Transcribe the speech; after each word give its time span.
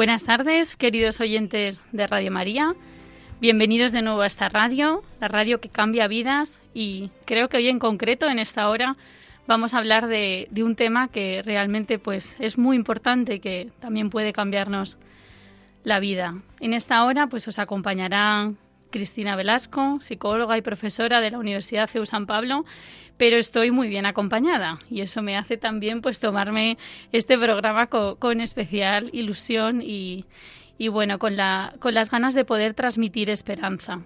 Buenas 0.00 0.24
tardes, 0.24 0.76
queridos 0.76 1.20
oyentes 1.20 1.82
de 1.92 2.06
Radio 2.06 2.32
María. 2.32 2.74
Bienvenidos 3.38 3.92
de 3.92 4.00
nuevo 4.00 4.22
a 4.22 4.26
esta 4.26 4.48
radio, 4.48 5.02
la 5.20 5.28
radio 5.28 5.60
que 5.60 5.68
cambia 5.68 6.08
vidas 6.08 6.58
y 6.72 7.10
creo 7.26 7.50
que 7.50 7.58
hoy 7.58 7.68
en 7.68 7.78
concreto, 7.78 8.26
en 8.26 8.38
esta 8.38 8.70
hora, 8.70 8.96
vamos 9.46 9.74
a 9.74 9.76
hablar 9.76 10.06
de, 10.06 10.48
un 10.56 10.74
tema 10.74 11.08
que 11.08 11.42
realmente 11.44 11.98
pues, 11.98 12.34
es 12.38 12.56
muy 12.56 12.76
importante 12.76 13.34
y 13.34 13.40
que 13.40 13.72
también 13.78 14.08
puede 14.08 14.32
cambiarnos 14.32 14.96
la 15.84 16.00
vida. 16.00 16.34
En 16.60 16.72
esta 16.72 17.04
hora 17.04 17.26
pues, 17.26 17.46
os 17.46 17.58
acompañará 17.58 18.52
Cristina 18.90 19.36
Velasco, 19.36 19.98
psicóloga 20.00 20.58
y 20.58 20.62
profesora 20.62 21.20
de 21.20 21.30
la 21.30 21.38
Universidad 21.38 21.88
CEU 21.88 22.06
San 22.06 22.26
Pablo, 22.26 22.64
pero 23.16 23.36
estoy 23.36 23.70
muy 23.70 23.88
bien 23.88 24.06
acompañada 24.06 24.78
y 24.90 25.02
eso 25.02 25.22
me 25.22 25.36
hace 25.36 25.56
también 25.56 26.00
pues 26.00 26.20
tomarme 26.20 26.78
este 27.12 27.38
programa 27.38 27.86
con, 27.86 28.40
especial 28.40 29.10
ilusión 29.12 29.82
y, 29.82 30.24
bueno, 30.90 31.18
con, 31.18 31.36
la, 31.36 31.74
con 31.80 31.94
las 31.94 32.10
ganas 32.10 32.34
de 32.34 32.44
poder 32.44 32.74
transmitir 32.74 33.30
esperanza. 33.30 34.00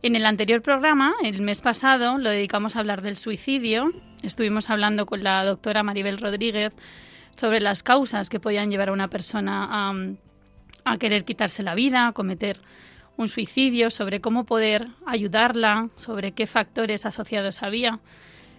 En 0.00 0.16
el 0.16 0.24
anterior 0.26 0.62
programa, 0.62 1.14
el 1.22 1.42
mes 1.42 1.60
pasado, 1.60 2.18
lo 2.18 2.30
dedicamos 2.30 2.76
a 2.76 2.78
hablar 2.78 3.02
del 3.02 3.16
suicidio. 3.16 3.92
Estuvimos 4.22 4.70
hablando 4.70 5.06
con 5.06 5.24
la 5.24 5.44
doctora 5.44 5.82
Maribel 5.82 6.18
Rodríguez 6.18 6.72
sobre 7.36 7.60
las 7.60 7.82
causas 7.82 8.28
que 8.30 8.40
podían 8.40 8.70
llevar 8.70 8.90
a 8.90 8.92
una 8.92 9.08
persona 9.08 9.66
a, 9.70 9.94
a 10.84 10.98
querer 10.98 11.24
quitarse 11.24 11.62
la 11.62 11.74
vida, 11.74 12.06
a 12.06 12.12
cometer 12.12 12.60
un 13.18 13.28
suicidio, 13.28 13.90
sobre 13.90 14.20
cómo 14.20 14.44
poder 14.44 14.88
ayudarla, 15.04 15.90
sobre 15.96 16.32
qué 16.32 16.46
factores 16.46 17.04
asociados 17.04 17.62
había. 17.62 17.98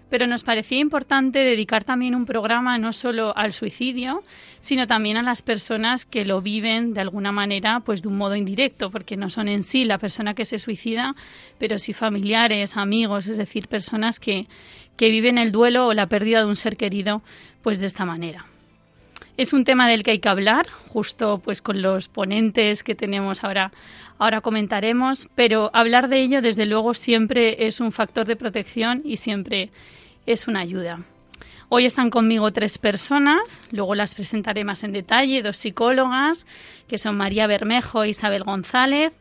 Pero 0.09 0.27
nos 0.27 0.43
parecía 0.43 0.79
importante 0.79 1.39
dedicar 1.39 1.83
también 1.83 2.13
un 2.13 2.25
programa 2.25 2.77
no 2.77 2.93
solo 2.93 3.35
al 3.37 3.53
suicidio, 3.53 4.23
sino 4.59 4.85
también 4.85 5.17
a 5.17 5.23
las 5.23 5.41
personas 5.41 6.05
que 6.05 6.25
lo 6.25 6.41
viven 6.41 6.93
de 6.93 7.01
alguna 7.01 7.31
manera, 7.31 7.79
pues 7.81 8.01
de 8.01 8.09
un 8.09 8.17
modo 8.17 8.35
indirecto, 8.35 8.89
porque 8.89 9.17
no 9.17 9.29
son 9.29 9.47
en 9.47 9.63
sí 9.63 9.85
la 9.85 9.97
persona 9.97 10.33
que 10.33 10.45
se 10.45 10.59
suicida, 10.59 11.15
pero 11.57 11.79
sí 11.79 11.93
familiares, 11.93 12.75
amigos, 12.75 13.27
es 13.27 13.37
decir, 13.37 13.67
personas 13.67 14.19
que, 14.19 14.47
que 14.97 15.09
viven 15.09 15.37
el 15.37 15.51
duelo 15.51 15.87
o 15.87 15.93
la 15.93 16.07
pérdida 16.07 16.39
de 16.39 16.45
un 16.45 16.55
ser 16.55 16.75
querido, 16.75 17.21
pues 17.61 17.79
de 17.79 17.85
esta 17.85 18.03
manera. 18.03 18.45
Es 19.39 19.53
un 19.53 19.63
tema 19.63 19.87
del 19.87 20.03
que 20.03 20.11
hay 20.11 20.19
que 20.19 20.27
hablar, 20.27 20.67
justo 20.89 21.39
pues 21.41 21.61
con 21.61 21.81
los 21.81 22.09
ponentes 22.09 22.83
que 22.83 22.93
tenemos 22.93 23.45
ahora, 23.45 23.71
ahora 24.17 24.41
comentaremos, 24.41 25.29
pero 25.33 25.71
hablar 25.73 26.09
de 26.09 26.19
ello 26.19 26.41
desde 26.41 26.65
luego 26.65 26.93
siempre 26.93 27.65
es 27.65 27.79
un 27.79 27.93
factor 27.93 28.27
de 28.27 28.35
protección 28.35 29.01
y 29.05 29.15
siempre 29.15 29.69
es 30.25 30.49
una 30.49 30.59
ayuda. 30.59 30.99
Hoy 31.69 31.85
están 31.85 32.09
conmigo 32.09 32.51
tres 32.51 32.77
personas, 32.77 33.61
luego 33.71 33.95
las 33.95 34.13
presentaré 34.13 34.65
más 34.65 34.83
en 34.83 34.91
detalle, 34.91 35.41
dos 35.41 35.55
psicólogas, 35.55 36.45
que 36.89 36.97
son 36.97 37.15
María 37.15 37.47
Bermejo 37.47 38.03
e 38.03 38.09
Isabel 38.09 38.43
González, 38.43 39.13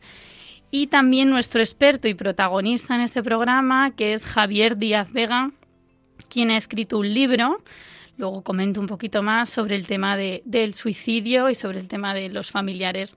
y 0.73 0.89
también 0.89 1.31
nuestro 1.31 1.61
experto 1.61 2.09
y 2.09 2.15
protagonista 2.15 2.97
en 2.97 3.03
este 3.03 3.23
programa, 3.23 3.93
que 3.93 4.15
es 4.15 4.27
Javier 4.27 4.79
Díaz 4.79 5.13
Vega, 5.13 5.53
quien 6.29 6.51
ha 6.51 6.57
escrito 6.57 6.99
un 6.99 7.15
libro 7.15 7.63
Luego 8.19 8.43
comento 8.43 8.81
un 8.81 8.89
poquito 8.89 9.23
más 9.23 9.49
sobre 9.49 9.77
el 9.77 9.87
tema 9.87 10.17
del 10.17 10.75
suicidio 10.75 11.49
y 11.49 11.55
sobre 11.55 11.79
el 11.79 11.89
tema 11.89 12.13
de 12.15 12.29
los 12.29 12.51
familiares 12.51 13.17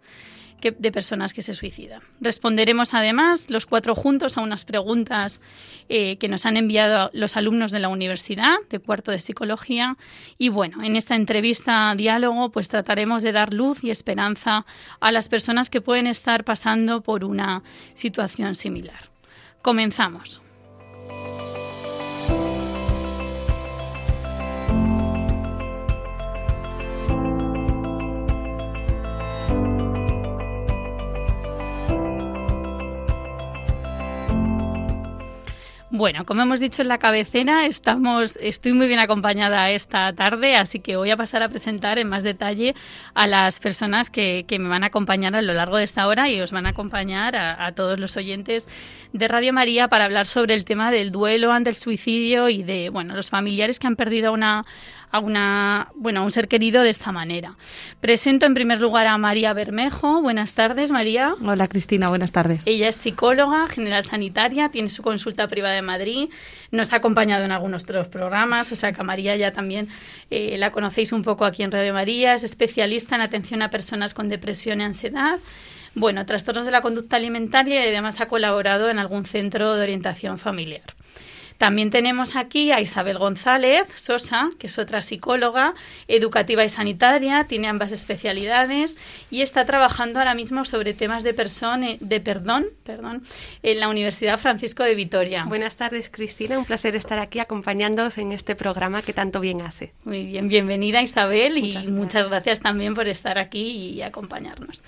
de 0.61 0.91
personas 0.91 1.33
que 1.33 1.41
se 1.41 1.55
suicidan. 1.55 2.01
Responderemos 2.19 2.93
además 2.93 3.49
los 3.49 3.65
cuatro 3.65 3.95
juntos 3.95 4.37
a 4.37 4.41
unas 4.41 4.63
preguntas 4.63 5.41
eh, 5.89 6.17
que 6.17 6.27
nos 6.27 6.45
han 6.45 6.55
enviado 6.55 7.09
los 7.13 7.35
alumnos 7.35 7.71
de 7.71 7.79
la 7.79 7.89
universidad 7.89 8.57
de 8.69 8.77
cuarto 8.77 9.09
de 9.09 9.19
psicología 9.19 9.97
y 10.37 10.49
bueno, 10.49 10.83
en 10.83 10.95
esta 10.95 11.15
entrevista 11.15 11.93
diálogo 11.97 12.51
pues 12.51 12.69
trataremos 12.69 13.23
de 13.23 13.31
dar 13.31 13.53
luz 13.53 13.83
y 13.83 13.89
esperanza 13.89 14.67
a 14.99 15.11
las 15.11 15.29
personas 15.29 15.71
que 15.71 15.81
pueden 15.81 16.05
estar 16.05 16.43
pasando 16.43 17.01
por 17.01 17.23
una 17.23 17.63
situación 17.95 18.55
similar. 18.55 19.09
Comenzamos. 19.63 20.41
Bueno, 35.93 36.23
como 36.23 36.43
hemos 36.43 36.61
dicho 36.61 36.81
en 36.81 36.87
la 36.87 36.99
cabecera, 36.99 37.65
estamos, 37.65 38.37
estoy 38.37 38.71
muy 38.71 38.87
bien 38.87 38.99
acompañada 38.99 39.69
esta 39.71 40.13
tarde, 40.13 40.55
así 40.55 40.79
que 40.79 40.95
voy 40.95 41.11
a 41.11 41.17
pasar 41.17 41.43
a 41.43 41.49
presentar 41.49 41.99
en 41.99 42.07
más 42.07 42.23
detalle 42.23 42.75
a 43.13 43.27
las 43.27 43.59
personas 43.59 44.09
que, 44.09 44.45
me 44.57 44.69
van 44.69 44.83
a 44.83 44.87
acompañar 44.87 45.35
a 45.35 45.41
lo 45.41 45.53
largo 45.53 45.75
de 45.75 45.83
esta 45.83 46.07
hora 46.07 46.29
y 46.29 46.39
os 46.39 46.53
van 46.53 46.65
a 46.65 46.69
acompañar 46.69 47.35
a, 47.35 47.65
a, 47.65 47.73
todos 47.73 47.99
los 47.99 48.15
oyentes 48.15 48.69
de 49.11 49.27
Radio 49.27 49.51
María 49.51 49.89
para 49.89 50.05
hablar 50.05 50.27
sobre 50.27 50.53
el 50.53 50.63
tema 50.63 50.91
del 50.91 51.11
duelo 51.11 51.51
ante 51.51 51.69
el 51.69 51.75
suicidio 51.75 52.47
y 52.47 52.63
de 52.63 52.89
bueno 52.89 53.13
los 53.13 53.29
familiares 53.29 53.77
que 53.77 53.87
han 53.87 53.97
perdido 53.97 54.31
una, 54.31 54.63
a 55.11 55.19
una, 55.19 55.89
bueno, 55.95 56.21
a 56.21 56.23
un 56.23 56.31
ser 56.31 56.47
querido 56.47 56.83
de 56.83 56.89
esta 56.89 57.11
manera. 57.11 57.55
Presento 57.99 58.45
en 58.45 58.53
primer 58.53 58.79
lugar 58.79 59.07
a 59.07 59.17
María 59.17 59.53
Bermejo. 59.53 60.21
Buenas 60.21 60.53
tardes, 60.53 60.91
María. 60.91 61.33
Hola, 61.43 61.67
Cristina. 61.67 62.09
Buenas 62.09 62.31
tardes. 62.31 62.65
Ella 62.65 62.89
es 62.89 62.95
psicóloga, 62.95 63.67
general 63.67 64.03
sanitaria, 64.03 64.69
tiene 64.69 64.89
su 64.89 65.03
consulta 65.03 65.47
privada 65.47 65.77
en 65.77 65.85
Madrid. 65.85 66.29
Nos 66.71 66.93
ha 66.93 66.97
acompañado 66.97 67.43
en 67.43 67.51
algunos 67.51 67.83
otros 67.83 68.07
programas, 68.07 68.71
o 68.71 68.75
sea 68.75 68.93
que 68.93 69.01
a 69.01 69.03
María 69.03 69.35
ya 69.35 69.51
también 69.51 69.89
eh, 70.29 70.57
la 70.57 70.71
conocéis 70.71 71.11
un 71.11 71.23
poco 71.23 71.45
aquí 71.45 71.63
en 71.63 71.71
Radio 71.71 71.93
María. 71.93 72.33
Es 72.33 72.43
especialista 72.43 73.15
en 73.15 73.21
atención 73.21 73.61
a 73.61 73.69
personas 73.69 74.13
con 74.13 74.29
depresión 74.29 74.81
y 74.81 74.83
ansiedad 74.83 75.39
bueno, 75.93 76.25
trastornos 76.25 76.65
de 76.65 76.71
la 76.71 76.81
conducta 76.81 77.17
alimentaria 77.17 77.85
y 77.85 77.89
además 77.89 78.21
ha 78.21 78.27
colaborado 78.27 78.89
en 78.89 78.97
algún 78.97 79.25
centro 79.25 79.75
de 79.75 79.83
orientación 79.83 80.37
familiar. 80.37 80.95
También 81.61 81.91
tenemos 81.91 82.35
aquí 82.35 82.71
a 82.71 82.81
Isabel 82.81 83.19
González 83.19 83.83
Sosa, 83.93 84.49
que 84.57 84.65
es 84.65 84.79
otra 84.79 85.03
psicóloga 85.03 85.75
educativa 86.07 86.65
y 86.65 86.69
sanitaria, 86.69 87.43
tiene 87.43 87.67
ambas 87.67 87.91
especialidades 87.91 88.97
y 89.29 89.43
está 89.43 89.63
trabajando 89.63 90.17
ahora 90.17 90.33
mismo 90.33 90.65
sobre 90.65 90.95
temas 90.95 91.23
de, 91.23 91.35
persona, 91.35 91.97
de 91.99 92.19
perdón, 92.19 92.65
perdón 92.83 93.21
en 93.61 93.79
la 93.79 93.89
Universidad 93.89 94.39
Francisco 94.39 94.81
de 94.81 94.95
Vitoria. 94.95 95.45
Buenas 95.45 95.75
tardes, 95.75 96.09
Cristina. 96.09 96.57
Un 96.57 96.65
placer 96.65 96.95
estar 96.95 97.19
aquí 97.19 97.37
acompañándoos 97.37 98.17
en 98.17 98.31
este 98.31 98.55
programa 98.55 99.03
que 99.03 99.13
tanto 99.13 99.39
bien 99.39 99.61
hace. 99.61 99.93
Muy 100.03 100.25
bien, 100.25 100.47
bienvenida 100.47 101.03
Isabel 101.03 101.59
y 101.59 101.77
muchas 101.91 102.27
gracias 102.27 102.61
también 102.61 102.95
por 102.95 103.07
estar 103.07 103.37
aquí 103.37 103.93
y 103.93 104.01
acompañarnos. 104.01 104.81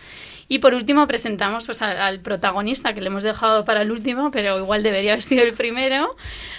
Y 0.53 0.59
por 0.59 0.75
último 0.75 1.07
presentamos 1.07 1.65
pues, 1.65 1.81
al, 1.81 2.19
protagonista 2.19 2.93
que 2.93 3.01
le 3.01 3.07
hemos 3.07 3.23
dejado 3.23 3.65
para 3.65 3.81
el 3.81 3.91
último, 3.91 4.29
pero 4.29 4.59
igual 4.59 4.83
debería 4.83 5.13
haber 5.13 5.23
sido 5.23 5.41
el 5.41 5.53
primero, 5.53 6.15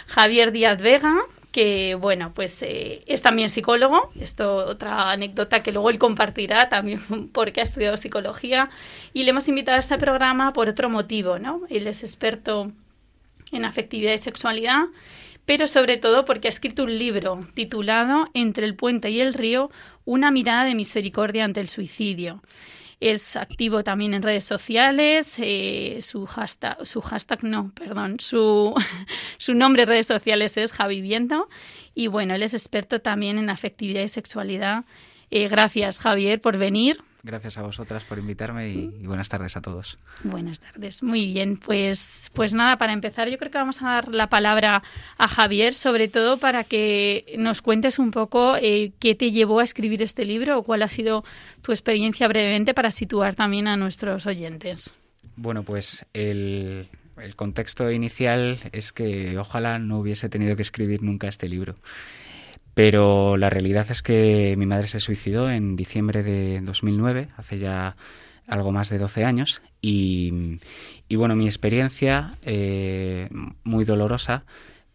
Javier 0.09 0.51
Díaz 0.51 0.81
Vega, 0.81 1.15
que 1.53 1.95
bueno, 1.95 2.33
pues 2.35 2.61
eh, 2.63 3.05
es 3.07 3.23
también 3.23 3.51
psicólogo. 3.51 4.11
Esto 4.19 4.57
otra 4.57 5.13
anécdota 5.13 5.63
que 5.63 5.71
luego 5.71 5.91
él 5.91 6.01
compartirá 6.01 6.69
también 6.69 7.03
porque 7.33 7.61
ha 7.61 7.63
estudiado 7.63 7.97
psicología. 7.97 8.69
Y 9.13 9.23
le 9.23 9.31
hemos 9.31 9.47
invitado 9.47 9.77
a 9.77 9.81
este 9.81 9.97
programa 9.97 10.53
por 10.53 10.69
otro 10.69 10.91
motivo, 10.91 11.39
¿no? 11.39 11.61
Él 11.71 11.87
es 11.87 12.03
experto 12.03 12.73
en 13.53 13.65
afectividad 13.65 14.13
y 14.13 14.19
sexualidad, 14.19 14.87
pero 15.45 15.69
sobre 15.69 15.99
todo 15.99 16.25
porque 16.25 16.49
ha 16.49 16.51
escrito 16.51 16.83
un 16.83 16.99
libro 16.99 17.47
titulado 17.55 18.29
Entre 18.35 18.67
el 18.67 18.75
puente 18.75 19.11
y 19.11 19.21
el 19.21 19.35
río, 19.35 19.71
una 20.05 20.33
mirada 20.33 20.65
de 20.65 20.75
misericordia 20.75 21.45
ante 21.45 21.61
el 21.61 21.69
suicidio. 21.69 22.43
Es 23.01 23.37
activo 23.37 23.85
también 23.85 24.15
en 24.15 24.23
redes 24.23 24.45
sociales. 24.45 25.37
Eh, 25.39 25.99
su, 26.03 26.27
hashtag, 26.27 26.85
su 26.87 27.01
hashtag, 27.01 27.45
no, 27.45 27.73
perdón, 27.75 28.21
su, 28.21 28.75
su 29.39 29.55
nombre 29.55 29.83
en 29.83 29.89
redes 29.89 30.07
sociales 30.07 30.57
es 30.57 30.73
Javi 30.73 31.01
Viento. 31.01 31.49
Y 31.95 32.07
bueno, 32.07 32.35
él 32.35 32.43
es 32.43 32.55
experto 32.55 33.01
también 33.01 33.39
en 33.39 33.51
afectividad 33.51 34.03
y 34.03 34.09
sexualidad. 34.09 34.85
Eh, 35.31 35.49
gracias, 35.49 35.99
Javier, 35.99 36.41
por 36.41 36.59
venir 36.59 37.03
Gracias 37.25 37.57
a 37.57 37.63
vosotras 37.63 38.05
por 38.05 38.19
invitarme 38.19 38.69
y, 38.69 39.07
buenas 39.07 39.31
tardes 39.31 39.57
a 39.57 39.63
todos. 39.63 39.97
Buenas 40.25 40.61
tardes. 40.61 41.03
Muy 41.03 41.33
bien, 41.33 41.57
pues, 41.57 42.31
pues 42.35 42.53
nada, 42.53 42.77
para 42.77 42.93
empezar 42.93 43.31
yo 43.31 43.39
creo 43.39 43.51
que 43.51 43.57
vamos 43.57 43.81
a 43.81 43.87
dar 43.87 44.09
la 44.09 44.29
palabra 44.29 44.83
a 45.17 45.27
Javier, 45.27 45.73
sobre 45.73 46.09
todo 46.09 46.37
para 46.37 46.65
que 46.65 47.35
nos 47.39 47.63
cuentes 47.63 47.99
un 47.99 48.11
poco 48.11 48.57
eh, 48.61 48.93
qué 48.99 49.15
te 49.15 49.33
llevó 49.33 49.61
a 49.61 49.65
escribir 49.65 50.03
este 50.03 50.27
libro 50.27 50.59
o 50.59 50.63
cuál 50.65 50.83
ha 50.83 50.89
sido 50.89 51.25
tu 51.63 51.73
experiencia 51.73 52.29
brevemente 52.29 52.75
para 52.75 52.91
situar 52.91 53.35
también 53.35 53.69
a 53.69 53.79
nuestros 53.79 54.27
oyentes. 54.27 54.95
Bueno, 55.35 55.63
pues 55.63 56.05
el, 56.13 56.89
el 57.17 57.37
contexto 57.37 57.91
inicial 57.91 58.59
es 58.73 58.93
que 58.93 59.39
ojalá 59.39 59.79
no 59.79 59.99
hubiese 59.99 60.29
tenido 60.29 60.57
que 60.57 60.63
escribir 60.63 61.03
nunca 61.03 61.27
este 61.29 61.49
libro. 61.49 61.75
Pero 62.75 63.37
la 63.37 63.51
realidad 63.51 63.87
es 63.91 64.03
que 64.03 64.55
mi 64.59 64.67
madre 64.67 64.89
se 64.89 65.01
suicidó 65.01 65.51
en 65.51 65.77
diciembre 65.77 66.23
de 66.23 66.61
2009, 66.61 67.29
hace 67.37 67.59
ya 67.59 67.97
algo 68.47 68.73
más 68.73 68.91
de 68.91 68.99
12 68.99 69.25
años, 69.25 69.63
y, 69.81 70.59
bueno, 71.11 71.37
mi 71.37 71.47
experiencia, 71.47 72.33
eh, 72.43 73.29
muy 73.63 73.85
dolorosa, 73.85 74.45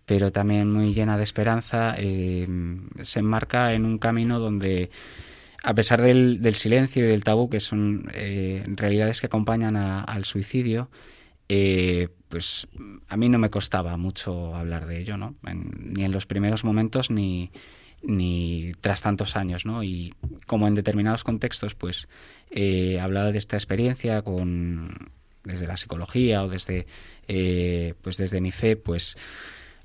pero 0.05 0.31
también 0.31 0.71
muy 0.71 0.93
llena 0.93 1.17
de 1.17 1.23
esperanza, 1.23 1.95
eh, 1.97 2.47
se 3.01 3.19
enmarca 3.19 3.73
en 3.73 3.85
un 3.85 3.97
camino 3.97 4.39
donde, 4.39 4.89
a 5.63 5.73
pesar 5.73 6.01
del, 6.01 6.53
silencio 6.55 7.05
y 7.05 7.07
del 7.07 7.23
tabú, 7.23 7.49
que 7.49 7.59
son 7.59 8.09
eh, 8.13 8.63
realidades 8.67 9.21
que 9.21 9.27
acompañan 9.27 9.77
al 9.77 10.25
suicidio, 10.25 10.89
pues 12.27 12.67
a 13.07 13.17
mí 13.17 13.27
no 13.27 13.39
me 13.39 13.49
costaba 13.49 13.97
mucho 13.97 14.55
hablar 14.55 14.85
de 14.85 14.99
ello, 14.99 15.17
¿no? 15.17 15.35
ni 15.51 16.03
en 16.03 16.11
los 16.11 16.27
primeros 16.27 16.63
momentos 16.63 17.09
ni, 17.09 17.51
ni 18.01 18.71
tras 18.81 19.01
tantos 19.01 19.35
años, 19.35 19.65
¿no? 19.65 19.83
Y 19.83 20.13
como 20.45 20.67
en 20.67 20.75
determinados 20.75 21.23
contextos, 21.23 21.75
pues 21.75 22.07
eh, 22.51 22.99
hablaba 22.99 23.31
de 23.31 23.37
esta 23.37 23.57
experiencia 23.57 24.21
con 24.21 25.11
desde 25.43 25.67
la 25.67 25.77
psicología 25.77 26.43
o 26.43 26.49
desde 26.49 26.85
eh, 27.27 27.93
pues 28.01 28.17
desde 28.17 28.41
mi 28.41 28.51
fe, 28.51 28.75
pues 28.75 29.17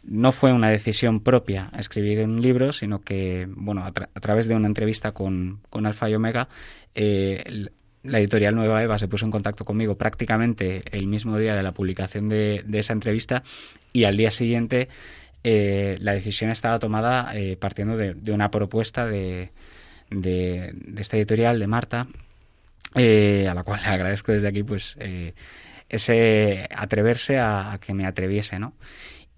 no 0.02 0.32
fue 0.32 0.52
una 0.52 0.68
decisión 0.68 1.20
propia 1.20 1.70
escribir 1.78 2.20
un 2.24 2.42
libro, 2.42 2.72
sino 2.72 3.00
que, 3.00 3.48
bueno, 3.48 3.84
a, 3.86 3.92
través 3.92 4.46
de 4.46 4.54
una 4.54 4.66
entrevista 4.66 5.12
con, 5.12 5.60
con 5.70 5.86
Alfa 5.86 6.10
y 6.10 6.14
Omega, 6.14 6.48
eh, 6.94 7.68
la 8.04 8.18
editorial 8.18 8.54
Nueva 8.54 8.82
Eva 8.82 8.98
se 8.98 9.08
puso 9.08 9.24
en 9.24 9.30
contacto 9.30 9.64
conmigo 9.64 9.96
prácticamente 9.96 10.82
el 10.92 11.06
mismo 11.06 11.38
día 11.38 11.56
de 11.56 11.62
la 11.62 11.72
publicación 11.72 12.28
de, 12.28 12.64
esa 12.72 12.92
entrevista 12.92 13.42
y 13.92 14.04
al 14.04 14.16
día 14.16 14.30
siguiente 14.30 14.88
eh, 15.42 15.96
la 16.00 16.12
decisión 16.12 16.50
estaba 16.50 16.78
tomada 16.78 17.34
eh, 17.34 17.56
partiendo 17.56 17.96
de, 17.96 18.32
una 18.32 18.50
propuesta 18.50 19.06
de, 19.06 19.50
de, 20.10 20.74
esta 20.98 21.16
editorial 21.16 21.58
de 21.58 21.66
Marta, 21.66 22.06
eh, 22.94 23.48
a 23.48 23.54
la 23.54 23.62
cual 23.62 23.80
le 23.82 23.88
agradezco 23.88 24.32
desde 24.32 24.48
aquí 24.48 24.62
pues 24.62 24.96
ese 25.88 26.68
atreverse 26.76 27.38
a, 27.38 27.78
que 27.80 27.94
me 27.94 28.06
atreviese, 28.06 28.58
¿no? 28.58 28.74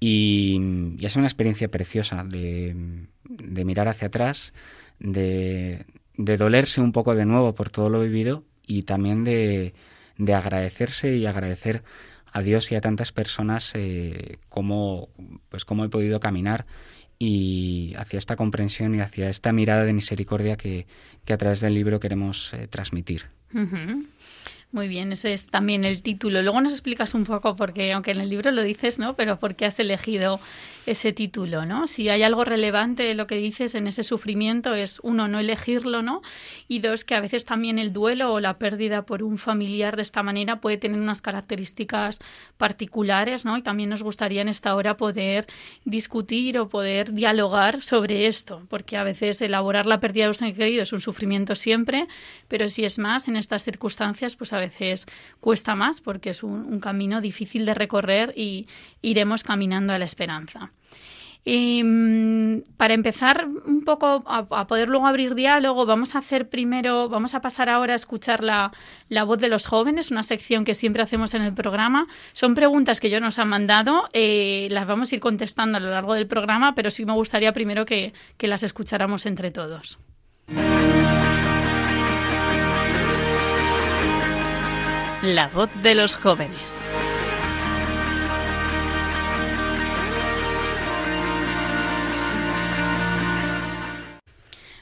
Y, 0.01 0.59
y, 0.99 1.07
es 1.07 1.17
una 1.17 1.27
experiencia 1.27 1.69
preciosa 1.69 2.25
de, 2.25 2.75
mirar 3.65 3.89
hacia 3.89 4.09
atrás, 4.09 4.53
de 4.99 5.85
dolerse 6.17 6.81
un 6.81 6.93
poco 6.93 7.15
de 7.15 7.25
nuevo 7.25 7.55
por 7.55 7.71
todo 7.71 7.91
lo 7.91 8.01
vivido 8.01 8.43
y 8.67 8.83
también 8.83 9.25
de, 9.25 9.75
de 10.19 10.35
agradecerse 10.35 11.15
y 11.17 11.27
agradecer 11.27 11.83
a 12.33 12.43
Dios 12.43 12.71
y 12.71 12.75
a 12.75 12.81
tantas 12.81 13.13
personas 13.13 13.73
eh, 13.75 14.39
cómo, 14.49 15.09
pues 15.49 15.65
cómo 15.65 15.85
he 15.85 15.89
podido 15.89 16.21
caminar 16.21 16.67
y 17.19 17.95
hacia 17.97 18.19
esta 18.19 18.37
comprensión 18.37 18.95
y 18.95 19.01
hacia 19.01 19.31
esta 19.31 19.53
mirada 19.53 19.85
de 19.85 19.93
misericordia 19.93 20.57
que, 20.57 20.87
que 21.25 21.33
a 21.33 21.39
través 21.39 21.61
del 21.61 21.75
libro 21.75 21.99
queremos 21.99 22.53
eh, 22.53 22.69
transmitir. 22.69 23.25
Muy 24.73 24.89
bien, 24.89 25.13
ese 25.13 25.33
es 25.33 25.47
también 25.47 25.85
el 25.85 26.03
título. 26.03 26.43
Luego 26.43 26.61
nos 26.61 26.73
explicas 26.73 27.15
un 27.15 27.25
poco, 27.25 27.57
porque 27.57 27.93
aunque 27.93 28.11
en 28.11 28.21
el 28.21 28.29
libro 28.29 28.51
lo 28.51 28.63
dices, 28.63 28.99
¿no? 28.99 29.15
Pero 29.15 29.39
por 29.39 29.55
qué 29.55 29.65
has 29.65 29.79
elegido 29.79 30.41
ese 30.87 31.13
título, 31.13 31.67
¿no? 31.67 31.87
Si 31.87 32.09
hay 32.09 32.23
algo 32.23 32.45
relevante 32.45 33.03
de 33.03 33.15
lo 33.15 33.27
que 33.27 33.37
dices 33.37 33.75
en 33.75 33.87
ese 33.87 34.05
sufrimiento 34.05 34.75
es, 34.75 35.01
uno, 35.03 35.29
no 35.29 35.41
elegirlo, 35.41 36.03
¿no? 36.03 36.23
Y 36.69 36.79
dos, 36.79 37.05
que 37.05 37.15
a 37.15 37.21
veces 37.21 37.45
también 37.45 37.79
el 37.79 37.93
duelo 37.93 38.33
o 38.33 38.41
la 38.41 38.59
pérdida 38.59 39.03
por 39.05 39.23
un 39.23 39.39
familiar 39.39 39.97
de 39.97 40.03
esta 40.03 40.23
manera 40.23 40.61
puede 40.61 40.79
tener 40.79 41.01
unas 41.01 41.21
características 41.21 42.21
particulares, 42.57 43.45
¿no? 43.45 43.57
Y 43.57 43.63
también 43.63 43.91
nos 43.91 44.03
gustaría 44.03 44.43
en 44.43 44.49
esta 44.49 44.75
hora 44.75 44.97
poder 44.97 45.47
discutir 45.85 46.59
o 46.59 46.69
poder 46.69 47.13
dialogar 47.13 47.83
sobre 47.83 48.27
esto, 48.27 48.63
porque 48.69 48.97
a 48.97 49.05
veces 49.05 49.43
elaborar 49.43 49.87
la 49.87 50.01
pérdida 50.01 50.25
de 50.25 50.31
un 50.31 50.35
ser 50.35 50.55
querido 50.55 50.83
es 50.83 50.93
un 50.93 51.01
sufrimiento 51.01 51.57
siempre, 51.57 52.07
pero 52.49 52.69
si 52.69 52.85
es 52.85 52.99
más 52.99 53.29
en 53.29 53.37
estas 53.37 53.65
circunstancias, 53.65 54.37
pues 54.37 54.53
a 54.53 54.59
veces 54.59 55.07
cuesta 55.41 55.75
más 55.75 56.01
porque 56.01 56.31
es 56.31 56.43
un, 56.43 56.65
un 56.67 56.81
camino 56.81 57.21
difícil 57.21 57.67
de 57.67 57.75
recorrer 57.75 58.33
y 58.37 58.69
iremos 59.03 59.43
caminando 59.43 59.93
a 59.93 59.99
la 59.99 60.05
esperanza. 60.05 60.73
Mm, 61.49 62.63
para 62.77 62.95
empezar 62.95 63.47
un 63.47 63.85
poco 63.85 64.25
a, 64.27 64.67
poder 64.67 64.89
luego 64.89 65.07
abrir 65.07 65.37
diálogo, 65.37 65.87
vamos 65.87 66.17
a 66.17 66.19
hacer 66.19 66.49
primero, 66.49 67.09
vamos 67.09 67.35
a 67.35 67.41
pasar 67.41 67.69
ahora 67.69 67.93
a 67.93 67.97
escuchar 67.97 68.43
la, 68.43 68.73
voz 69.25 69.39
de 69.39 69.49
los 69.49 69.67
jóvenes, 69.67 70.11
una 70.11 70.25
sección 70.25 70.65
que 70.65 70.75
siempre 70.75 71.03
hacemos 71.03 71.35
en 71.35 71.43
el 71.43 71.55
programa. 71.55 72.09
Son 72.33 72.55
preguntas 72.55 72.99
que 72.99 73.07
ellos 73.07 73.21
nos 73.21 73.39
han 73.39 73.49
mandado, 73.49 74.09
eh, 74.13 74.67
las 74.73 74.89
vamos 74.89 75.13
a 75.13 75.15
ir 75.15 75.21
contestando 75.21 75.79
a 75.79 75.81
lo 75.81 75.91
largo 75.91 76.15
del 76.15 76.27
programa, 76.27 76.75
pero 76.75 76.91
sí 76.91 77.07
me 77.07 77.13
gustaría 77.13 77.53
primero 77.53 77.85
que, 77.85 78.13
que 78.37 78.49
las 78.49 78.65
escucháramos 78.65 79.25
entre 79.25 79.53
todos. 79.53 80.01
La 85.23 85.49
voz 85.49 85.71
de 85.83 85.95
los 85.95 86.17
jóvenes. 86.17 86.79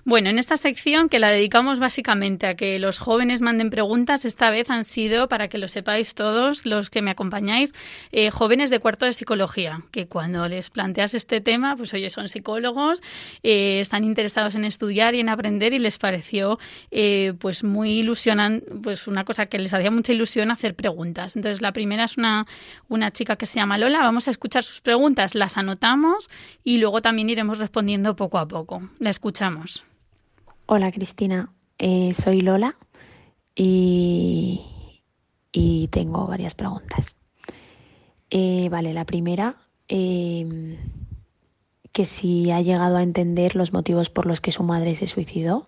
Bueno, 0.06 0.28
en 0.28 0.38
esta 0.38 0.58
sección 0.58 1.08
que 1.08 1.18
la 1.18 1.30
dedicamos 1.30 1.80
básicamente 1.80 2.46
a 2.46 2.56
que 2.56 2.78
los 2.78 2.98
jóvenes 2.98 3.40
manden 3.40 3.70
preguntas, 3.70 4.26
esta 4.26 4.50
vez 4.50 4.68
han 4.68 4.84
sido, 4.84 5.28
para 5.28 5.48
que 5.48 5.56
lo 5.56 5.66
sepáis 5.66 6.14
todos 6.14 6.66
los 6.66 6.90
que 6.90 7.00
me 7.00 7.10
acompañáis, 7.10 7.72
eh, 8.12 8.30
jóvenes 8.30 8.68
de 8.68 8.80
cuarto 8.80 9.06
de 9.06 9.14
psicología, 9.14 9.80
que 9.92 10.06
cuando 10.06 10.46
les 10.46 10.68
planteas 10.68 11.14
este 11.14 11.40
tema, 11.40 11.74
pues 11.74 11.94
oye, 11.94 12.10
son 12.10 12.28
psicólogos, 12.28 13.00
eh, 13.42 13.80
están 13.80 14.04
interesados 14.04 14.56
en 14.56 14.66
estudiar 14.66 15.14
y 15.14 15.20
en 15.20 15.30
aprender 15.30 15.72
y 15.72 15.78
les 15.78 15.96
pareció 15.96 16.58
eh, 16.90 17.32
pues 17.38 17.64
muy 17.64 18.00
ilusionante, 18.00 18.74
pues 18.82 19.06
una 19.06 19.24
cosa 19.24 19.46
que 19.46 19.58
les 19.58 19.72
hacía 19.72 19.90
mucha 19.90 20.12
ilusión 20.12 20.50
hacer 20.50 20.74
preguntas. 20.74 21.34
Entonces, 21.34 21.62
la 21.62 21.72
primera 21.72 22.04
es 22.04 22.18
una, 22.18 22.44
una 22.88 23.10
chica 23.10 23.36
que 23.36 23.46
se 23.46 23.58
llama 23.58 23.78
Lola, 23.78 24.00
vamos 24.00 24.28
a 24.28 24.32
escuchar 24.32 24.64
sus 24.64 24.82
preguntas, 24.82 25.34
las 25.34 25.56
anotamos 25.56 26.28
y 26.62 26.76
luego 26.76 27.00
también 27.00 27.30
iremos 27.30 27.56
respondiendo 27.56 28.16
poco 28.16 28.36
a 28.36 28.46
poco. 28.46 28.82
La 28.98 29.08
escuchamos. 29.08 29.82
Hola 30.66 30.90
Cristina, 30.92 31.52
eh, 31.76 32.14
soy 32.14 32.40
Lola 32.40 32.78
y, 33.54 34.62
tengo 35.90 36.26
varias 36.26 36.54
preguntas. 36.54 37.14
Eh, 38.30 38.68
vale, 38.70 38.94
la 38.94 39.04
primera, 39.04 39.56
em, 39.88 40.78
que 41.92 42.06
si 42.06 42.50
ha 42.50 42.62
llegado 42.62 42.96
a 42.96 43.02
entender 43.02 43.56
los 43.56 43.74
motivos 43.74 44.08
por 44.08 44.24
los 44.24 44.40
que 44.40 44.52
su 44.52 44.62
madre 44.62 44.94
se 44.94 45.06
suicidó. 45.06 45.66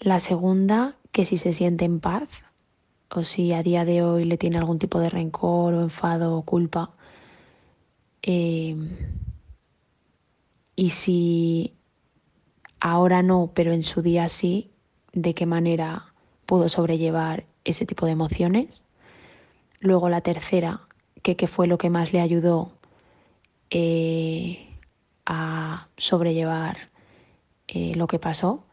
La 0.00 0.20
segunda, 0.20 0.96
que 1.12 1.26
si 1.26 1.36
se 1.36 1.52
siente 1.52 1.84
en 1.84 2.00
paz 2.00 2.30
o 3.10 3.22
si 3.22 3.52
a 3.52 3.62
día 3.62 3.84
de 3.84 4.02
hoy 4.02 4.24
le 4.24 4.38
tiene 4.38 4.56
algún 4.56 4.78
tipo 4.78 5.00
de 5.00 5.10
rencor 5.10 5.74
o 5.74 5.82
enfado 5.82 6.34
o 6.34 6.42
culpa. 6.42 6.92
Em, 8.22 8.88
y 10.76 10.90
si 10.90 11.74
ahora 12.80 13.22
no, 13.22 13.52
pero 13.54 13.72
en 13.72 13.82
su 13.82 14.02
día 14.02 14.28
sí, 14.28 14.70
de 15.12 15.34
qué 15.34 15.46
manera 15.46 16.14
pudo 16.46 16.68
sobrellevar 16.68 17.44
ese 17.64 17.86
tipo 17.86 18.06
de 18.06 18.12
emociones. 18.12 18.84
Luego 19.80 20.08
la 20.08 20.20
tercera, 20.20 20.82
que 21.22 21.46
fue 21.46 21.66
lo 21.66 21.78
que 21.78 21.90
más 21.90 22.12
le 22.12 22.20
ayudó 22.20 22.72
eh, 23.70 24.66
a 25.26 25.86
sobrellevar 25.96 26.90
eh, 27.68 27.94
lo 27.94 28.08
que 28.08 28.18
pasó. 28.18 28.64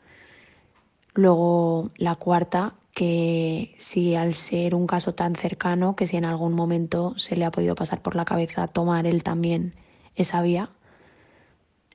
Luego 1.13 1.91
la 1.97 2.15
cuarta, 2.15 2.73
que 2.93 3.75
si 3.77 4.15
al 4.15 4.33
ser 4.33 4.73
un 4.73 4.87
caso 4.87 5.13
tan 5.13 5.35
cercano, 5.35 5.95
que 5.95 6.07
si 6.07 6.17
en 6.17 6.25
algún 6.25 6.53
momento 6.53 7.13
se 7.17 7.35
le 7.35 7.45
ha 7.45 7.51
podido 7.51 7.75
pasar 7.75 8.01
por 8.01 8.15
la 8.15 8.25
cabeza 8.25 8.67
tomar 8.67 9.05
él 9.05 9.21
también 9.21 9.75
esa 10.15 10.41
vía, 10.41 10.71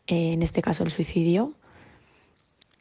eh, 0.07 0.33
en 0.33 0.42
este 0.42 0.62
caso 0.62 0.85
el 0.85 0.90
suicidio. 0.90 1.54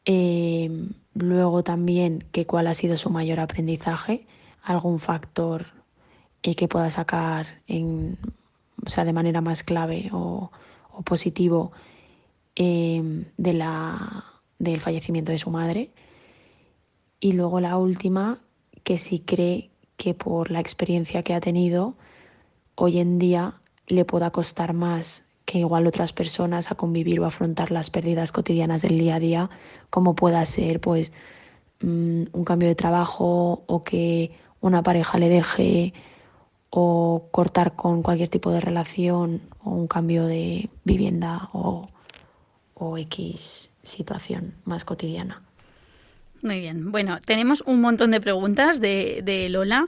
Em, 0.05 0.93
luego 1.13 1.63
también 1.63 2.25
que 2.31 2.45
cuál 2.45 2.67
ha 2.67 2.73
sido 2.73 2.97
su 2.97 3.09
mayor 3.09 3.39
aprendizaje, 3.39 4.25
algún 4.63 4.99
factor 4.99 5.67
eh, 6.43 6.55
que 6.55 6.67
pueda 6.67 6.89
sacar 6.89 7.61
en, 7.67 8.17
o 8.85 8.89
sea, 8.89 9.05
de 9.05 9.13
manera 9.13 9.41
más 9.41 9.63
clave 9.63 10.09
o, 10.11 10.51
positivo 11.05 11.71
em, 12.55 13.25
de 13.37 13.53
la, 13.53 14.25
del 14.59 14.79
fallecimiento 14.79 15.31
de 15.31 15.37
su 15.37 15.49
madre. 15.49 15.91
Y 17.19 17.33
luego 17.33 17.59
la 17.59 17.77
última, 17.77 18.39
que 18.83 18.97
si 18.97 19.19
cree 19.19 19.69
que 19.97 20.13
por 20.13 20.51
la 20.51 20.59
experiencia 20.59 21.23
que 21.23 21.33
ha 21.33 21.39
tenido, 21.41 21.95
hoy 22.75 22.99
en 22.99 23.19
día 23.19 23.61
le 23.87 24.05
pueda 24.05 24.31
costar 24.31 24.73
más 24.73 25.25
que 25.51 25.59
igual 25.59 25.85
otras 25.85 26.13
personas 26.13 26.71
a 26.71 26.75
convivir 26.75 27.19
o 27.19 27.25
afrontar 27.25 27.71
las 27.71 27.89
pérdidas 27.89 28.31
cotidianas 28.31 28.81
del 28.83 28.97
día 28.97 29.15
a 29.15 29.19
día, 29.19 29.49
como 29.89 30.15
pueda 30.15 30.45
ser 30.45 30.79
pues 30.79 31.11
mm, 31.81 32.23
un 32.31 32.43
cambio 32.45 32.69
de 32.69 32.75
trabajo 32.75 33.63
o 33.67 33.83
que 33.83 34.31
una 34.61 34.81
pareja 34.81 35.17
le 35.17 35.27
deje 35.27 35.93
o 36.69 37.27
cortar 37.31 37.75
con 37.75 38.01
cualquier 38.01 38.29
tipo 38.29 38.49
de 38.51 38.61
relación 38.61 39.41
o 39.61 39.71
un 39.71 39.87
cambio 39.87 40.25
de 40.25 40.69
vivienda 40.85 41.49
o, 41.51 41.89
o 42.75 42.97
X 42.97 43.73
situación 43.83 44.55
más 44.63 44.85
cotidiana. 44.85 45.41
Muy 46.43 46.59
bien. 46.59 46.91
Bueno, 46.91 47.19
tenemos 47.23 47.61
un 47.67 47.81
montón 47.81 48.11
de 48.11 48.19
preguntas 48.19 48.81
de, 48.81 49.21
de, 49.23 49.47
Lola. 49.49 49.87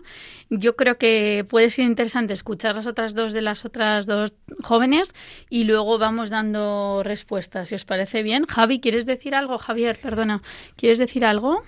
Yo 0.50 0.76
creo 0.76 0.98
que 0.98 1.46
puede 1.50 1.72
ser 1.72 1.86
interesante 1.86 2.34
escuchar 2.34 2.76
las 2.76 2.86
otras 2.86 3.16
dos 3.16 3.34
de 3.34 3.42
las 3.42 3.66
otras 3.66 4.06
dos 4.06 4.34
jóvenes 4.62 5.14
y 5.50 5.64
luego 5.64 5.98
vamos 5.98 6.30
dando 6.30 7.02
respuestas, 7.04 7.70
si 7.70 7.76
os 7.76 7.86
parece 7.86 8.22
bien. 8.22 8.46
Javi, 8.46 8.80
¿quieres 8.80 9.06
decir 9.06 9.34
algo? 9.34 9.58
Javier, 9.58 9.98
perdona, 10.02 10.44
¿quieres 10.76 11.00
decir 11.00 11.26
algo? 11.26 11.64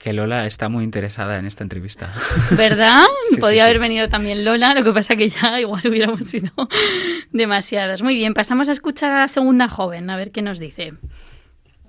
que 0.00 0.14
Lola 0.14 0.46
está 0.46 0.70
muy 0.70 0.82
interesada 0.82 1.38
en 1.38 1.44
esta 1.44 1.62
entrevista. 1.62 2.10
¿Verdad? 2.56 3.04
Podía 3.38 3.66
haber 3.66 3.78
venido 3.78 4.08
también 4.08 4.46
Lola, 4.46 4.74
lo 4.74 4.82
que 4.82 4.92
pasa 4.92 5.14
que 5.14 5.28
ya 5.28 5.60
igual 5.60 5.82
hubiéramos 5.86 6.24
sido 6.24 6.50
demasiadas. 7.32 8.00
Muy 8.00 8.14
bien, 8.14 8.32
pasamos 8.32 8.70
a 8.70 8.72
escuchar 8.72 9.12
a 9.12 9.18
la 9.20 9.28
segunda 9.28 9.68
joven, 9.68 10.08
a 10.08 10.16
ver 10.16 10.32
qué 10.32 10.40
nos 10.40 10.58
dice. 10.58 10.94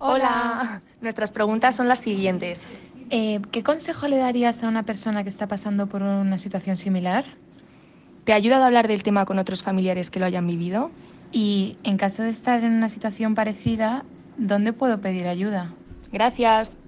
Hola, 0.03 0.81
nuestras 0.99 1.29
preguntas 1.29 1.75
son 1.75 1.87
las 1.87 1.99
siguientes. 1.99 2.63
Eh, 3.11 3.39
¿Qué 3.51 3.61
consejo 3.61 4.07
le 4.07 4.17
darías 4.17 4.63
a 4.63 4.67
una 4.67 4.81
persona 4.81 5.21
que 5.21 5.29
está 5.29 5.47
pasando 5.47 5.85
por 5.85 6.01
una 6.01 6.39
situación 6.39 6.75
similar? 6.75 7.23
¿Te 8.23 8.33
ha 8.33 8.35
ayudado 8.35 8.63
a 8.63 8.65
hablar 8.65 8.87
del 8.87 9.03
tema 9.03 9.25
con 9.25 9.37
otros 9.37 9.61
familiares 9.61 10.09
que 10.09 10.19
lo 10.19 10.25
hayan 10.25 10.47
vivido? 10.47 10.89
Y 11.31 11.77
en 11.83 11.97
caso 11.97 12.23
de 12.23 12.29
estar 12.29 12.63
en 12.63 12.73
una 12.73 12.89
situación 12.89 13.35
parecida, 13.35 14.03
¿dónde 14.37 14.73
puedo 14.73 14.99
pedir 15.01 15.27
ayuda? 15.27 15.71
Gracias. 16.11 16.80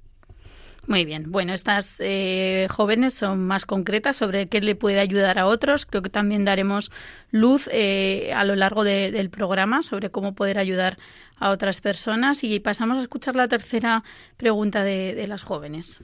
Muy 0.86 1.04
bien. 1.04 1.30
Bueno, 1.32 1.54
estas 1.54 1.96
eh, 2.00 2.66
jóvenes 2.70 3.14
son 3.14 3.46
más 3.46 3.64
concretas 3.64 4.16
sobre 4.16 4.48
qué 4.48 4.60
le 4.60 4.74
puede 4.74 5.00
ayudar 5.00 5.38
a 5.38 5.46
otros. 5.46 5.86
Creo 5.86 6.02
que 6.02 6.10
también 6.10 6.44
daremos 6.44 6.90
luz 7.30 7.68
eh, 7.72 8.32
a 8.34 8.44
lo 8.44 8.54
largo 8.54 8.84
de, 8.84 9.10
del 9.10 9.30
programa 9.30 9.82
sobre 9.82 10.10
cómo 10.10 10.34
poder 10.34 10.58
ayudar 10.58 10.98
a 11.38 11.50
otras 11.50 11.80
personas. 11.80 12.44
Y 12.44 12.60
pasamos 12.60 12.98
a 12.98 13.02
escuchar 13.02 13.34
la 13.34 13.48
tercera 13.48 14.04
pregunta 14.36 14.84
de, 14.84 15.14
de 15.14 15.26
las 15.26 15.42
jóvenes. 15.42 16.00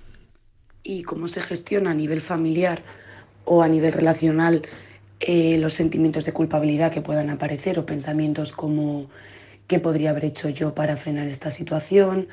¿Y 0.82 1.02
cómo 1.02 1.28
se 1.28 1.42
gestiona 1.42 1.90
a 1.90 1.94
nivel 1.94 2.22
familiar 2.22 2.82
o 3.44 3.62
a 3.62 3.68
nivel 3.68 3.92
relacional 3.92 4.62
eh, 5.20 5.58
los 5.58 5.74
sentimientos 5.74 6.24
de 6.24 6.32
culpabilidad 6.32 6.90
que 6.90 7.02
puedan 7.02 7.28
aparecer 7.28 7.78
o 7.78 7.84
pensamientos 7.84 8.52
como 8.52 9.10
qué 9.66 9.78
podría 9.78 10.10
haber 10.10 10.24
hecho 10.24 10.48
yo 10.48 10.74
para 10.74 10.96
frenar 10.96 11.28
esta 11.28 11.50
situación? 11.50 12.28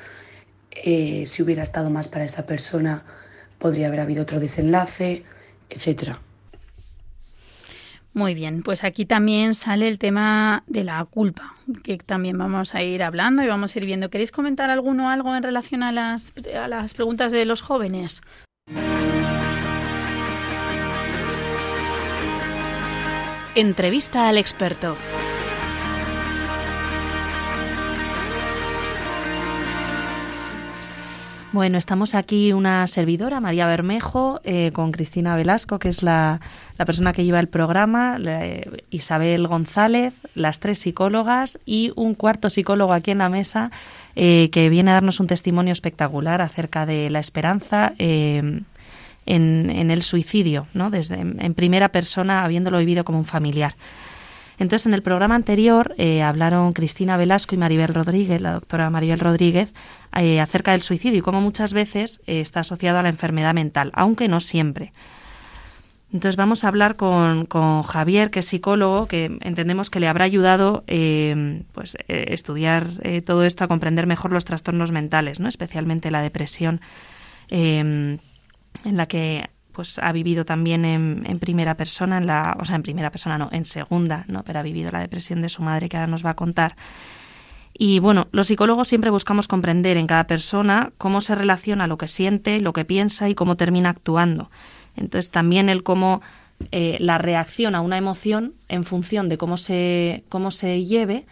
Eh, 0.70 1.24
si 1.26 1.42
hubiera 1.42 1.62
estado 1.62 1.90
más 1.90 2.08
para 2.08 2.24
esa 2.24 2.46
persona, 2.46 3.04
podría 3.58 3.88
haber 3.88 4.00
habido 4.00 4.22
otro 4.22 4.40
desenlace, 4.40 5.24
etcétera. 5.70 6.20
Muy 8.14 8.34
bien, 8.34 8.62
pues 8.62 8.82
aquí 8.84 9.06
también 9.06 9.54
sale 9.54 9.86
el 9.86 9.98
tema 9.98 10.64
de 10.66 10.82
la 10.82 11.04
culpa, 11.04 11.54
que 11.84 11.98
también 11.98 12.36
vamos 12.36 12.74
a 12.74 12.82
ir 12.82 13.02
hablando 13.02 13.42
y 13.42 13.46
vamos 13.46 13.74
a 13.74 13.78
ir 13.78 13.86
viendo. 13.86 14.10
¿Queréis 14.10 14.32
comentar 14.32 14.70
alguno 14.70 15.08
algo 15.08 15.36
en 15.36 15.42
relación 15.42 15.82
a 15.82 15.92
las, 15.92 16.32
a 16.58 16.66
las 16.66 16.94
preguntas 16.94 17.30
de 17.30 17.44
los 17.44 17.62
jóvenes? 17.62 18.22
Entrevista 23.54 24.28
al 24.28 24.38
experto. 24.38 24.96
Bueno, 31.50 31.78
estamos 31.78 32.14
aquí 32.14 32.52
una 32.52 32.86
servidora, 32.88 33.40
María 33.40 33.66
Bermejo, 33.66 34.38
eh, 34.44 34.70
con 34.74 34.92
Cristina 34.92 35.34
Velasco, 35.34 35.78
que 35.78 35.88
es 35.88 36.02
la, 36.02 36.42
la 36.76 36.84
persona 36.84 37.14
que 37.14 37.24
lleva 37.24 37.40
el 37.40 37.48
programa, 37.48 38.18
la, 38.18 38.44
Isabel 38.90 39.46
González, 39.46 40.12
las 40.34 40.60
tres 40.60 40.78
psicólogas 40.78 41.58
y 41.64 41.90
un 41.96 42.14
cuarto 42.14 42.50
psicólogo 42.50 42.92
aquí 42.92 43.12
en 43.12 43.18
la 43.18 43.30
mesa 43.30 43.70
eh, 44.14 44.50
que 44.52 44.68
viene 44.68 44.90
a 44.90 44.94
darnos 44.94 45.20
un 45.20 45.26
testimonio 45.26 45.72
espectacular 45.72 46.42
acerca 46.42 46.84
de 46.84 47.08
la 47.08 47.18
esperanza. 47.18 47.94
Eh, 47.98 48.60
en, 49.24 49.68
en, 49.68 49.90
el 49.90 50.02
suicidio, 50.02 50.68
¿no? 50.72 50.88
Desde, 50.88 51.20
en 51.20 51.52
primera 51.52 51.90
persona, 51.90 52.44
habiéndolo 52.44 52.78
vivido 52.78 53.04
como 53.04 53.18
un 53.18 53.26
familiar. 53.26 53.74
Entonces, 54.58 54.86
en 54.86 54.94
el 54.94 55.02
programa 55.02 55.36
anterior 55.36 55.94
eh, 55.98 56.22
hablaron 56.22 56.72
Cristina 56.72 57.16
Velasco 57.16 57.54
y 57.54 57.58
Maribel 57.58 57.94
Rodríguez, 57.94 58.40
la 58.40 58.52
doctora 58.52 58.90
Maribel 58.90 59.20
Rodríguez, 59.20 59.72
eh, 60.16 60.40
acerca 60.40 60.72
del 60.72 60.82
suicidio 60.82 61.18
y 61.18 61.22
cómo 61.22 61.40
muchas 61.40 61.72
veces 61.72 62.20
eh, 62.26 62.40
está 62.40 62.60
asociado 62.60 62.98
a 62.98 63.02
la 63.02 63.08
enfermedad 63.08 63.54
mental, 63.54 63.92
aunque 63.94 64.26
no 64.26 64.40
siempre. 64.40 64.92
Entonces 66.12 66.36
vamos 66.36 66.64
a 66.64 66.68
hablar 66.68 66.96
con, 66.96 67.44
con, 67.44 67.82
Javier, 67.82 68.30
que 68.30 68.40
es 68.40 68.46
psicólogo, 68.46 69.06
que 69.06 69.26
entendemos 69.42 69.90
que 69.90 70.00
le 70.00 70.08
habrá 70.08 70.24
ayudado 70.24 70.82
eh, 70.86 71.62
pues, 71.72 71.98
estudiar 72.08 72.86
todo 73.26 73.44
esto 73.44 73.64
a 73.64 73.68
comprender 73.68 74.06
mejor 74.06 74.32
los 74.32 74.46
trastornos 74.46 74.90
mentales, 74.90 75.38
¿no? 75.38 75.48
especialmente 75.48 76.10
la 76.10 76.22
depresión, 76.22 76.80
en 77.50 78.20
la 78.84 79.04
que 79.04 79.50
pues 79.78 80.00
ha 80.00 80.10
vivido 80.10 80.44
también 80.44 80.84
en, 80.84 81.38
primera 81.38 81.76
persona, 81.76 82.18
en 82.18 82.26
la, 82.26 82.56
o 82.58 82.64
sea, 82.64 82.74
en 82.74 82.82
primera 82.82 83.12
persona 83.12 83.38
no, 83.38 83.48
en 83.52 83.64
segunda, 83.64 84.24
¿no? 84.26 84.42
pero 84.42 84.58
ha 84.58 84.62
vivido 84.62 84.90
la 84.90 84.98
depresión 84.98 85.40
de 85.40 85.48
su 85.48 85.62
madre 85.62 85.88
que 85.88 85.96
ahora 85.96 86.08
nos 86.08 86.26
va 86.26 86.30
a 86.30 86.34
contar. 86.34 86.74
Y 87.74 88.00
bueno, 88.00 88.26
los 88.32 88.48
psicólogos 88.48 88.88
siempre 88.88 89.10
buscamos 89.10 89.46
comprender 89.46 89.96
en 89.96 90.08
cada 90.08 90.26
persona 90.26 90.90
cómo 90.98 91.20
se 91.20 91.36
relaciona 91.36 91.86
lo 91.86 91.96
que 91.96 92.08
siente, 92.08 92.58
lo 92.58 92.72
que 92.72 92.84
piensa 92.84 93.28
y 93.28 93.36
cómo 93.36 93.54
termina 93.56 93.90
actuando. 93.90 94.50
Entonces 94.96 95.30
también 95.30 95.68
el 95.68 95.84
cómo 95.84 96.22
eh, 96.72 96.96
la 96.98 97.18
reacción 97.18 97.76
a 97.76 97.80
una 97.80 97.98
emoción 97.98 98.54
en 98.68 98.82
función 98.82 99.28
de 99.28 99.38
cómo 99.38 99.58
se, 99.58 100.24
cómo 100.28 100.50
se 100.50 100.82
lleve 100.82 101.24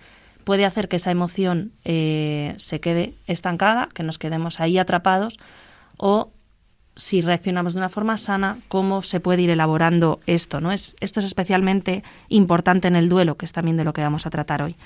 puede 0.45 0.67
hacer 0.67 0.87
que 0.87 0.97
esa 0.97 1.11
emoción 1.11 1.73
eh, 1.85 2.55
se 2.59 2.79
quede 2.79 3.15
estancada, 3.27 3.89
que 3.93 4.05
nos 4.05 4.19
quedemos 4.19 4.61
ahí 4.61 4.79
atrapados, 4.79 5.37
o 5.97 6.31
si 6.97 7.21
reaccionamos 7.21 7.75
de 7.75 7.81
una 7.81 7.91
forma 7.91 8.17
sana, 8.17 8.59
cómo 8.69 9.03
se 9.03 9.21
puede 9.21 9.43
ir 9.43 9.51
elaborando 9.51 10.19
esto. 10.27 10.61
¿no? 10.61 10.73
Es, 10.73 10.97
esto 11.01 11.21
es 11.21 11.27
especialmente 11.27 12.03
importante 12.29 12.89
en 12.89 12.97
el 12.97 13.09
duelo, 13.09 13.37
que 13.37 13.45
es 13.45 13.53
también 13.53 13.77
de 13.77 13.85
lo 13.85 13.93
que 13.93 14.03
vamos 14.03 14.27
a 14.27 14.31
tratar 14.31 14.63
hoy. 14.63 14.77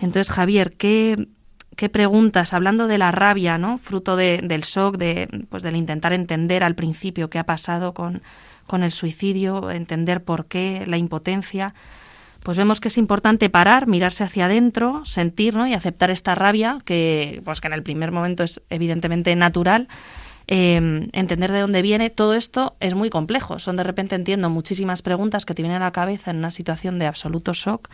Entonces, 0.00 0.30
Javier, 0.30 0.72
¿qué, 0.76 1.28
qué 1.76 1.90
preguntas, 1.90 2.54
hablando 2.54 2.86
de 2.86 2.98
la 2.98 3.12
rabia, 3.12 3.58
¿no? 3.58 3.76
fruto 3.76 4.16
de, 4.16 4.40
del 4.42 4.62
shock, 4.62 4.96
de, 4.96 5.28
pues, 5.50 5.62
del 5.62 5.76
intentar 5.76 6.14
entender 6.14 6.64
al 6.64 6.74
principio 6.74 7.28
qué 7.28 7.38
ha 7.38 7.44
pasado 7.44 7.92
con, 7.92 8.22
con 8.66 8.82
el 8.82 8.90
suicidio, 8.90 9.70
entender 9.70 10.24
por 10.24 10.46
qué, 10.46 10.84
la 10.86 10.96
impotencia, 10.96 11.74
pues 12.42 12.56
vemos 12.56 12.80
que 12.80 12.88
es 12.88 12.98
importante 12.98 13.48
parar, 13.50 13.86
mirarse 13.86 14.24
hacia 14.24 14.46
adentro, 14.46 15.04
sentir 15.04 15.56
¿no? 15.56 15.66
y 15.66 15.74
aceptar 15.74 16.10
esta 16.10 16.34
rabia, 16.34 16.78
que, 16.84 17.42
pues, 17.44 17.60
que 17.60 17.68
en 17.68 17.74
el 17.74 17.82
primer 17.82 18.12
momento 18.12 18.42
es 18.42 18.62
evidentemente 18.70 19.34
natural, 19.36 19.88
eh, 20.46 21.08
entender 21.12 21.52
de 21.52 21.60
dónde 21.60 21.82
viene, 21.82 22.10
todo 22.10 22.34
esto 22.34 22.76
es 22.80 22.94
muy 22.94 23.10
complejo. 23.10 23.58
Son 23.58 23.76
de 23.76 23.84
repente 23.84 24.14
entiendo 24.14 24.50
muchísimas 24.50 25.02
preguntas 25.02 25.46
que 25.46 25.54
te 25.54 25.62
vienen 25.62 25.82
a 25.82 25.86
la 25.86 25.92
cabeza 25.92 26.30
en 26.30 26.38
una 26.38 26.50
situación 26.50 26.98
de 26.98 27.06
absoluto 27.06 27.52
shock. 27.54 27.88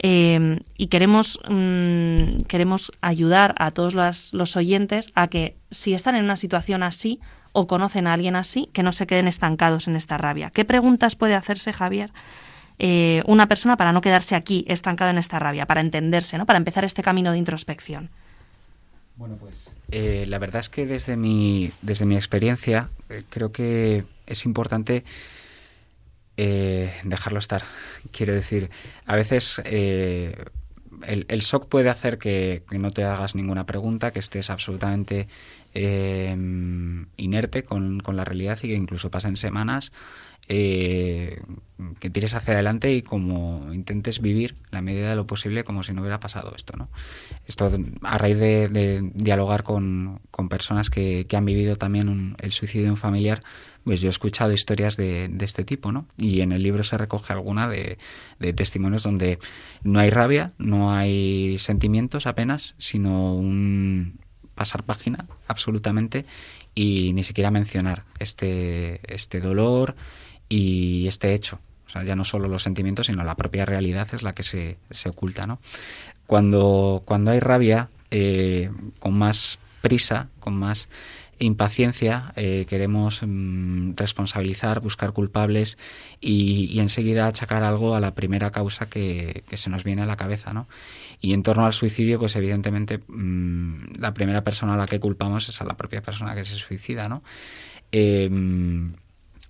Eh, 0.00 0.60
y 0.76 0.86
queremos, 0.86 1.40
mmm, 1.48 2.42
queremos 2.46 2.92
ayudar 3.00 3.54
a 3.58 3.72
todos 3.72 3.94
los, 3.94 4.32
los, 4.32 4.56
oyentes 4.56 5.10
a 5.16 5.26
que 5.26 5.56
si 5.72 5.92
están 5.92 6.14
en 6.14 6.24
una 6.24 6.36
situación 6.36 6.84
así 6.84 7.20
o 7.52 7.66
conocen 7.66 8.06
a 8.06 8.12
alguien 8.12 8.36
así, 8.36 8.68
que 8.72 8.84
no 8.84 8.92
se 8.92 9.06
queden 9.06 9.26
estancados 9.26 9.88
en 9.88 9.96
esta 9.96 10.16
rabia. 10.16 10.50
¿Qué 10.50 10.64
preguntas 10.64 11.16
puede 11.16 11.34
hacerse, 11.34 11.72
Javier, 11.72 12.12
eh, 12.78 13.22
una 13.26 13.48
persona 13.48 13.76
para 13.76 13.92
no 13.92 14.00
quedarse 14.00 14.36
aquí 14.36 14.64
estancado 14.68 15.10
en 15.10 15.18
esta 15.18 15.40
rabia, 15.40 15.66
para 15.66 15.80
entenderse, 15.80 16.38
¿no? 16.38 16.46
para 16.46 16.58
empezar 16.58 16.84
este 16.84 17.02
camino 17.02 17.32
de 17.32 17.38
introspección? 17.38 18.10
Bueno, 19.18 19.36
pues 19.36 19.76
eh, 19.90 20.26
la 20.28 20.38
verdad 20.38 20.60
es 20.60 20.68
que 20.68 20.86
desde 20.86 21.16
mi, 21.16 21.72
desde 21.82 22.06
mi 22.06 22.14
experiencia 22.14 22.88
eh, 23.08 23.24
creo 23.28 23.50
que 23.50 24.04
es 24.26 24.44
importante 24.44 25.02
eh, 26.36 26.94
dejarlo 27.02 27.40
estar. 27.40 27.64
Quiero 28.12 28.32
decir, 28.32 28.70
a 29.06 29.16
veces 29.16 29.60
eh, 29.64 30.36
el, 31.02 31.26
el, 31.28 31.40
shock 31.40 31.68
puede 31.68 31.90
hacer 31.90 32.18
que, 32.18 32.62
que, 32.70 32.78
no 32.78 32.90
te 32.90 33.02
hagas 33.02 33.34
ninguna 33.34 33.66
pregunta, 33.66 34.12
que 34.12 34.20
estés 34.20 34.50
absolutamente 34.50 35.26
eh, 35.74 36.36
inerte 37.16 37.64
con, 37.64 37.98
con, 37.98 38.16
la 38.16 38.24
realidad 38.24 38.56
y 38.62 38.68
que 38.68 38.74
incluso 38.74 39.10
pasen 39.10 39.36
semanas 39.36 39.92
eh, 40.48 41.42
que 42.00 42.10
tires 42.10 42.34
hacia 42.34 42.54
adelante 42.54 42.92
y 42.92 43.02
como 43.02 43.72
intentes 43.72 44.20
vivir 44.20 44.56
la 44.70 44.82
medida 44.82 45.10
de 45.10 45.16
lo 45.16 45.26
posible 45.26 45.62
como 45.62 45.82
si 45.82 45.92
no 45.92 46.00
hubiera 46.00 46.20
pasado 46.20 46.52
esto, 46.56 46.76
¿no? 46.76 46.88
Esto 47.46 47.70
a 48.02 48.18
raíz 48.18 48.38
de, 48.38 49.10
dialogar 49.14 49.62
con, 49.62 50.20
personas 50.48 50.90
que, 50.90 51.26
han 51.32 51.44
vivido 51.44 51.76
también 51.76 52.36
el 52.40 52.50
suicidio 52.50 52.86
de 52.86 52.90
un 52.90 52.96
familiar, 52.96 53.42
pues 53.84 54.00
yo 54.00 54.08
he 54.08 54.10
escuchado 54.10 54.52
historias 54.52 54.96
de, 54.96 55.30
este 55.40 55.64
tipo, 55.64 55.92
¿no? 55.92 56.06
Y 56.16 56.40
en 56.40 56.52
el 56.52 56.62
libro 56.62 56.82
se 56.82 56.96
recoge 56.98 57.32
alguna 57.32 57.68
de, 57.68 57.98
testimonios 58.54 59.02
donde 59.02 59.38
no 59.82 60.00
hay 60.00 60.10
rabia, 60.10 60.52
no 60.58 60.92
hay 60.92 61.58
sentimientos 61.58 62.26
apenas, 62.26 62.74
sino 62.78 63.34
un 63.34 64.18
pasar 64.54 64.82
página 64.82 65.26
absolutamente 65.46 66.24
y 66.74 67.12
ni 67.12 67.22
siquiera 67.22 67.52
mencionar 67.52 68.02
este, 68.18 69.00
este 69.14 69.40
dolor 69.40 69.94
y 70.48 71.06
este 71.06 71.34
hecho. 71.34 71.60
O 71.86 71.90
sea, 71.90 72.04
ya 72.04 72.14
no 72.14 72.24
solo 72.24 72.48
los 72.48 72.62
sentimientos, 72.62 73.06
sino 73.06 73.24
la 73.24 73.34
propia 73.34 73.64
realidad 73.64 74.08
es 74.12 74.22
la 74.22 74.34
que 74.34 74.42
se, 74.42 74.76
se 74.90 75.08
oculta, 75.08 75.46
¿no? 75.46 75.58
Cuando, 76.26 77.02
cuando 77.06 77.30
hay 77.30 77.40
rabia, 77.40 77.88
eh, 78.10 78.70
con 78.98 79.16
más 79.16 79.58
prisa, 79.80 80.28
con 80.40 80.54
más 80.54 80.88
impaciencia, 81.38 82.32
eh, 82.36 82.66
queremos 82.68 83.20
mm, 83.24 83.92
responsabilizar, 83.96 84.80
buscar 84.80 85.12
culpables 85.12 85.78
y, 86.20 86.78
enseguida 86.80 87.26
achacar 87.26 87.62
algo 87.62 87.94
a 87.94 88.00
la 88.00 88.14
primera 88.14 88.50
causa 88.50 88.90
que, 88.90 89.44
se 89.52 89.70
nos 89.70 89.84
viene 89.84 90.02
a 90.02 90.06
la 90.06 90.16
cabeza, 90.16 90.52
¿no? 90.52 90.68
Y 91.20 91.32
en 91.32 91.42
torno 91.42 91.64
al 91.64 91.72
suicidio, 91.72 92.18
pues 92.18 92.36
evidentemente 92.36 93.00
mm, 93.06 93.94
la 93.98 94.12
primera 94.14 94.42
persona 94.42 94.74
a 94.74 94.76
la 94.76 94.86
que 94.86 95.00
culpamos 95.00 95.48
es 95.48 95.60
a 95.60 95.64
la 95.64 95.76
propia 95.76 96.02
persona 96.02 96.34
que 96.34 96.44
se 96.44 96.56
suicida, 96.56 97.08
¿no? 97.08 97.22
Eh, 97.92 98.28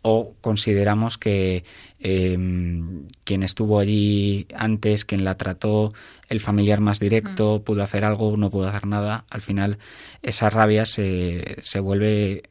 o 0.02 0.34
consideramos 0.40 1.18
que 1.18 1.64
em, 1.98 3.06
quien 3.24 3.42
estuvo 3.42 3.78
allí 3.78 4.46
antes, 4.54 5.04
quien 5.04 5.24
la 5.24 5.36
trató, 5.36 5.92
el 6.28 6.40
familiar 6.40 6.80
más 6.80 7.00
directo, 7.00 7.62
pudo 7.64 7.82
hacer 7.82 8.04
algo, 8.04 8.36
no 8.36 8.50
pudo 8.50 8.68
hacer 8.68 8.86
nada. 8.86 9.24
Al 9.30 9.40
final, 9.40 9.78
esa 10.22 10.50
rabia 10.50 10.84
se, 10.84 11.56
se 11.62 11.80
vuelve 11.80 12.44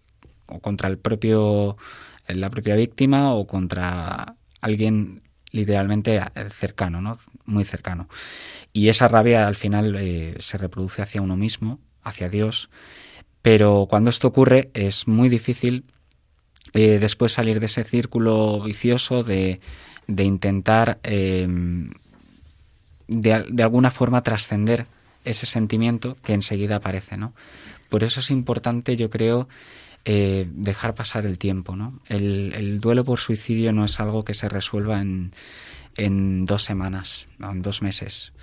contra 0.61 0.89
el 0.89 0.97
propio, 0.97 1.77
la 2.27 2.49
propia 2.49 2.75
víctima 2.75 3.33
o 3.33 3.47
contra 3.47 4.35
alguien 4.61 5.23
literalmente 5.51 6.21
cercano, 6.49 7.01
¿no? 7.01 7.17
Muy 7.45 7.63
cercano. 7.63 8.09
Y 8.73 8.89
esa 8.89 9.07
rabia 9.07 9.47
al 9.47 9.55
final 9.55 9.95
eh, 9.97 10.35
se 10.39 10.57
reproduce 10.57 11.01
hacia 11.01 11.21
uno 11.21 11.37
mismo, 11.37 11.79
hacia 12.03 12.29
Dios. 12.29 12.69
Pero 13.41 13.87
cuando 13.89 14.09
esto 14.09 14.27
ocurre 14.27 14.71
es 14.73 15.07
muy 15.07 15.29
difícil 15.29 15.85
eh, 16.77 16.99
después 16.99 17.31
salir 17.33 17.59
de 17.59 17.65
ese 17.65 17.83
círculo 17.83 18.61
vicioso 18.61 19.23
de, 19.23 19.59
de 20.05 20.23
intentar 20.23 20.99
em, 21.01 21.89
de, 23.07 23.45
de, 23.49 23.63
alguna 23.63 23.89
forma 23.89 24.21
trascender 24.21 24.85
ese 25.25 25.47
sentimiento 25.47 26.17
que 26.23 26.33
enseguida 26.33 26.75
aparece, 26.75 27.17
¿no? 27.17 27.33
Por 27.89 28.03
eso 28.03 28.19
es 28.19 28.29
importante, 28.29 28.95
yo 28.95 29.09
creo, 29.09 29.47
eh, 30.05 30.47
dejar 30.51 30.93
pasar 30.93 31.25
el 31.25 31.39
tiempo, 31.39 31.75
¿no? 31.75 31.99
El, 32.05 32.53
el, 32.53 32.79
duelo 32.79 33.03
por 33.03 33.19
suicidio 33.19 33.73
no 33.73 33.83
es 33.83 33.99
algo 33.99 34.23
que 34.23 34.35
se 34.35 34.47
resuelva 34.47 35.01
en, 35.01 35.31
en 35.95 36.45
dos 36.45 36.63
semanas, 36.63 37.25
en 37.39 37.61
dos 37.63 37.81
meses. 37.81 38.33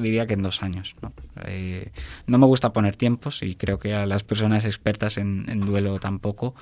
Diría 0.00 0.26
que 0.26 0.34
en 0.34 0.42
dos 0.42 0.62
años. 0.62 0.94
¿no? 1.02 1.12
Eh, 1.44 1.90
no 2.26 2.38
me 2.38 2.46
gusta 2.46 2.72
poner 2.72 2.96
tiempos 2.96 3.42
y 3.42 3.54
creo 3.54 3.78
que 3.78 3.94
a 3.94 4.06
las 4.06 4.22
personas 4.22 4.64
expertas 4.64 5.18
en, 5.18 5.60
duelo 5.60 5.98
tampoco, 5.98 6.54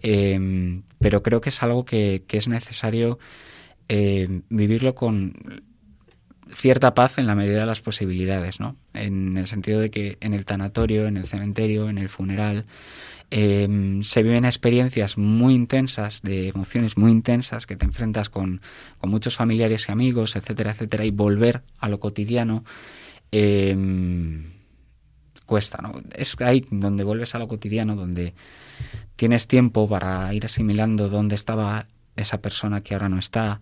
em, 0.00 0.82
pero 0.98 1.22
creo 1.22 1.40
que 1.40 1.48
es 1.48 1.62
algo 1.62 1.84
que, 1.84 2.24
es 2.28 2.48
necesario 2.48 3.18
em, 3.88 4.42
vivirlo 4.48 4.94
con 4.94 5.34
cierta 6.52 6.94
paz 6.94 7.18
en 7.18 7.26
la 7.26 7.34
medida 7.34 7.60
de 7.60 7.66
las 7.66 7.80
posibilidades, 7.80 8.60
¿no? 8.60 8.76
En 8.94 9.36
el 9.36 9.46
sentido 9.46 9.80
de 9.80 9.90
que 9.90 10.16
en 10.20 10.34
el 10.34 10.44
tanatorio, 10.44 11.06
en 11.06 11.16
el 11.16 11.26
cementerio, 11.26 11.88
en 11.88 11.98
el 11.98 12.08
funeral, 12.08 12.64
Em, 13.30 14.02
se 14.04 14.22
viven 14.22 14.46
experiencias 14.46 15.18
muy 15.18 15.54
intensas, 15.54 16.22
de 16.22 16.48
emociones 16.48 16.96
muy 16.96 17.10
intensas, 17.10 17.66
que 17.66 17.76
te 17.76 17.84
enfrentas 17.84 18.30
con, 18.30 18.62
muchos 19.02 19.36
familiares 19.36 19.86
y 19.88 19.92
amigos, 19.92 20.34
etcétera, 20.36 20.70
etcétera, 20.70 21.04
y 21.04 21.10
volver 21.10 21.62
a 21.78 21.88
lo 21.90 22.00
cotidiano 22.00 22.64
em, 23.30 24.44
cuesta, 25.44 25.78
¿no? 25.82 26.00
Es 26.14 26.40
ahí 26.40 26.64
donde 26.70 27.04
vuelves 27.04 27.34
a 27.34 27.38
lo 27.38 27.48
cotidiano, 27.48 27.96
donde 27.96 28.34
tienes 29.16 29.46
tiempo 29.46 29.88
para 29.88 30.32
ir 30.32 30.46
asimilando 30.46 31.08
dónde 31.08 31.34
estaba 31.34 31.86
esa 32.16 32.40
persona 32.40 32.82
que 32.82 32.94
ahora 32.94 33.08
no 33.08 33.18
está, 33.18 33.60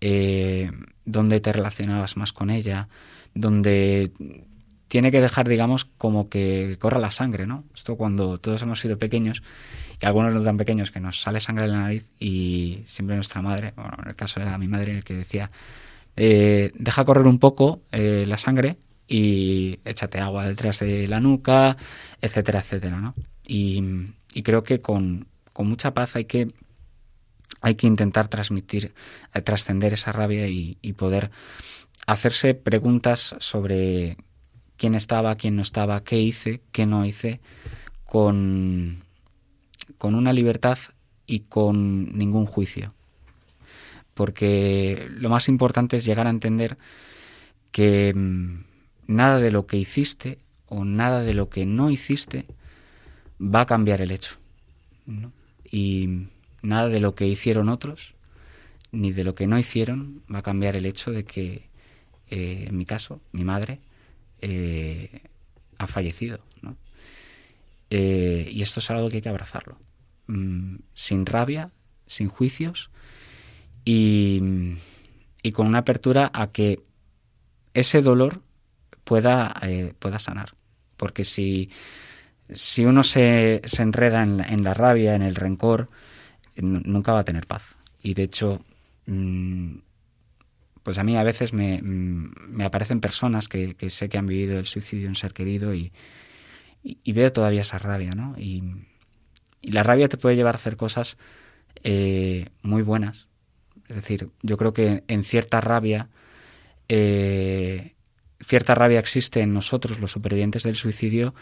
eh, 0.00 0.70
dónde 1.04 1.40
te 1.40 1.52
relacionabas 1.52 2.16
más 2.16 2.32
con 2.32 2.50
ella, 2.50 2.88
donde 3.34 4.12
tiene 4.88 5.10
que 5.10 5.20
dejar, 5.20 5.48
digamos, 5.48 5.84
como 5.84 6.28
que 6.28 6.76
corra 6.80 6.98
la 6.98 7.10
sangre, 7.10 7.46
¿no? 7.46 7.64
Esto 7.74 7.96
cuando 7.96 8.38
todos 8.38 8.62
hemos 8.62 8.80
sido 8.80 8.98
pequeños, 8.98 9.42
y 10.00 10.06
algunos 10.06 10.34
no 10.34 10.42
tan 10.42 10.56
pequeños, 10.56 10.90
que 10.90 11.00
nos 11.00 11.20
sale 11.20 11.40
sangre 11.40 11.66
de 11.66 11.72
la 11.72 11.80
nariz 11.80 12.08
y 12.18 12.84
siempre 12.86 13.16
nuestra 13.16 13.42
madre, 13.42 13.72
bueno, 13.76 13.96
en 14.02 14.08
el 14.08 14.16
caso 14.16 14.40
era 14.40 14.56
mi 14.58 14.68
madre 14.68 14.92
el 14.92 15.04
que 15.04 15.14
decía, 15.14 15.50
eh, 16.16 16.72
deja 16.74 17.04
correr 17.04 17.28
un 17.28 17.38
poco 17.38 17.82
eh, 17.92 18.24
la 18.26 18.38
sangre 18.38 18.76
y 19.06 19.78
échate 19.84 20.18
agua 20.18 20.46
detrás 20.48 20.80
de 20.80 21.06
la 21.06 21.20
nuca, 21.20 21.76
etcétera, 22.20 22.60
etcétera, 22.60 23.00
¿no? 23.00 23.14
Y, 23.46 23.82
creo 24.42 24.62
que 24.62 24.80
con, 24.80 25.26
mucha 25.56 25.92
paz 25.94 26.16
hay 26.16 26.26
que 26.26 26.48
hay 27.60 27.74
que 27.74 27.86
intentar 27.88 28.28
transmitir, 28.28 28.94
eh, 29.34 29.42
trascender 29.42 29.92
esa 29.92 30.12
rabia 30.12 30.46
y, 30.48 30.74
poder 30.94 31.30
hacerse 32.06 32.54
preguntas 32.54 33.36
sobre 33.38 34.16
quién 34.78 34.94
estaba, 34.94 35.34
quién 35.34 35.56
no 35.56 35.62
estaba, 35.62 36.02
qué 36.02 36.18
hice, 36.20 36.62
qué 36.72 36.86
no 36.86 37.04
hice, 37.04 37.40
con, 38.06 39.02
con 39.98 40.14
una 40.14 40.32
libertad 40.32 40.78
y 41.26 41.40
con 41.40 42.16
ningún 42.16 42.46
juicio. 42.46 42.94
Porque 44.14 45.08
lo 45.10 45.28
más 45.28 45.48
importante 45.48 45.98
es 45.98 46.04
llegar 46.06 46.26
a 46.26 46.30
entender 46.30 46.76
que 47.70 48.14
mm, 48.14 48.64
nada 49.08 49.38
de 49.38 49.50
lo 49.50 49.66
que 49.66 49.76
hiciste 49.76 50.38
o 50.66 50.84
nada 50.84 51.22
de 51.22 51.34
lo 51.34 51.50
que 51.50 51.66
no 51.66 51.90
hiciste 51.90 52.46
va 53.40 53.62
a 53.62 53.66
cambiar 53.66 54.00
el 54.00 54.10
hecho. 54.10 54.36
Y 55.70 56.28
nada 56.62 56.88
de 56.88 57.00
lo 57.00 57.14
que 57.14 57.26
hicieron 57.26 57.68
otros 57.68 58.14
ni 58.90 59.12
de 59.12 59.24
lo 59.24 59.34
que 59.34 59.46
no 59.46 59.58
hicieron 59.58 60.22
va 60.32 60.38
a 60.38 60.42
cambiar 60.42 60.76
el 60.76 60.86
hecho 60.86 61.10
de 61.10 61.24
que, 61.24 61.68
eh, 62.28 62.66
en 62.68 62.76
mi 62.76 62.86
caso, 62.86 63.20
mi 63.32 63.44
madre 63.44 63.80
eh, 64.40 65.22
ha 65.78 65.86
fallecido. 65.86 66.40
¿no? 66.62 66.76
Eh, 67.90 68.48
y 68.52 68.62
esto 68.62 68.80
es 68.80 68.90
algo 68.90 69.08
que 69.08 69.16
hay 69.16 69.22
que 69.22 69.28
abrazarlo, 69.28 69.78
mm, 70.26 70.76
sin 70.94 71.26
rabia, 71.26 71.70
sin 72.06 72.28
juicios 72.28 72.90
y, 73.84 74.40
y, 75.42 75.52
con 75.52 75.66
una 75.66 75.78
apertura 75.78 76.30
a 76.32 76.48
que 76.48 76.80
ese 77.74 78.02
dolor 78.02 78.42
pueda, 79.04 79.54
eh, 79.62 79.94
pueda 79.98 80.18
sanar. 80.18 80.54
Porque 80.96 81.24
si, 81.24 81.70
si 82.52 82.84
uno 82.84 83.04
se, 83.04 83.62
se 83.64 83.82
enreda 83.82 84.22
en 84.22 84.38
la, 84.38 84.44
en 84.44 84.64
la, 84.64 84.74
rabia, 84.74 85.14
en 85.14 85.22
el 85.22 85.34
rencor, 85.34 85.88
nunca 86.56 87.12
va 87.12 87.20
a 87.20 87.24
tener 87.24 87.46
paz. 87.46 87.76
Y 88.02 88.14
de 88.14 88.24
hecho, 88.24 88.60
mm, 89.06 89.76
pues 90.88 90.96
a 90.96 91.04
mí 91.04 91.18
a 91.18 91.22
veces 91.22 91.52
me, 91.52 91.82
mm, 91.82 92.32
me 92.48 92.64
aparecen 92.64 93.02
personas 93.02 93.46
que, 93.46 93.76
sé 93.90 94.08
que 94.08 94.16
han 94.16 94.24
vivido 94.24 94.58
el 94.58 94.64
suicidio 94.64 95.02
de 95.02 95.08
un 95.10 95.16
ser 95.16 95.34
querido 95.34 95.74
y, 95.74 95.92
veo 97.04 97.30
todavía 97.30 97.60
esa 97.60 97.76
rabia, 97.76 98.12
¿no? 98.12 98.34
Y, 98.38 98.62
la 99.60 99.82
rabia 99.82 100.08
te 100.08 100.16
puede 100.16 100.34
llevar 100.34 100.54
a 100.54 100.56
hacer 100.56 100.78
cosas 100.78 101.18
eh, 101.84 102.46
muy 102.62 102.80
buenas. 102.80 103.28
Es 103.86 103.96
decir, 103.96 104.30
yo 104.40 104.56
creo 104.56 104.72
que 104.72 105.04
en 105.08 105.24
cierta 105.24 105.60
rabia, 105.60 106.08
eh, 106.88 107.92
cierta 108.40 108.74
rabia 108.74 108.98
existe 108.98 109.42
en 109.42 109.52
nosotros, 109.52 110.00
los 110.00 110.12
supervivientes 110.12 110.62
del 110.62 110.76
suicidio, 110.76 111.34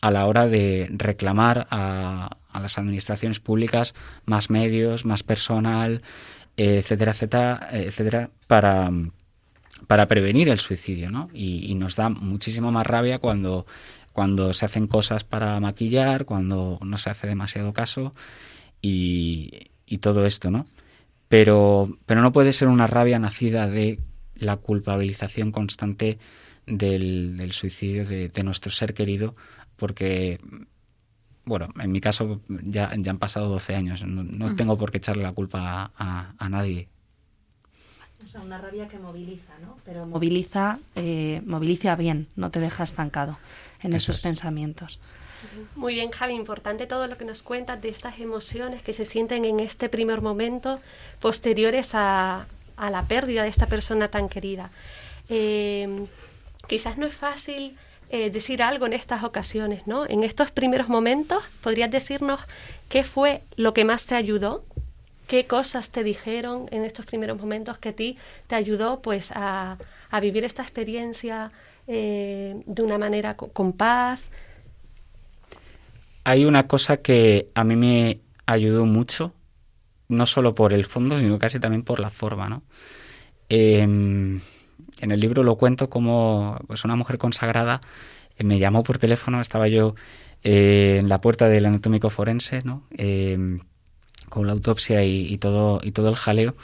a 0.00 0.10
la 0.10 0.26
hora 0.26 0.48
de 0.48 0.88
reclamar 0.90 1.68
a, 1.70 2.36
a 2.50 2.60
las 2.60 2.78
administraciones 2.78 3.38
públicas 3.38 3.94
más 4.24 4.50
medios, 4.50 5.04
más 5.04 5.22
personal, 5.22 6.02
etcétera, 6.58 7.12
etcétera, 7.12 7.68
etcétera, 7.72 8.30
para, 8.48 8.90
para 9.86 10.08
prevenir 10.08 10.48
el 10.48 10.58
suicidio, 10.58 11.10
¿no? 11.10 11.30
Y, 11.32 11.74
nos 11.76 11.96
da 11.96 12.08
muchísimo 12.08 12.72
más 12.72 12.86
rabia 12.86 13.20
cuando, 13.20 13.66
cuando 14.12 14.52
se 14.52 14.64
hacen 14.64 14.88
cosas 14.88 15.22
para 15.24 15.58
maquillar, 15.60 16.24
cuando 16.24 16.78
no 16.82 16.98
se 16.98 17.10
hace 17.10 17.28
demasiado 17.28 17.72
caso 17.72 18.12
y, 18.82 19.68
todo 20.00 20.26
esto, 20.26 20.50
¿no? 20.50 20.66
Pero, 21.28 21.96
pero 22.06 22.22
no 22.22 22.32
puede 22.32 22.52
ser 22.52 22.68
una 22.68 22.86
rabia 22.86 23.18
nacida 23.18 23.66
de 23.68 24.00
la 24.34 24.56
culpabilización 24.56 25.52
constante 25.52 26.18
del, 26.66 27.50
suicidio 27.52 28.04
de, 28.04 28.42
nuestro 28.42 28.70
ser 28.70 28.94
querido, 28.94 29.34
porque 29.76 30.38
bueno, 31.48 31.68
en 31.80 31.90
mi 31.90 32.00
caso 32.00 32.40
ya, 32.48 32.92
ya 32.96 33.10
han 33.10 33.18
pasado 33.18 33.48
12 33.48 33.74
años, 33.74 34.02
no, 34.04 34.54
tengo 34.54 34.76
por 34.76 34.90
qué 34.90 34.98
echarle 34.98 35.22
la 35.22 35.32
culpa 35.32 35.90
a, 35.96 36.48
nadie. 36.48 36.88
O 38.22 38.26
sea, 38.26 38.40
una 38.40 38.58
rabia 38.58 38.88
que 38.88 38.98
moviliza, 38.98 39.52
¿no? 39.60 39.76
Pero 39.84 40.06
moviliza, 40.06 40.78
eh, 40.96 41.40
moviliza 41.46 41.96
bien, 41.96 42.26
no 42.36 42.50
te 42.50 42.60
deja 42.60 42.84
estancado 42.84 43.38
en 43.82 43.94
esos 43.94 44.20
pensamientos. 44.20 45.00
Muy 45.76 45.94
bien, 45.94 46.10
Javi, 46.10 46.34
importante 46.34 46.86
todo 46.86 47.06
lo 47.06 47.16
que 47.16 47.24
nos 47.24 47.42
cuentas 47.42 47.80
de 47.80 47.88
estas 47.88 48.18
emociones 48.18 48.82
que 48.82 48.92
se 48.92 49.04
sienten 49.04 49.44
en 49.44 49.60
este 49.60 49.88
primer 49.88 50.20
momento 50.20 50.80
posteriores 51.20 51.94
a, 51.94 52.46
a 52.76 52.90
la 52.90 53.04
pérdida 53.04 53.42
de 53.42 53.48
esta 53.48 53.66
persona 53.66 54.08
tan 54.08 54.28
querida. 54.28 54.70
Eh, 55.28 56.06
quizás 56.66 56.98
no 56.98 57.06
es 57.06 57.14
fácil 57.14 57.76
eh, 58.10 58.30
decir 58.30 58.62
algo 58.62 58.86
en 58.86 58.92
estas 58.92 59.22
ocasiones, 59.24 59.86
¿no? 59.86 60.06
En 60.06 60.24
estos 60.24 60.50
primeros 60.50 60.88
momentos, 60.88 61.44
¿podrías 61.62 61.90
decirnos 61.90 62.40
qué 62.88 63.04
fue 63.04 63.42
lo 63.56 63.74
que 63.74 63.84
más 63.84 64.06
te 64.06 64.14
ayudó? 64.14 64.64
¿Qué 65.26 65.46
cosas 65.46 65.90
te 65.90 66.02
dijeron 66.02 66.68
en 66.70 66.84
estos 66.84 67.04
primeros 67.04 67.38
momentos 67.38 67.76
que 67.78 67.90
a 67.90 67.92
ti 67.92 68.16
te 68.46 68.54
ayudó 68.54 69.00
pues 69.02 69.30
a, 69.34 69.76
vivir 70.22 70.44
esta 70.44 70.62
experiencia 70.62 71.52
eh, 71.86 72.62
de 72.64 72.82
una 72.82 72.96
manera 72.96 73.36
con 73.36 73.74
paz? 73.74 74.22
Hay 76.24 76.46
una 76.46 76.66
cosa 76.66 76.98
que 76.98 77.48
a 77.54 77.62
mí 77.64 77.76
me 77.76 78.20
ayudó 78.46 78.86
mucho, 78.86 79.34
no 80.08 80.24
solo 80.26 80.54
por 80.54 80.72
el 80.72 80.86
fondo, 80.86 81.18
sino 81.18 81.38
casi 81.38 81.60
también 81.60 81.82
por 81.82 82.00
la 82.00 82.10
forma, 82.10 82.48
¿no? 82.48 82.62
Em, 83.50 84.40
en 85.00 85.12
el 85.12 85.20
libro 85.20 85.42
lo 85.42 85.56
cuento 85.56 85.88
como 85.88 86.58
pues 86.66 86.84
una 86.84 86.96
mujer 86.96 87.18
consagrada 87.18 87.80
eh, 88.38 88.44
me 88.44 88.58
llamó 88.58 88.82
por 88.82 88.98
teléfono, 88.98 89.40
estaba 89.40 89.68
yo 89.68 89.94
eh, 90.42 90.98
en 91.00 91.08
la 91.08 91.20
puerta 91.20 91.48
del 91.48 91.66
anatómico 91.66 92.10
forense, 92.10 92.62
¿no? 92.62 92.86
Em, 92.96 93.60
con 94.28 94.46
la 94.46 94.52
autopsia 94.52 95.04
y, 95.04 95.38
todo, 95.38 95.80
y 95.82 95.92
todo 95.92 96.10
el 96.10 96.16
jaleo, 96.16 96.54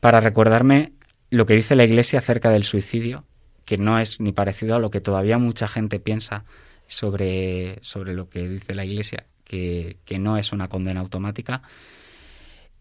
para 0.00 0.20
recordarme 0.20 0.92
lo 1.30 1.44
que 1.44 1.54
dice 1.54 1.76
la 1.76 1.84
Iglesia 1.84 2.20
acerca 2.20 2.50
del 2.50 2.64
suicidio, 2.64 3.24
que 3.66 3.76
no 3.76 3.98
es 3.98 4.20
ni 4.20 4.32
parecido 4.32 4.76
a 4.76 4.78
lo 4.78 4.90
que 4.90 5.02
todavía 5.02 5.36
mucha 5.38 5.68
gente 5.68 6.00
piensa 6.00 6.44
sobre, 6.86 7.78
sobre 7.82 8.14
lo 8.14 8.30
que 8.30 8.48
dice 8.48 8.74
la 8.74 8.86
Iglesia, 8.86 9.26
que, 9.44 9.98
que 10.06 10.18
no 10.18 10.38
es 10.38 10.52
una 10.52 10.68
condena 10.68 11.00
automática. 11.00 11.62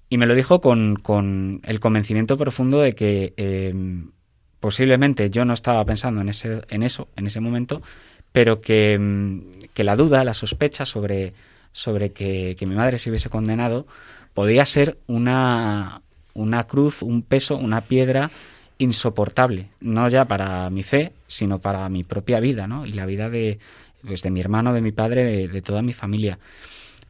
Y 0.10 0.18
me 0.18 0.26
lo 0.26 0.36
dijo 0.36 0.62
con, 0.62 0.96
con 0.96 1.60
el 1.64 1.82
convencimiento 1.82 2.38
profundo 2.38 2.80
de 2.80 2.94
que 2.94 3.34
em, 3.36 4.12
posiblemente 4.60 5.30
yo 5.30 5.46
no 5.46 5.54
estaba 5.54 5.84
pensando 5.86 6.22
en, 6.22 6.30
ese, 6.30 6.62
en 6.70 6.84
eso 6.84 7.08
en 7.16 7.28
ese 7.28 7.40
momento, 7.40 7.82
pero 8.32 8.62
que, 8.62 8.98
mm, 9.00 9.70
que 9.74 9.84
la 9.84 9.96
duda, 9.96 10.24
la 10.24 10.34
sospecha 10.34 10.86
sobre, 10.86 11.34
sobre 11.72 12.12
que, 12.12 12.56
mi 12.62 12.76
madre 12.76 12.98
se 12.98 13.10
hubiese 13.10 13.30
condenado 13.30 13.88
podía 14.34 14.66
ser 14.66 14.98
una, 15.08 16.02
una 16.34 16.64
cruz, 16.66 17.02
un 17.02 17.22
peso, 17.22 17.56
una 17.58 17.82
piedra 17.82 18.30
insoportable, 18.78 19.70
no 19.80 20.08
ya 20.10 20.26
para 20.26 20.70
mi 20.70 20.84
fe, 20.84 21.14
sino 21.28 21.60
para 21.60 21.90
mi 21.90 22.04
propia 22.04 22.40
vida, 22.40 22.68
¿no? 22.68 22.86
Y 22.86 22.94
la 22.94 23.08
vida 23.08 23.30
de, 23.30 23.58
pues, 24.06 24.22
de 24.22 24.30
mi 24.30 24.40
hermano, 24.40 24.74
de 24.74 24.82
mi 24.82 24.92
padre, 24.92 25.48
de, 25.48 25.62
toda 25.62 25.82
mi 25.82 25.94
familia. 25.94 26.38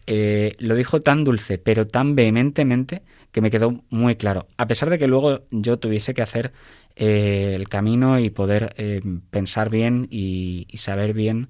Eh, 0.06 0.56
lo 0.60 0.76
dijo 0.76 1.02
tan 1.02 1.26
dulce, 1.26 1.58
pero 1.58 1.86
tan 1.88 2.16
vehementemente, 2.16 3.02
que 3.32 3.42
me 3.42 3.52
quedó 3.52 3.84
muy 3.90 4.16
claro. 4.16 4.48
A 4.58 4.68
pesar 4.68 4.90
de 4.90 5.00
que 5.00 5.08
luego 5.08 5.42
yo 5.52 5.80
tuviese 5.80 6.14
que 6.14 6.22
hacer 6.22 6.54
eh, 6.96 7.54
el 7.56 7.70
camino 7.70 8.18
y 8.18 8.32
poder 8.32 8.74
eh, 8.78 9.02
pensar 9.30 9.70
bien 9.70 10.08
y, 10.10 10.68
saber 10.76 11.14
bien 11.14 11.50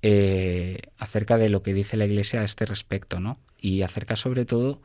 eh, 0.00 0.80
acerca 0.96 1.36
de 1.36 1.50
lo 1.50 1.62
que 1.62 1.74
dice 1.74 1.98
la 1.98 2.06
Iglesia 2.06 2.40
a 2.40 2.44
este 2.44 2.64
respecto, 2.64 3.20
¿no? 3.20 3.38
Y 3.60 3.82
acerca 3.82 4.16
sobre 4.16 4.46
todo 4.46 4.80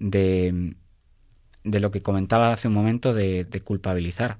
de, 0.00 0.74
de 1.64 1.80
lo 1.80 1.92
que 1.92 2.02
comentaba 2.02 2.52
hace 2.52 2.68
un 2.68 2.74
momento 2.74 3.14
de, 3.14 3.46
culpabilizar. 3.64 4.38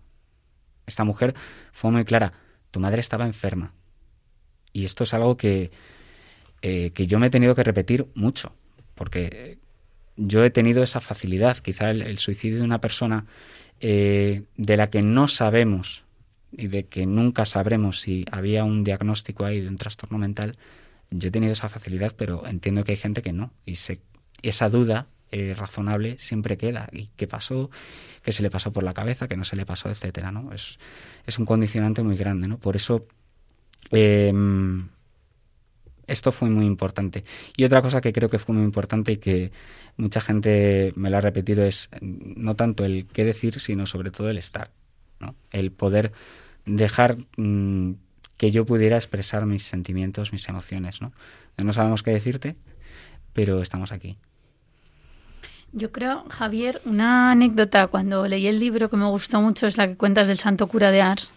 Esta 0.87 1.05
mujer 1.05 1.35
fue 1.73 1.93
muy 1.93 2.05
clara, 2.05 2.33
tu 2.73 2.81
madre 2.81 3.01
estaba 3.01 3.27
enferma. 3.27 3.75
Y 4.73 4.85
esto 4.85 5.05
es 5.05 5.15
algo 5.15 5.37
que, 5.37 5.71
que 6.61 7.07
yo 7.07 7.19
me 7.21 7.29
he 7.29 7.31
tenido 7.31 7.55
que 7.55 7.63
repetir 7.63 8.09
mucho, 8.15 8.53
porque 8.95 9.62
yo 10.17 10.45
he 10.45 10.51
tenido 10.51 10.83
esa 10.83 11.01
facilidad. 11.01 11.59
Quizá 11.59 11.91
el 11.91 12.19
suicidio 12.19 12.59
de 12.59 12.65
una 12.65 12.81
persona 12.81 13.27
eh, 13.85 14.45
de 14.57 14.77
la 14.77 14.91
que 14.91 15.03
no 15.03 15.27
sabemos 15.27 16.05
y 16.53 16.69
de 16.69 16.85
que 16.85 17.05
nunca 17.05 17.45
sabremos 17.45 18.01
si 18.01 18.25
había 18.31 18.63
un 18.63 18.85
diagnóstico 18.85 19.45
ahí 19.45 19.61
de 19.61 19.69
un 19.69 19.75
trastorno 19.75 20.19
mental, 20.19 20.57
yo 21.11 21.29
he 21.29 21.31
tenido 21.33 21.53
esa 21.53 21.69
facilidad, 21.69 22.15
pero 22.17 22.47
entiendo 22.47 22.85
que 22.85 22.93
hay 22.93 22.99
gente 22.99 23.23
que 23.23 23.33
no. 23.33 23.51
Y 23.67 23.77
esa 24.43 24.69
duda 24.69 25.09
eh, 25.33 25.55
razonable 25.55 26.17
siempre 26.19 26.57
queda. 26.57 26.89
¿Y 26.93 27.07
qué 27.17 27.27
pasó? 27.27 27.71
¿Qué 28.23 28.31
se 28.31 28.45
le 28.45 28.51
pasó 28.51 28.71
por 28.71 28.85
la 28.85 28.95
cabeza? 28.95 29.27
¿Qué 29.27 29.37
no 29.37 29.45
se 29.45 29.57
le 29.57 29.67
pasó? 29.67 29.91
Etcétera, 29.91 30.31
¿no? 30.31 30.53
Es, 30.53 30.79
es 31.27 31.41
un 31.41 31.45
condicionante 31.45 32.05
muy 32.05 32.17
grande, 32.17 32.47
¿no? 32.47 32.59
Por 32.59 32.77
eso 32.77 33.09
em, 33.91 34.91
esto 36.07 36.33
fue 36.33 36.51
muy 36.51 36.67
importante. 36.67 37.25
Y 37.57 37.65
otra 37.65 37.83
cosa 37.83 38.01
que 38.01 38.13
creo 38.13 38.29
que 38.29 38.39
fue 38.39 38.55
muy 38.55 38.65
importante 38.65 39.13
y 39.13 39.17
que 39.19 39.53
mucha 39.97 40.21
gente 40.21 40.93
me 40.97 41.11
lo 41.11 41.19
ha 41.19 41.21
repetido 41.21 41.65
es 41.65 41.89
no 42.01 42.57
tanto 42.57 42.85
el 42.85 43.07
qué 43.07 43.25
decir, 43.25 43.61
sino 43.61 43.87
sobre 43.87 44.11
todo 44.11 44.31
el 44.31 44.39
estar, 44.39 44.71
¿no? 45.21 45.35
El 45.51 45.73
poder 45.73 46.13
dejar 46.65 47.17
mm, 47.37 47.93
que 48.37 48.51
yo 48.51 48.65
pudiera 48.65 48.97
expresar 48.97 49.47
mis 49.47 49.65
sentimientos, 49.65 50.33
mis 50.33 50.49
emociones, 50.49 51.01
¿no? 51.01 51.13
No 51.59 51.73
sabemos 51.73 52.03
qué 52.03 52.13
decirte, 52.13 52.57
pero 53.33 53.63
estamos 53.63 53.93
aquí. 53.93 54.17
Yo 55.73 55.91
creo, 55.91 56.25
Javier, 56.29 56.83
una 56.85 57.31
anécdota 57.31 57.87
cuando 57.87 58.27
leí 58.27 58.47
el 58.47 58.59
libro 58.59 58.91
que 58.91 58.97
me 58.97 59.09
gustó 59.09 59.41
mucho 59.41 59.67
es 59.67 59.79
la 59.79 59.89
que 59.89 59.97
cuentas 59.97 60.29
del 60.29 60.37
santo 60.37 60.67
cura 60.67 60.91
de 60.91 61.01
Ars, 61.01 61.33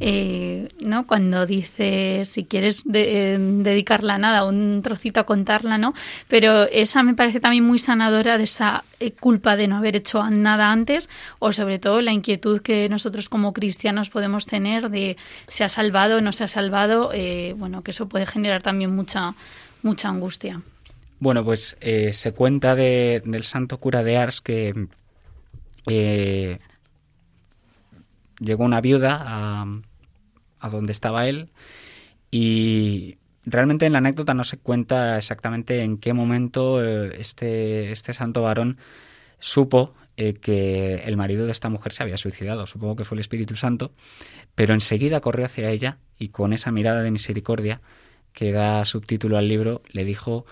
eh, 0.00 0.68
¿no? 0.80 1.06
Cuando 1.06 1.46
dice 1.46 2.24
si 2.24 2.44
quieres 2.44 2.84
de, 2.84 3.34
eh, 3.34 3.38
dedicarla 3.38 4.14
a 4.14 4.18
nada, 4.18 4.44
un 4.44 4.80
trocito 4.82 5.20
a 5.20 5.24
contarla, 5.24 5.78
¿no? 5.78 5.94
Pero 6.28 6.64
esa 6.64 7.02
me 7.02 7.14
parece 7.14 7.40
también 7.40 7.64
muy 7.64 7.78
sanadora 7.78 8.38
de 8.38 8.44
esa 8.44 8.84
eh, 8.98 9.12
culpa 9.12 9.56
de 9.56 9.68
no 9.68 9.76
haber 9.76 9.96
hecho 9.96 10.22
nada 10.30 10.72
antes 10.72 11.08
o 11.38 11.52
sobre 11.52 11.78
todo 11.78 12.00
la 12.00 12.12
inquietud 12.12 12.60
que 12.62 12.88
nosotros 12.88 13.28
como 13.28 13.52
cristianos 13.52 14.10
podemos 14.10 14.46
tener 14.46 14.90
de 14.90 15.16
se 15.48 15.64
ha 15.64 15.68
salvado 15.68 16.18
o 16.18 16.20
no 16.20 16.32
se 16.32 16.44
ha 16.44 16.48
salvado, 16.48 17.10
bueno, 17.56 17.82
que 17.82 17.90
eso 17.90 18.08
puede 18.08 18.26
generar 18.26 18.62
también 18.62 18.94
mucha, 18.94 19.34
mucha 19.82 20.08
angustia. 20.08 20.62
Bueno, 21.18 21.44
pues 21.44 21.76
se 21.80 22.32
cuenta 22.32 22.74
de, 22.74 23.22
del 23.24 23.44
santo 23.44 23.78
cura 23.78 24.02
de 24.02 24.16
Ars 24.16 24.40
que 24.40 24.88
llegó 28.40 28.64
una 28.64 28.80
viuda 28.80 29.18
a, 29.20 29.66
a 30.58 30.68
donde 30.68 30.92
estaba 30.92 31.28
él 31.28 31.50
y 32.30 33.18
realmente 33.44 33.86
en 33.86 33.92
la 33.92 33.98
anécdota 33.98 34.34
no 34.34 34.44
se 34.44 34.58
cuenta 34.58 35.18
exactamente 35.18 35.82
en 35.82 35.98
qué 35.98 36.12
momento 36.12 36.84
eh, 36.84 37.16
este, 37.18 37.92
este 37.92 38.12
santo 38.12 38.42
varón 38.42 38.78
supo 39.38 39.94
eh, 40.16 40.34
que 40.34 40.96
el 41.06 41.16
marido 41.16 41.46
de 41.46 41.52
esta 41.52 41.68
mujer 41.68 41.92
se 41.92 42.02
había 42.02 42.16
suicidado. 42.16 42.66
Supongo 42.66 42.96
que 42.96 43.04
fue 43.04 43.16
el 43.16 43.20
Espíritu 43.20 43.56
Santo, 43.56 43.90
pero 44.54 44.74
enseguida 44.74 45.20
corrió 45.20 45.46
hacia 45.46 45.70
ella 45.70 45.98
y 46.18 46.28
con 46.28 46.52
esa 46.52 46.70
mirada 46.70 47.02
de 47.02 47.10
misericordia 47.10 47.80
que 48.32 48.52
da 48.52 48.84
subtítulo 48.84 49.38
al 49.38 49.48
libro, 49.48 49.82
le 49.90 50.04
dijo, 50.04 50.44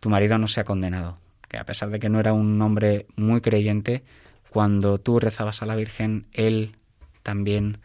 tu 0.00 0.10
marido 0.10 0.38
no 0.38 0.48
se 0.48 0.60
ha 0.60 0.64
condenado, 0.64 1.18
que 1.48 1.58
a 1.58 1.64
pesar 1.64 1.90
de 1.90 2.00
que 2.00 2.08
no 2.08 2.18
era 2.18 2.32
un 2.32 2.60
hombre 2.60 3.06
muy 3.14 3.40
creyente, 3.40 4.02
cuando 4.50 4.98
tú 4.98 5.20
rezabas 5.20 5.62
a 5.62 5.66
la 5.66 5.76
Virgen, 5.76 6.26
él 6.32 6.72
también 7.22 7.78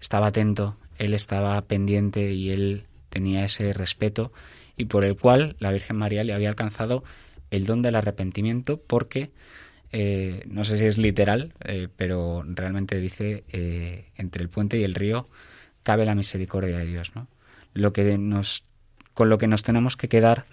estaba 0.00 0.28
atento, 0.28 0.76
él 0.98 1.14
estaba 1.14 1.60
pendiente 1.62 2.32
y 2.32 2.50
él 2.50 2.84
tenía 3.08 3.44
ese 3.44 3.72
respeto 3.72 4.32
y 4.76 4.86
por 4.86 5.04
el 5.04 5.16
cual 5.16 5.56
la 5.58 5.72
Virgen 5.72 5.96
María 5.96 6.24
le 6.24 6.32
había 6.32 6.48
alcanzado 6.48 7.04
el 7.50 7.66
don 7.66 7.82
del 7.82 7.94
arrepentimiento 7.94 8.80
porque, 8.80 9.30
eh, 9.92 10.42
no 10.46 10.64
sé 10.64 10.78
si 10.78 10.86
es 10.86 10.98
literal, 10.98 11.52
eh, 11.64 11.88
pero 11.96 12.42
realmente 12.46 12.98
dice, 12.98 13.44
eh, 13.48 14.06
entre 14.16 14.42
el 14.42 14.48
puente 14.48 14.78
y 14.78 14.84
el 14.84 14.94
río 14.94 15.26
cabe 15.82 16.04
la 16.04 16.14
misericordia 16.14 16.78
de 16.78 16.86
Dios. 16.86 17.12
¿no? 17.14 17.28
Lo 17.74 17.92
que 17.92 18.16
nos, 18.16 18.64
con 19.14 19.28
lo 19.28 19.38
que 19.38 19.46
nos 19.46 19.62
tenemos 19.62 19.96
que 19.96 20.08
quedar 20.08 20.46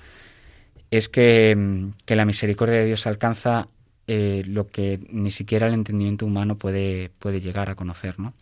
es 0.92 1.08
que, 1.08 1.88
que 2.06 2.16
la 2.16 2.26
misericordia 2.26 2.80
de 2.80 2.86
Dios 2.86 3.08
alcanza 3.08 3.70
eh, 4.12 4.42
lo 4.44 4.70
que 4.70 5.00
ni 5.12 5.30
siquiera 5.30 5.68
el 5.68 5.76
entendimiento 5.76 6.26
humano 6.26 6.58
puede, 6.58 7.12
puede 7.20 7.42
llegar 7.42 7.70
a 7.70 7.76
conocer, 7.76 8.20
¿no? 8.20 8.34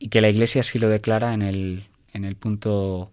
Y 0.00 0.08
que 0.08 0.20
la 0.20 0.28
Iglesia 0.28 0.64
sí 0.64 0.80
lo 0.80 0.88
declara 0.88 1.32
en 1.32 1.42
el, 1.42 1.84
en 2.12 2.24
el 2.24 2.34
punto, 2.34 3.12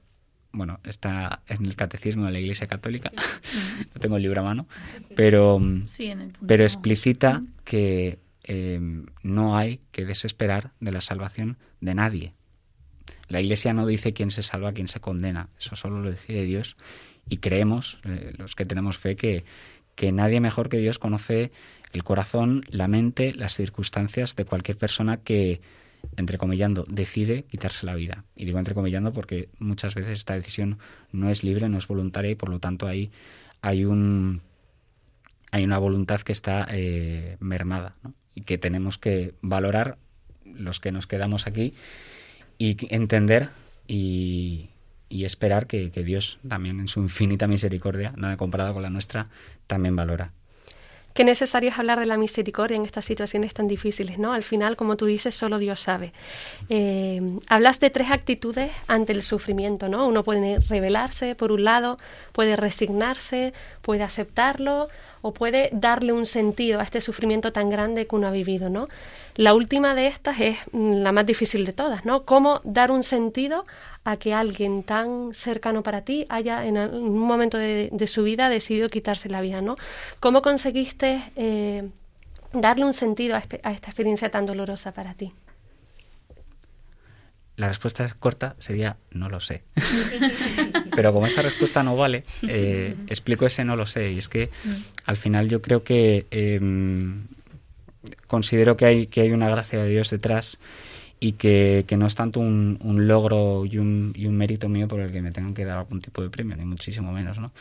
bueno, 0.53 0.79
está 0.85 1.43
en 1.47 1.67
el 1.67 1.75
catecismo 1.75 2.25
de 2.25 2.31
la 2.31 2.39
Iglesia 2.39 2.65
Católica, 2.65 3.11
no 3.93 4.01
tengo 4.01 4.17
el 4.17 4.23
libro 4.23 4.41
a 4.41 4.43
mano, 4.43 4.67
pero, 5.15 5.61
pero 6.47 6.63
explicita 6.63 7.43
que 7.63 8.17
eh, 8.43 8.79
no 9.21 9.55
hay 9.55 9.79
que 9.91 10.03
desesperar 10.03 10.71
de 10.79 10.93
la 10.93 11.01
salvación 11.01 11.57
de 11.79 11.93
nadie. 11.93 12.33
La 13.27 13.39
Iglesia 13.39 13.75
no 13.75 13.85
dice 13.85 14.13
quién 14.13 14.31
se 14.31 14.41
salva, 14.41 14.73
quién 14.73 14.87
se 14.87 14.99
condena. 14.99 15.49
Eso 15.59 15.75
solo 15.75 16.01
lo 16.01 16.09
decide 16.09 16.41
Dios. 16.41 16.75
Y 17.29 17.37
creemos, 17.37 17.99
eh, 18.03 18.33
los 18.35 18.55
que 18.55 18.65
tenemos 18.65 18.97
fe, 18.97 19.15
que, 19.15 19.45
que 19.95 20.11
nadie 20.11 20.39
mejor 20.39 20.69
que 20.69 20.77
Dios 20.77 20.99
conoce 20.99 21.51
el 21.93 22.03
corazón, 22.03 22.65
la 22.69 22.87
mente, 22.87 23.33
las 23.33 23.53
circunstancias 23.55 24.35
de 24.35 24.45
cualquier 24.45 24.77
persona 24.77 25.17
que, 25.17 25.61
entrecomillando, 26.17 26.85
decide 26.89 27.43
quitarse 27.43 27.85
la 27.85 27.95
vida. 27.95 28.25
Y 28.35 28.45
digo 28.45 28.57
entrecomillando 28.59 29.13
porque 29.13 29.49
muchas 29.59 29.93
veces 29.95 30.17
esta 30.17 30.33
decisión 30.33 30.79
no 31.11 31.29
es 31.29 31.43
libre, 31.43 31.69
no 31.69 31.77
es 31.77 31.87
voluntaria 31.87 32.31
y 32.31 32.35
por 32.35 32.49
lo 32.49 32.59
tanto 32.59 32.87
ahí 32.87 33.11
hay 33.61 33.85
un 33.85 34.41
hay 35.51 35.63
una 35.63 35.77
voluntad 35.77 36.19
que 36.21 36.31
está 36.31 36.67
eh, 36.71 37.37
mermada 37.39 37.95
y 38.33 38.41
que 38.41 38.57
tenemos 38.57 38.97
que 38.97 39.35
valorar 39.43 39.99
los 40.45 40.79
que 40.79 40.91
nos 40.91 41.05
quedamos 41.05 41.45
aquí 41.45 41.75
y 42.57 42.75
entender 42.93 43.49
y, 43.87 44.69
esperar 45.11 45.67
que, 45.67 45.91
que 45.91 46.03
Dios 46.03 46.39
también 46.47 46.79
en 46.79 46.87
su 46.87 46.99
infinita 46.99 47.45
misericordia, 47.47 48.13
nada 48.17 48.35
comparado 48.35 48.73
con 48.73 48.81
la 48.81 48.89
nuestra, 48.89 49.29
también 49.67 49.95
valora 49.95 50.33
qué 51.13 51.23
necesario 51.23 51.69
es 51.69 51.79
hablar 51.79 51.99
de 51.99 52.05
la 52.05 52.17
misericordia 52.17 52.75
en 52.75 52.85
estas 52.85 53.05
situaciones 53.05 53.53
tan 53.53 53.67
difíciles, 53.67 54.17
¿no? 54.17 54.33
Al 54.33 54.43
final, 54.43 54.75
como 54.75 54.97
tú 54.97 55.05
dices, 55.05 55.35
solo 55.35 55.59
Dios 55.59 55.79
sabe. 55.79 56.13
Eh, 56.69 57.21
hablas 57.47 57.79
de 57.79 57.89
tres 57.89 58.11
actitudes 58.11 58.71
ante 58.87 59.13
el 59.13 59.23
sufrimiento, 59.23 59.89
¿no? 59.89 60.07
Uno 60.07 60.23
puede 60.23 60.59
rebelarse, 60.59 61.35
por 61.35 61.51
un 61.51 61.63
lado, 61.63 61.97
puede 62.31 62.55
resignarse, 62.55 63.53
puede 63.81 64.03
aceptarlo 64.03 64.87
o 65.23 65.33
puede 65.33 65.69
darle 65.71 66.11
un 66.11 66.27
sentido 66.27 66.79
a 66.79 66.83
este 66.83 67.01
sufrimiento 67.01 67.51
tan 67.53 67.69
grande 67.69 68.05
que 68.05 68.15
uno 68.15 68.27
ha 68.27 68.31
vivido, 68.31 68.69
¿no? 68.69 68.89
La 69.35 69.55
última 69.55 69.95
de 69.95 70.07
estas 70.07 70.39
es 70.39 70.57
la 70.73 71.11
más 71.11 71.25
difícil 71.25 71.65
de 71.65 71.73
todas, 71.73 72.05
¿no? 72.05 72.23
Cómo 72.23 72.59
dar 72.65 72.91
un 72.91 73.03
sentido 73.03 73.65
a 74.03 74.17
que 74.17 74.33
alguien 74.33 74.83
tan 74.83 75.33
cercano 75.33 75.81
para 75.81 76.01
ti 76.01 76.25
haya 76.27 76.65
en 76.65 76.77
un 76.77 77.17
momento 77.17 77.57
de, 77.57 78.07
su 78.07 78.23
vida 78.23 78.49
decidido 78.49 78.89
quitarse 78.89 79.29
la 79.29 79.39
vida, 79.39 79.61
¿no? 79.61 79.77
¿Cómo 80.19 80.41
conseguiste 80.41 81.23
eh, 81.37 81.89
darle 82.51 82.83
un 82.83 82.93
sentido 82.93 83.35
a, 83.35 83.39
esta 83.39 83.71
experiencia 83.71 84.29
tan 84.29 84.45
dolorosa 84.45 84.91
para 84.91 85.13
ti? 85.13 85.31
La 87.55 87.67
respuesta 87.67 88.07
corta 88.19 88.55
sería 88.57 88.97
no 89.11 89.29
lo 89.29 89.39
sé. 89.39 89.63
Pero 90.95 91.13
como 91.13 91.27
esa 91.27 91.41
respuesta 91.41 91.83
no 91.83 91.95
vale, 91.95 92.23
eh, 92.47 92.95
explico 93.07 93.45
ese 93.45 93.63
no 93.63 93.75
lo 93.75 93.85
sé. 93.85 94.11
Y 94.11 94.17
es 94.17 94.27
que 94.27 94.49
al 95.05 95.17
final 95.17 95.49
yo 95.49 95.61
creo 95.61 95.83
que 95.83 96.25
em, 96.31 97.25
considero 98.27 98.75
que 98.75 98.85
hay, 98.85 99.07
que 99.07 99.21
hay 99.21 99.31
una 99.31 99.49
gracia 99.49 99.83
de 99.83 99.89
Dios 99.89 100.09
detrás 100.09 100.57
y 101.19 101.33
que, 101.33 101.85
no 101.97 102.05
es 102.05 102.15
tanto 102.15 102.41
un, 102.41 102.77
logro 103.07 103.65
y 103.65 103.77
un, 103.77 104.13
y 104.13 104.25
un, 104.25 104.35
mérito 104.35 104.67
mío 104.67 104.89
por 104.89 104.99
el 104.99 105.11
que 105.11 105.21
me 105.21 105.31
tengan 105.31 105.53
que 105.53 105.63
dar 105.63 105.77
algún 105.77 106.01
tipo 106.01 106.21
de 106.21 106.29
premio, 106.29 106.57
ni 106.57 106.65
muchísimo 106.65 107.13
menos. 107.13 107.39
¿no? 107.39 107.53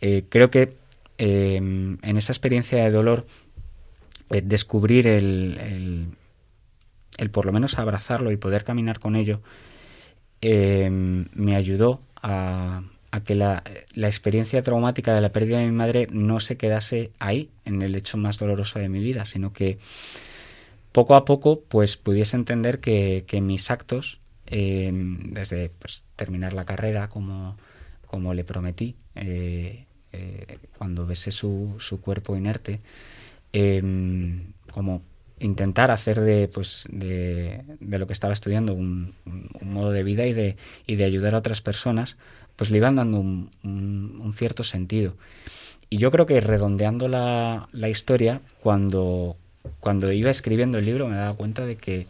Eh, 0.00 0.24
creo 0.28 0.50
que 0.50 0.74
em, 1.18 1.98
en 2.02 2.16
esa 2.16 2.32
experiencia 2.32 2.82
de 2.82 2.90
dolor, 2.90 3.24
eh, 4.30 4.42
descubrir 4.44 5.06
el, 5.06 5.58
el, 5.60 6.06
por 7.32 7.46
lo 7.46 7.52
menos 7.52 7.78
abrazarlo 7.78 8.32
y 8.32 8.36
poder 8.36 8.64
caminar 8.64 8.98
con 8.98 9.16
ello, 9.16 9.40
em, 10.40 11.26
me 11.34 11.56
ayudó 11.56 12.00
a, 12.16 12.82
que 13.24 13.34
la, 13.36 13.62
experiencia 13.94 14.62
traumática 14.62 15.14
de 15.14 15.20
la 15.20 15.30
pérdida 15.30 15.58
de 15.58 15.66
mi 15.66 15.72
madre 15.72 16.08
no 16.10 16.40
se 16.40 16.56
quedase 16.56 17.12
ahí, 17.20 17.50
en 17.64 17.82
el 17.82 17.94
hecho 17.94 18.16
más 18.18 18.38
doloroso 18.38 18.78
de 18.80 18.88
mi 18.88 19.00
vida, 19.00 19.24
sino 19.24 19.52
que 19.52 19.78
poco 20.92 21.14
a 21.14 21.24
poco 21.24 21.60
pues 21.60 21.96
pudiese 21.96 22.36
entender 22.36 22.80
que, 22.80 23.24
mis 23.40 23.70
actos, 23.70 24.18
em, 24.46 25.32
desde 25.32 25.70
pues, 25.70 26.02
terminar 26.16 26.52
la 26.54 26.64
carrera 26.64 27.08
como, 27.08 27.56
como 28.06 28.34
le 28.34 28.44
prometí, 28.44 28.96
eh, 29.14 29.86
eh, 30.12 30.58
cuando 30.78 31.06
besé 31.06 31.30
su, 31.32 31.76
su 31.78 32.00
cuerpo 32.00 32.36
inerte, 32.36 32.80
como 34.72 35.02
intentar 35.44 35.90
hacer 35.90 36.20
de, 36.20 36.48
pues, 36.48 36.86
de, 36.90 37.62
de, 37.80 37.98
lo 37.98 38.06
que 38.06 38.12
estaba 38.12 38.32
estudiando 38.32 38.74
un, 38.74 39.14
modo 39.60 39.90
de 39.90 40.02
vida 40.02 40.26
y 40.26 40.32
de, 40.32 40.56
y 40.86 40.96
de 40.96 41.04
ayudar 41.04 41.34
a 41.34 41.38
otras 41.38 41.60
personas, 41.60 42.16
pues 42.56 42.70
le 42.70 42.78
iban 42.78 42.96
dando 42.96 43.18
un, 43.18 43.50
un 43.62 44.32
cierto 44.34 44.64
sentido. 44.64 45.14
Y 45.90 45.98
yo 45.98 46.10
creo 46.10 46.26
que 46.26 46.40
redondeando 46.40 47.08
la, 47.08 47.68
la 47.72 47.88
historia, 47.88 48.40
cuando, 48.60 49.36
cuando 49.80 50.10
iba 50.12 50.30
escribiendo 50.30 50.78
el 50.78 50.86
libro 50.86 51.06
me 51.06 51.16
daba 51.16 51.34
cuenta 51.34 51.64
de 51.64 51.76
que 51.76 52.06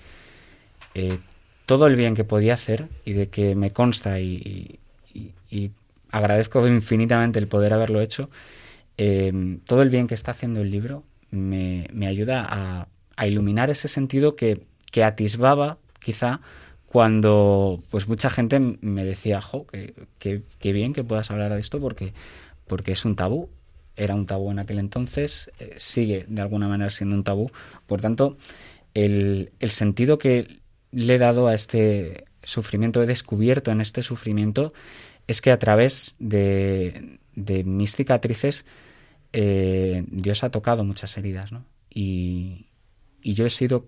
eh, 0.95 1.19
todo 1.67 1.87
el 1.87 1.97
bien 1.97 2.15
que 2.15 2.25
podía 2.25 2.55
hacer 2.55 2.89
y 3.05 3.13
de 3.13 3.29
que 3.29 3.55
me 3.55 3.71
consta 3.71 4.21
y, 4.21 4.79
agradezco 6.11 6.67
infinitamente 6.67 7.39
el 7.39 7.49
poder 7.49 7.73
haberlo 7.73 8.01
hecho, 8.01 8.31
eh, 8.97 9.59
todo 9.67 9.83
el 9.83 9.91
bien 9.91 10.07
que 10.07 10.15
está 10.15 10.31
haciendo 10.31 10.61
el 10.61 10.71
libro 10.71 11.03
me, 11.31 12.07
ayuda 12.07 12.47
a, 12.49 12.87
iluminar 13.27 13.71
ese 13.71 13.89
sentido 13.89 14.37
que, 14.37 14.67
que 14.91 15.05
atisbaba 15.05 15.79
quizá 16.01 16.41
cuando 16.87 17.83
pues 17.91 18.07
mucha 18.09 18.31
gente 18.31 18.61
me 18.61 19.05
decía, 19.05 19.41
jo, 19.41 19.67
que, 19.67 20.43
bien 20.61 20.93
que 20.93 21.03
puedas 21.03 21.31
hablar 21.31 21.53
de 21.53 21.61
esto 21.61 21.81
porque, 21.81 22.15
porque 22.67 22.93
es 22.93 23.05
un 23.05 23.17
tabú 23.17 23.49
era 23.97 24.15
un 24.15 24.27
tabú 24.27 24.51
en 24.51 24.59
aquel 24.59 24.79
entonces, 24.79 25.53
eh, 25.61 25.75
sigue 25.77 26.25
de 26.29 26.43
alguna 26.43 26.67
manera 26.67 26.91
siendo 26.91 27.15
un 27.15 27.23
tabú. 27.23 27.53
Por 27.87 28.01
tanto, 28.01 28.37
el, 28.93 29.53
el, 29.61 29.71
sentido 29.71 30.19
que 30.19 30.59
le 30.91 31.15
he 31.15 31.19
dado 31.19 31.47
a 31.47 31.55
este 31.55 32.25
sufrimiento, 32.43 33.03
he 33.03 33.07
descubierto 33.07 33.71
en 33.71 33.81
este 33.81 34.03
sufrimiento, 34.03 34.73
es 35.27 35.41
que 35.41 35.53
a 35.53 35.59
través 35.59 36.15
de, 36.19 37.19
de 37.35 37.65
mis 37.65 37.95
cicatrices 37.95 38.65
eh, 39.33 40.05
Dios 40.09 40.45
ha 40.45 40.51
tocado 40.51 40.85
muchas 40.85 41.17
heridas, 41.17 41.53
¿no? 41.53 41.65
Y, 41.91 42.67
y 43.25 43.35
yo 43.35 43.45
he 43.47 43.51
sido 43.51 43.87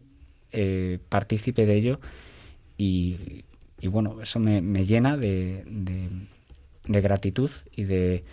eh, 0.50 0.98
partícipe 1.08 1.64
de 1.66 1.76
ello 1.76 2.00
y, 2.76 3.44
bueno, 3.84 4.20
eso 4.20 4.40
me, 4.40 4.60
llena 4.84 5.16
de, 5.16 5.62
de 6.84 7.00
gratitud 7.00 7.50
y 7.70 7.84
de 7.84 8.24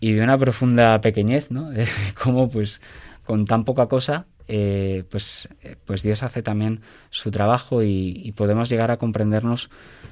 y 0.00 0.12
de 0.12 0.22
una 0.22 0.38
profunda 0.38 1.00
pequeñez, 1.00 1.50
¿no? 1.50 1.70
De 1.70 1.86
cómo, 2.22 2.48
pues, 2.48 2.80
con 3.24 3.44
tan 3.44 3.64
poca 3.64 3.86
cosa, 3.86 4.26
eh, 4.46 5.04
pues, 5.10 5.48
eh, 5.62 5.76
pues 5.84 6.02
Dios 6.02 6.22
hace 6.22 6.42
también 6.42 6.80
su 7.10 7.30
trabajo 7.30 7.82
y, 7.82 8.32
podemos 8.36 8.68
llegar 8.68 8.90
a 8.90 8.96
comprendernos 8.96 9.70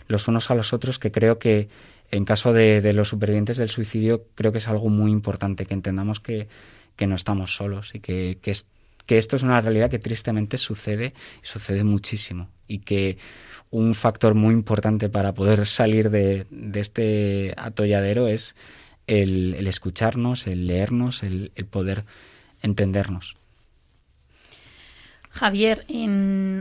los 0.09 0.29
unos 0.29 0.51
a 0.51 0.55
los 0.55 0.73
otros, 0.73 0.99
que 0.99 1.13
creo 1.13 1.39
que 1.39 1.69
en 2.11 2.25
caso 2.25 2.53
de, 2.53 2.93
los 2.93 3.09
supervivientes 3.09 3.57
del 3.57 3.69
suicidio, 3.69 4.27
creo 4.35 4.53
que 4.53 4.59
es 4.59 4.69
algo 4.69 4.89
muy 4.89 5.11
importante, 5.11 5.67
que 5.67 5.75
entendamos 5.75 6.21
que, 6.21 6.49
que 6.95 7.07
no 7.07 7.17
estamos 7.17 7.57
solos 7.57 7.95
y 7.95 8.01
que, 8.01 8.39
que, 8.41 8.55
que 9.07 9.19
esto 9.19 9.37
es 9.37 9.42
una 9.42 9.61
realidad 9.61 9.90
que 9.90 9.99
tristemente 9.99 10.59
sucede 10.59 11.14
y 11.42 11.47
sucede 11.47 11.85
muchísimo 11.85 12.49
y 12.66 12.81
que 12.81 13.19
un 13.71 13.95
factor 13.95 14.35
muy 14.35 14.53
importante 14.53 15.09
para 15.09 15.35
poder 15.35 15.66
salir 15.66 16.11
de, 16.11 16.47
este 16.75 17.55
atolladero 17.57 18.29
es 18.29 18.55
el, 19.07 19.66
escucharnos, 19.66 20.47
el 20.47 20.66
leernos, 20.66 21.23
el 21.23 21.51
poder 21.71 22.05
entendernos. 22.62 23.37
Javier, 25.37 25.85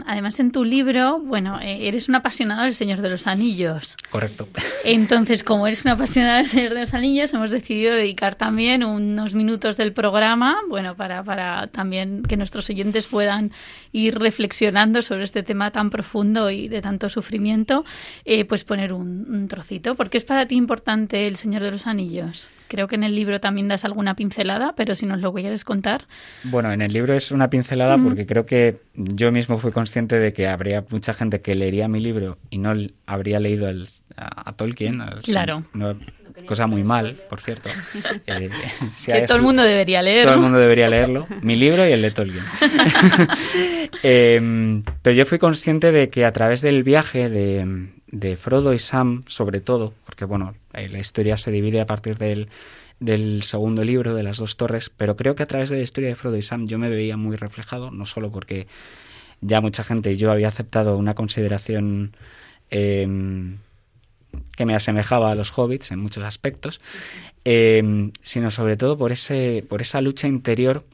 además 0.06 0.40
en 0.40 0.52
tu 0.52 0.64
libro, 0.64 1.20
bueno, 1.20 1.60
eh, 1.62 1.88
eres 1.88 2.10
un 2.10 2.16
apasionado 2.16 2.64
del 2.64 2.74
Señor 2.74 3.02
de 3.02 3.10
los 3.10 3.26
Anillos. 3.26 3.96
Correcto. 4.10 4.48
Entonces, 4.84 5.44
como 5.44 5.66
eres 5.66 5.86
un 5.86 5.92
apasionado 5.92 6.38
del 6.38 6.48
Señor 6.48 6.74
de 6.74 6.82
los 6.82 6.94
Anillos, 6.94 7.34
hemos 7.34 7.52
decidido 7.52 7.96
dedicar 7.96 8.36
también 8.36 8.84
unos 8.84 9.34
minutos 9.34 9.78
del 9.78 9.94
programa, 9.94 10.58
bueno, 10.70 10.96
para, 10.96 11.24
para 11.24 11.68
también 11.68 12.24
que 12.24 12.38
nuestros 12.38 12.70
oyentes 12.70 13.08
puedan 13.08 13.52
ir 13.92 14.20
reflexionando 14.20 15.02
sobre 15.02 15.24
este 15.24 15.42
tema 15.42 15.72
tan 15.72 15.90
profundo 15.90 16.50
y 16.52 16.68
de 16.68 16.82
tanto 16.82 17.10
sufrimiento, 17.10 17.86
eh, 18.26 18.46
pues 18.46 18.64
poner 18.64 18.94
un, 18.94 19.26
un 19.30 19.48
trocito. 19.48 19.96
¿Por 19.96 20.10
qué 20.10 20.18
es 20.18 20.24
para 20.26 20.48
ti 20.48 20.56
importante 20.56 21.28
el 21.28 21.38
Señor 21.38 21.64
de 21.64 21.72
los 21.72 21.88
Anillos? 21.88 22.48
Creo 22.68 22.88
que 22.88 22.96
en 22.96 23.04
el 23.04 23.16
libro 23.16 23.40
también 23.40 23.68
das 23.68 23.86
alguna 23.86 24.16
pincelada, 24.16 24.74
pero 24.76 24.96
si 24.96 25.06
nos 25.06 25.22
lo 25.22 25.34
quieres 25.34 25.64
contar. 25.64 26.06
Bueno, 26.44 26.72
en 26.72 26.82
el 26.82 26.92
libro 26.92 27.14
es 27.14 27.32
una 27.32 27.50
pincelada 27.50 27.98
porque 27.98 28.26
creo 28.26 28.46
que 28.46 28.78
yo 28.96 29.32
mismo 29.32 29.58
fui 29.58 29.72
consciente 29.72 30.20
de 30.20 30.34
que 30.34 30.48
habría 30.48 30.84
mucha 30.90 31.14
gente 31.14 31.42
que 31.42 31.56
leería 31.56 31.88
mi 31.88 32.00
libro 32.00 32.38
y 32.50 32.58
no 32.58 32.74
habría 33.06 33.40
leído 33.40 33.68
a, 34.18 34.54
Tolkien. 34.54 35.04
claro. 35.24 35.64
cosa 36.46 36.68
muy 36.68 36.84
mal, 36.84 37.16
por 37.30 37.42
cierto. 37.42 37.70
Eh, 38.28 38.50
que 39.06 39.22
todo 39.28 39.38
el 39.38 39.44
mundo 39.44 39.64
debería 39.64 40.02
leerlo. 40.02 40.32
Todo 40.32 40.36
el 40.36 40.44
mundo 40.44 40.60
debería 40.60 40.88
leerlo. 40.88 41.28
Mi 41.42 41.56
libro 41.56 41.88
y 41.88 41.92
el 41.92 42.02
de 42.02 42.12
Tolkien. 42.12 42.44
Em, 44.04 44.84
pero 45.02 45.16
yo 45.16 45.26
fui 45.26 45.40
consciente 45.40 45.92
de 45.92 46.10
que 46.10 46.26
a 46.26 46.32
través 46.32 46.62
del 46.62 46.84
viaje 46.84 47.30
de, 47.30 47.88
de 48.16 48.38
Frodo 48.38 48.74
y 48.74 48.80
Sam, 48.80 49.24
sobre 49.28 49.60
todo, 49.60 49.94
porque 50.06 50.24
bueno, 50.24 50.56
la 50.72 51.00
historia 51.00 51.38
se 51.38 51.52
divide 51.52 51.82
a 51.82 51.86
partir 51.86 52.18
del, 52.18 52.48
del 53.02 53.44
segundo 53.44 53.84
libro 53.84 54.16
de 54.16 54.24
las 54.24 54.38
dos 54.38 54.56
torres, 54.56 54.90
pero 54.96 55.18
creo 55.18 55.36
que 55.36 55.44
a 55.44 55.48
través 55.48 55.70
de 55.70 55.78
la 55.78 55.84
historia 55.84 56.10
de 56.10 56.16
Frodo 56.16 56.38
y 56.38 56.42
Sam 56.42 56.66
yo 56.66 56.80
me 56.80 56.90
veía 56.90 57.18
muy 57.18 57.36
reflejado, 57.36 57.92
no 57.92 58.06
solo 58.06 58.32
porque 58.32 58.68
ya 59.42 59.60
mucha 59.60 59.84
gente 59.84 60.14
y 60.14 60.16
yo 60.16 60.32
había 60.32 60.48
aceptado 60.48 60.98
una 60.98 61.14
consideración 61.14 62.16
em, 62.70 63.58
que 64.56 64.66
me 64.66 64.76
asemejaba 64.76 65.32
a 65.32 65.36
los 65.36 65.52
hobbits 65.52 65.92
en 65.92 66.00
muchos 66.00 66.24
aspectos, 66.24 66.80
em, 67.44 68.14
sino 68.22 68.50
sobre 68.50 68.78
todo 68.78 68.98
por, 68.98 69.12
ese, 69.12 69.66
por 69.68 69.82
esa 69.82 70.00
lucha 70.00 70.28
interior 70.30 70.86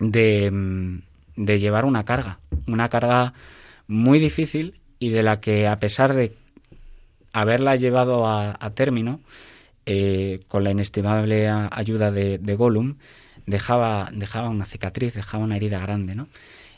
de, 0.00 0.46
em, 0.46 1.02
de 1.36 1.60
llevar 1.60 1.84
una 1.84 2.04
carga, 2.06 2.38
una 2.66 2.88
carga 2.88 3.34
muy 3.86 4.18
difícil 4.18 4.74
y 5.02 5.08
de 5.10 5.22
la 5.22 5.40
que 5.40 5.66
a 5.66 5.76
pesar 5.76 6.14
de 6.14 6.32
haberla 7.32 7.76
llevado 7.76 8.26
a, 8.26 8.70
término, 8.74 9.20
eh, 9.84 10.40
con 10.48 10.62
la 10.62 10.70
inestimable 10.70 11.48
ayuda 11.48 12.12
de, 12.12 12.54
Gollum, 12.56 12.96
dejaba, 13.46 14.10
dejaba 14.12 14.48
una 14.48 14.64
cicatriz, 14.64 15.14
dejaba 15.14 15.42
una 15.42 15.56
herida 15.56 15.80
grande, 15.80 16.14
¿no? 16.14 16.28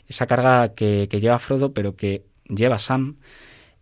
Esa 0.07 0.27
carga 0.27 0.73
que, 0.73 1.07
lleva 1.07 1.39
Frodo, 1.39 1.73
pero 1.73 1.95
que 1.95 2.23
lleva 2.47 2.79
Sam, 2.79 3.15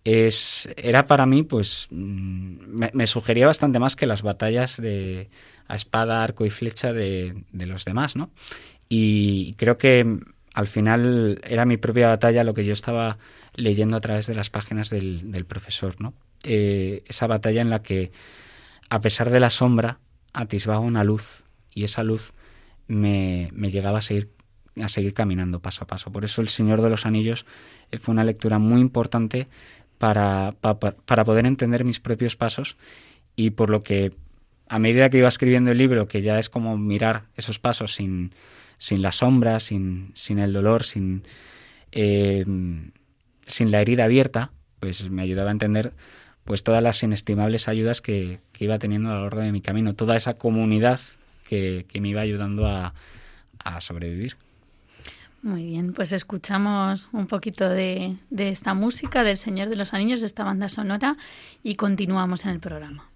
es, 0.03 0.67
era 0.75 1.05
para 1.05 1.25
mí, 1.25 1.43
pues, 1.43 1.87
mm, 1.91 2.89
me, 2.93 3.07
sugería 3.07 3.47
bastante 3.47 3.79
más 3.79 3.95
que 3.95 4.05
las 4.07 4.23
batallas 4.23 4.81
de 4.81 5.29
a 5.67 5.75
espada, 5.75 6.21
arco 6.21 6.45
y 6.45 6.49
flecha 6.49 6.91
de, 6.91 7.43
de 7.53 7.65
los 7.65 7.85
demás, 7.85 8.17
¿no? 8.17 8.29
Y 8.89 9.53
creo 9.53 9.77
que 9.77 10.19
al 10.53 10.67
final 10.67 11.39
era 11.47 11.65
mi 11.65 11.77
propia 11.77 12.09
batalla 12.09 12.43
lo 12.43 12.53
que 12.53 12.65
yo 12.65 12.73
estaba 12.73 13.17
leyendo 13.55 13.97
a 13.97 14.01
través 14.01 14.27
de 14.27 14.35
las 14.35 14.49
páginas 14.49 14.89
del, 14.89 15.31
del 15.31 15.45
profesor, 15.45 15.99
¿no? 15.99 16.13
Eh, 16.43 17.03
esa 17.07 17.25
batalla 17.27 17.61
en 17.61 17.69
la 17.69 17.81
que, 17.81 18.11
a 18.89 18.99
pesar 18.99 19.31
de 19.31 19.39
la 19.39 19.49
sombra, 19.49 19.99
atisbaba 20.33 20.79
una 20.79 21.03
luz 21.03 21.43
y 21.73 21.85
esa 21.85 22.03
luz 22.03 22.33
me, 22.87 23.49
llegaba 23.55 23.99
a 23.99 24.01
seguir, 24.01 24.29
a 24.81 24.89
seguir 24.89 25.13
caminando 25.13 25.61
paso 25.61 25.85
a 25.85 25.87
paso. 25.87 26.11
Por 26.11 26.25
eso 26.25 26.41
El 26.41 26.49
Señor 26.49 26.81
de 26.81 26.89
los 26.89 27.05
Anillos 27.05 27.45
eh, 27.91 27.97
fue 27.97 28.13
una 28.13 28.25
lectura 28.25 28.59
muy 28.59 28.81
importante 28.81 29.47
para, 29.97 30.53
para, 30.59 31.23
poder 31.23 31.45
entender 31.45 31.85
mis 31.85 32.01
propios 32.01 32.35
pasos 32.35 32.75
y 33.37 33.51
por 33.51 33.69
lo 33.69 33.81
que 33.81 34.11
a 34.67 34.79
medida 34.79 35.09
que 35.09 35.19
iba 35.19 35.29
escribiendo 35.29 35.71
el 35.71 35.77
libro, 35.77 36.09
que 36.09 36.21
ya 36.21 36.39
es 36.39 36.49
como 36.49 36.77
mirar 36.77 37.23
esos 37.35 37.57
pasos 37.57 37.95
sin, 37.95 38.33
sin 38.77 39.01
la 39.01 39.13
sombra, 39.13 39.61
sin, 39.61 40.11
sin 40.13 40.39
el 40.39 40.51
dolor, 40.51 40.83
sin, 40.83 41.23
eh, 41.93 42.43
sin 43.45 43.71
la 43.71 43.81
herida 43.81 44.05
abierta, 44.05 44.51
pues 44.79 45.09
me 45.09 45.21
ayudaba 45.21 45.49
a 45.49 45.53
entender 45.53 45.93
pues 46.43 46.63
todas 46.63 46.83
las 46.83 47.01
inestimables 47.03 47.67
ayudas 47.67 48.01
que, 48.01 48.39
que 48.51 48.65
iba 48.65 48.79
teniendo 48.79 49.09
a 49.09 49.15
lo 49.15 49.21
largo 49.23 49.41
de 49.41 49.51
mi 49.51 49.61
camino, 49.61 49.95
toda 49.95 50.17
esa 50.17 50.33
comunidad 50.33 50.99
que, 51.47 51.85
que 51.87 52.01
me 52.01 52.09
iba 52.09 52.21
ayudando 52.21 52.67
a, 52.67 52.93
a, 53.63 53.81
sobrevivir. 53.81 54.35
Muy 55.41 55.65
bien, 55.65 55.93
pues 55.93 56.11
escuchamos 56.11 57.09
un 57.11 57.27
poquito 57.27 57.69
de, 57.69 58.17
de 58.29 58.49
esta 58.49 58.73
música 58.73 59.23
del 59.23 59.37
Señor 59.37 59.69
de 59.69 59.75
los 59.75 59.93
Anillos, 59.93 60.21
de 60.21 60.27
esta 60.27 60.43
banda 60.43 60.69
sonora, 60.69 61.17
y 61.63 61.75
continuamos 61.75 62.45
en 62.45 62.51
el 62.51 62.59
programa. 62.59 63.12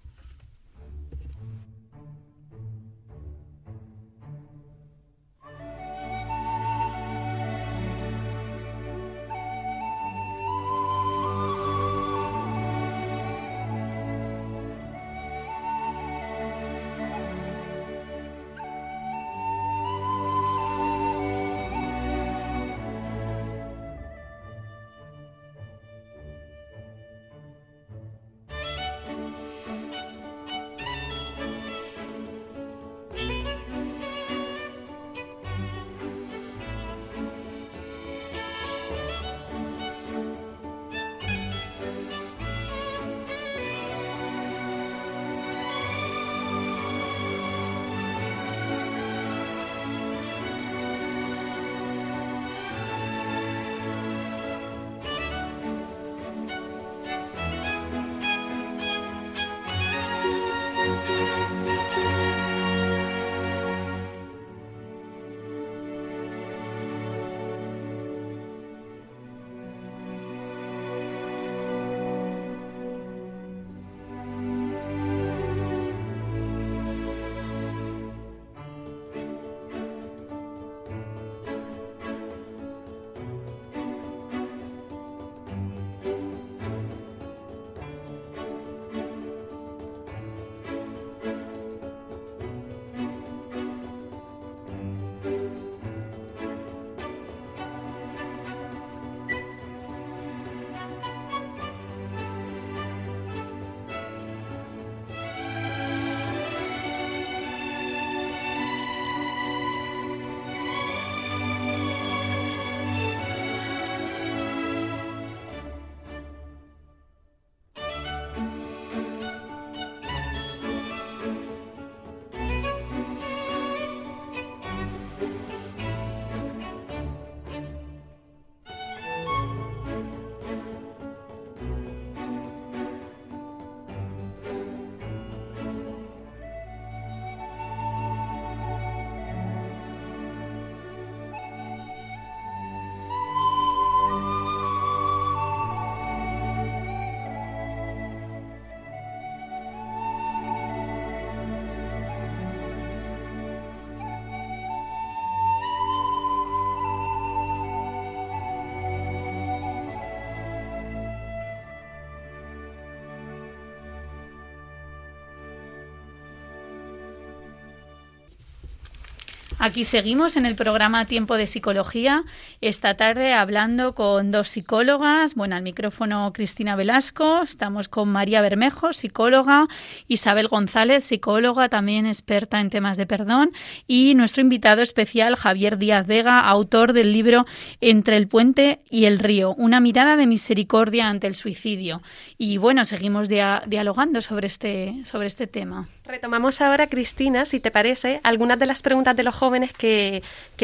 Aquí 169.60 169.84
seguimos 169.84 170.36
en 170.36 170.46
el 170.46 170.54
programa 170.54 171.04
Tiempo 171.04 171.36
de 171.36 171.48
Psicología, 171.48 172.22
esta 172.60 172.96
tarde 172.96 173.32
hablando 173.32 173.92
con 173.92 174.30
dos 174.30 174.50
psicólogas, 174.50 175.34
bueno, 175.34 175.56
al 175.56 175.62
micrófono 175.62 176.32
Cristina 176.32 176.76
Velasco, 176.76 177.42
estamos 177.42 177.88
con 177.88 178.08
María 178.08 178.40
Bermejo, 178.40 178.92
psicóloga, 178.92 179.66
Isabel 180.06 180.46
González, 180.46 181.06
psicóloga, 181.06 181.68
también 181.68 182.06
experta 182.06 182.60
en 182.60 182.70
temas 182.70 182.96
de 182.96 183.06
perdón, 183.06 183.50
y 183.88 184.14
nuestro 184.14 184.42
invitado 184.42 184.80
especial 184.80 185.34
Javier 185.34 185.76
Díaz 185.76 186.06
Vega, 186.06 186.38
autor 186.38 186.92
del 186.92 187.12
libro 187.12 187.44
Entre 187.80 188.16
el 188.16 188.28
puente 188.28 188.78
y 188.90 189.06
el 189.06 189.18
río, 189.18 189.54
una 189.54 189.80
mirada 189.80 190.14
de 190.14 190.28
misericordia 190.28 191.08
ante 191.08 191.26
el 191.26 191.34
suicidio. 191.34 192.00
Y 192.36 192.58
bueno, 192.58 192.84
seguimos 192.84 193.28
dialogando 193.28 194.22
sobre 194.22 194.46
este, 194.46 195.00
sobre 195.04 195.26
este 195.26 195.48
tema. 195.48 195.88
Retomamos 196.08 196.62
ahora, 196.62 196.86
Cristina, 196.86 197.44
si 197.44 197.60
te 197.60 197.70
parece, 197.70 198.20
algunas 198.22 198.58
de 198.58 198.64
las 198.64 198.80
preguntas 198.80 199.14
de 199.14 199.24
los 199.24 199.34
jóvenes 199.34 199.74
que, 199.74 200.22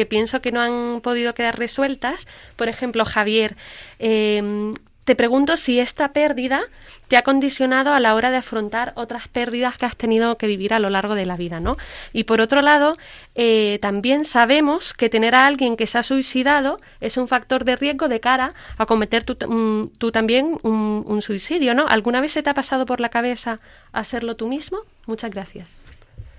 pienso 0.09 0.41
que 0.41 0.51
no 0.51 0.59
han 0.59 1.01
podido 1.01 1.35
quedar 1.35 1.59
resueltas. 1.59 2.27
Por 2.55 2.67
ejemplo, 2.67 3.05
Javier, 3.05 3.55
em, 3.99 4.73
te 5.05 5.15
pregunto 5.15 5.55
si 5.55 5.79
esta 5.79 6.11
pérdida 6.13 6.63
te 7.07 7.15
ha 7.15 7.21
condicionado 7.21 7.93
a 7.93 7.99
la 7.99 8.15
hora 8.15 8.31
de 8.31 8.37
afrontar 8.37 8.91
otras 8.95 9.27
pérdidas 9.27 9.77
que 9.77 9.85
has 9.85 9.95
tenido 9.95 10.37
que 10.37 10.47
vivir 10.47 10.73
a 10.73 10.79
lo 10.79 10.89
largo 10.89 11.13
de 11.13 11.27
la 11.27 11.37
vida, 11.37 11.59
¿no? 11.59 11.77
Y 12.11 12.23
por 12.23 12.41
otro 12.41 12.63
lado, 12.63 12.97
eh, 13.35 13.77
también 13.81 14.25
sabemos 14.25 14.93
que 14.93 15.07
tener 15.09 15.35
a 15.35 15.45
alguien 15.45 15.77
que 15.77 15.85
se 15.85 15.99
ha 15.99 16.03
suicidado 16.03 16.79
es 17.01 17.17
un 17.17 17.27
factor 17.27 17.65
de 17.65 17.75
riesgo 17.75 18.07
de 18.07 18.19
cara 18.19 18.53
a 18.77 18.87
cometer 18.87 19.23
tú, 19.23 19.37
mm, 19.47 20.09
también 20.11 20.57
un, 20.63 21.21
suicidio, 21.21 21.73
¿no? 21.73 21.87
¿Alguna 21.87 22.19
vez 22.19 22.33
se 22.33 22.43
te 22.43 22.49
ha 22.49 22.53
pasado 22.53 22.85
por 22.85 22.99
la 22.99 23.09
cabeza 23.09 23.59
hacerlo 23.91 24.35
tú 24.35 24.47
mismo? 24.47 24.79
Muchas 25.05 25.31
gracias. 25.31 25.79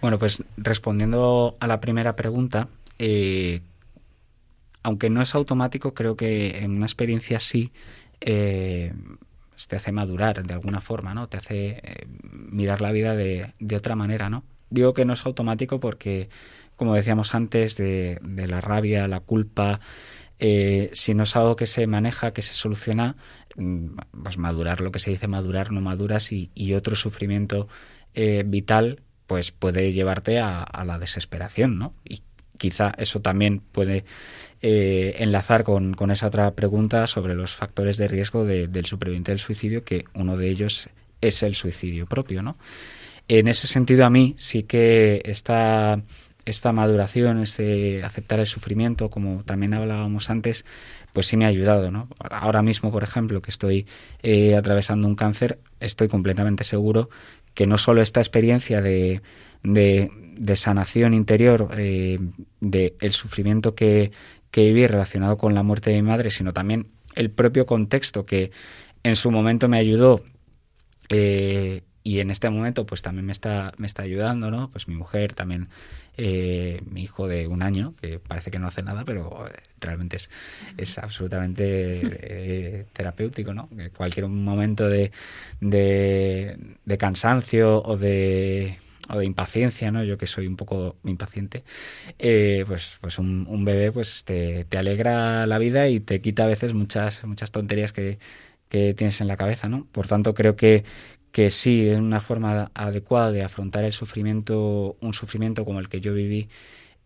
Bueno, 0.01 0.19
pues 0.19 0.43
respondiendo 0.57 1.57
a 1.61 1.67
la 1.67 1.81
primera 1.81 2.15
pregunta, 2.15 2.69
eh, 2.99 3.61
aunque 4.83 5.11
no 5.11 5.23
es 5.23 5.35
automático, 5.35 5.95
creo 5.95 6.17
que 6.17 6.59
en 6.59 6.77
una 6.77 6.87
experiencia 6.87 7.39
así 7.39 7.73
eh, 8.21 8.93
te 9.69 9.77
hace 9.77 9.93
madurar 9.93 10.43
de 10.43 10.55
alguna 10.55 10.81
forma, 10.81 11.15
¿no? 11.15 11.29
Te 11.29 11.39
hace 11.39 11.81
eh, 11.83 12.07
mirar 12.31 12.81
la 12.81 12.93
vida 12.93 13.17
de, 13.17 13.47
de, 13.59 13.77
otra 13.77 13.97
manera, 13.97 14.29
¿no? 14.29 14.45
Digo 14.71 14.95
que 14.95 15.05
no 15.05 15.15
es 15.15 15.25
automático 15.25 15.81
porque, 15.81 16.29
como 16.77 16.95
decíamos 16.95 17.35
antes, 17.35 17.77
de, 17.77 18.21
la 18.23 18.61
rabia, 18.61 19.09
la 19.09 19.21
culpa, 19.21 19.81
eh, 20.39 20.91
si 20.93 21.15
no 21.15 21.23
es 21.23 21.35
algo 21.37 21.57
que 21.57 21.67
se 21.67 21.87
maneja, 21.87 22.33
que 22.33 22.43
se 22.43 22.55
soluciona, 22.55 23.17
mm, 23.57 23.97
pues 24.23 24.37
madurar, 24.37 24.81
lo 24.81 24.93
que 24.93 24.99
se 24.99 25.11
dice 25.11 25.29
madurar, 25.29 25.73
no 25.73 25.81
maduras 25.81 26.33
y, 26.33 26.51
y 26.55 26.75
otro 26.75 26.95
sufrimiento 26.95 27.69
eh, 28.15 28.45
vital, 28.47 29.03
pues 29.27 29.53
puede 29.53 29.93
llevarte 29.93 30.39
a, 30.39 30.63
a 30.63 30.85
la 30.85 30.99
desesperación, 30.99 31.79
¿no? 31.79 31.95
Y 32.05 32.23
quizá 32.59 32.93
eso 32.99 33.21
también 33.21 33.61
puede 33.61 34.05
eh, 34.63 35.17
enlazar 35.19 35.65
con, 35.65 35.95
esa 36.11 36.27
otra 36.27 36.53
pregunta 36.53 37.07
sobre 37.07 37.35
los 37.35 37.55
factores 37.55 37.97
de 37.97 38.09
riesgo 38.09 38.45
del 38.45 38.87
superviviente 38.87 39.33
del 39.33 39.39
suicidio, 39.39 39.85
que 39.85 40.05
uno 40.15 40.37
de 40.37 40.49
ellos 40.49 40.89
es 41.21 41.43
el 41.43 41.55
suicidio 41.55 42.07
propio, 42.07 42.43
¿no? 42.43 42.57
En 43.29 43.49
ese 43.49 43.67
sentido, 43.67 44.07
a 44.07 44.11
mí 44.11 44.35
sí 44.39 44.63
que 44.63 45.21
esta, 45.25 46.01
esta 46.45 46.73
maduración, 46.73 47.43
este 47.43 48.05
aceptar 48.05 48.39
el 48.39 48.47
sufrimiento, 48.47 49.11
como 49.11 49.43
también 49.43 49.75
hablábamos 49.75 50.31
antes, 50.31 50.65
pues 51.13 51.27
sí 51.27 51.37
me 51.37 51.45
ha 51.45 51.49
ayudado, 51.49 51.91
¿no? 51.91 52.09
Ahora 52.19 52.63
mismo, 52.63 52.93
por 52.93 53.03
ejemplo, 53.03 53.43
que 53.43 53.51
estoy 53.51 53.87
eh, 54.23 54.55
atravesando 54.55 55.09
un 55.09 55.17
cáncer, 55.17 55.59
estoy 55.81 56.09
completamente 56.09 56.63
seguro 56.63 57.09
que 57.55 57.67
no 57.67 57.79
solo 57.79 58.03
esta 58.03 58.21
experiencia 58.21 58.83
de, 58.83 59.23
de, 59.63 60.57
sanación 60.57 61.15
interior, 61.15 61.71
eh, 61.77 62.19
de 62.61 62.95
el 63.01 63.13
sufrimiento 63.13 63.75
que, 63.75 64.13
que 64.57 64.63
viví 64.63 64.87
relacionado 64.87 65.37
con 65.37 65.55
la 65.55 65.63
muerte 65.63 65.91
de 65.91 65.97
mi 65.97 66.09
madre, 66.09 66.31
sino 66.31 66.55
también 66.55 66.87
el 67.15 67.31
propio 67.31 67.67
contexto 67.67 68.25
que 68.25 68.53
en 69.03 69.15
su 69.15 69.31
momento 69.31 69.69
me 69.69 69.77
ayudó 69.77 70.25
eh, 71.11 71.83
y 72.03 72.21
en 72.21 72.31
este 72.31 72.49
momento 72.49 72.87
pues 72.87 73.03
también 73.03 73.27
me 73.27 73.33
está 73.33 73.75
me 73.77 73.87
está 73.87 74.05
ayudando 74.05 74.51
no 74.51 74.71
pues 74.71 74.89
mi 74.89 74.95
mujer 74.95 75.35
también 75.35 75.69
eh, 76.17 76.81
mi 76.87 77.03
hijo 77.03 77.29
de 77.29 77.49
un 77.49 77.61
año 77.61 77.93
que 78.01 78.19
parece 78.19 78.51
que 78.51 78.59
no 78.59 78.67
hace 78.67 78.83
nada 78.83 79.05
pero 79.05 79.45
realmente 79.79 80.17
es, 80.17 80.31
es 80.79 80.97
absolutamente 80.97 82.01
eh, 82.03 82.87
terapéutico 82.95 83.53
no 83.53 83.69
cualquier 83.95 84.27
momento 84.27 84.89
de, 84.89 85.11
de 85.61 86.97
cansancio 86.99 87.83
o 87.83 87.99
de 87.99 88.79
o 89.09 89.19
de 89.19 89.25
impaciencia, 89.25 89.91
¿no? 89.91 90.05
Yo 90.05 90.19
que 90.19 90.27
soy 90.27 90.47
un 90.47 90.57
poco 90.57 90.97
impaciente, 91.05 91.65
eh, 92.19 92.65
pues, 92.67 92.99
pues 93.01 93.19
un, 93.19 93.65
bebé 93.65 93.93
pues 93.93 94.25
te, 94.25 94.67
alegra 94.77 95.47
la 95.47 95.59
vida 95.59 95.89
y 95.89 96.01
te 96.01 96.21
quita 96.21 96.45
a 96.45 96.47
veces 96.47 96.75
muchas, 96.75 97.25
muchas 97.25 97.51
tonterías 97.53 97.93
que, 97.93 98.19
que 98.69 98.95
tienes 98.95 99.21
en 99.21 99.29
la 99.29 99.37
cabeza, 99.37 99.69
¿no? 99.69 99.87
Por 99.93 100.09
tanto, 100.09 100.35
creo 100.35 100.57
que, 100.57 100.85
que 101.33 101.51
sí, 101.51 101.89
es 101.89 101.99
una 101.99 102.21
forma 102.21 102.71
adecuada 102.75 103.33
de 103.33 103.43
afrontar 103.45 103.85
el 103.85 103.93
sufrimiento, 103.93 104.97
un 105.01 105.15
sufrimiento 105.15 105.65
como 105.65 105.81
el 105.81 105.89
que 105.89 106.01
yo 106.01 106.15
viví, 106.15 106.49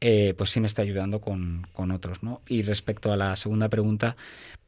eh, 0.01 0.35
pues 0.37 0.51
sí 0.51 0.61
me 0.61 0.67
está 0.67 0.83
ayudando 0.83 1.21
con, 1.21 1.67
con 1.73 1.91
otros, 1.91 2.23
¿no? 2.23 2.43
Y 2.49 2.63
respecto 2.63 3.13
a 3.13 3.17
la 3.17 3.37
segunda 3.37 3.69
pregunta, 3.69 4.17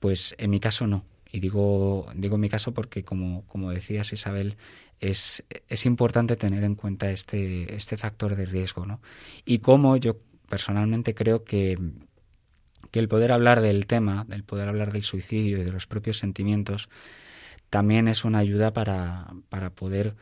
pues 0.01 0.35
en 0.39 0.51
mi 0.51 0.61
caso 0.61 0.87
no. 0.87 1.05
Y 1.33 1.41
digo, 1.41 2.07
digo 2.15 2.35
en 2.35 2.43
mi 2.43 2.51
caso 2.51 2.75
porque, 2.75 3.05
como, 3.05 3.47
como 3.47 3.71
decías, 3.71 4.13
Isabel, 4.13 4.57
es, 5.03 5.45
es 5.69 5.85
importante 5.85 6.37
tener 6.37 6.63
en 6.63 6.77
cuenta 6.77 7.11
este, 7.11 7.75
este 7.75 7.97
factor 7.97 8.37
de 8.37 8.47
riesgo, 8.47 8.87
¿no? 8.87 9.01
Y 9.45 9.59
cómo 9.59 9.97
yo 9.97 10.17
personalmente 10.49 11.13
creo 11.13 11.43
que, 11.43 11.77
que 12.93 13.01
el 13.01 13.09
poder 13.09 13.33
hablar 13.33 13.61
del 13.63 13.87
tema, 13.87 14.27
el 14.31 14.45
poder 14.45 14.69
hablar 14.69 14.93
del 14.93 15.03
suicidio 15.03 15.59
y 15.59 15.65
de 15.65 15.73
los 15.73 15.89
propios 15.89 16.19
sentimientos, 16.19 16.89
también 17.69 18.07
es 18.07 18.25
una 18.25 18.39
ayuda 18.39 18.73
para, 18.73 19.27
para 19.49 19.71
poder 19.71 20.15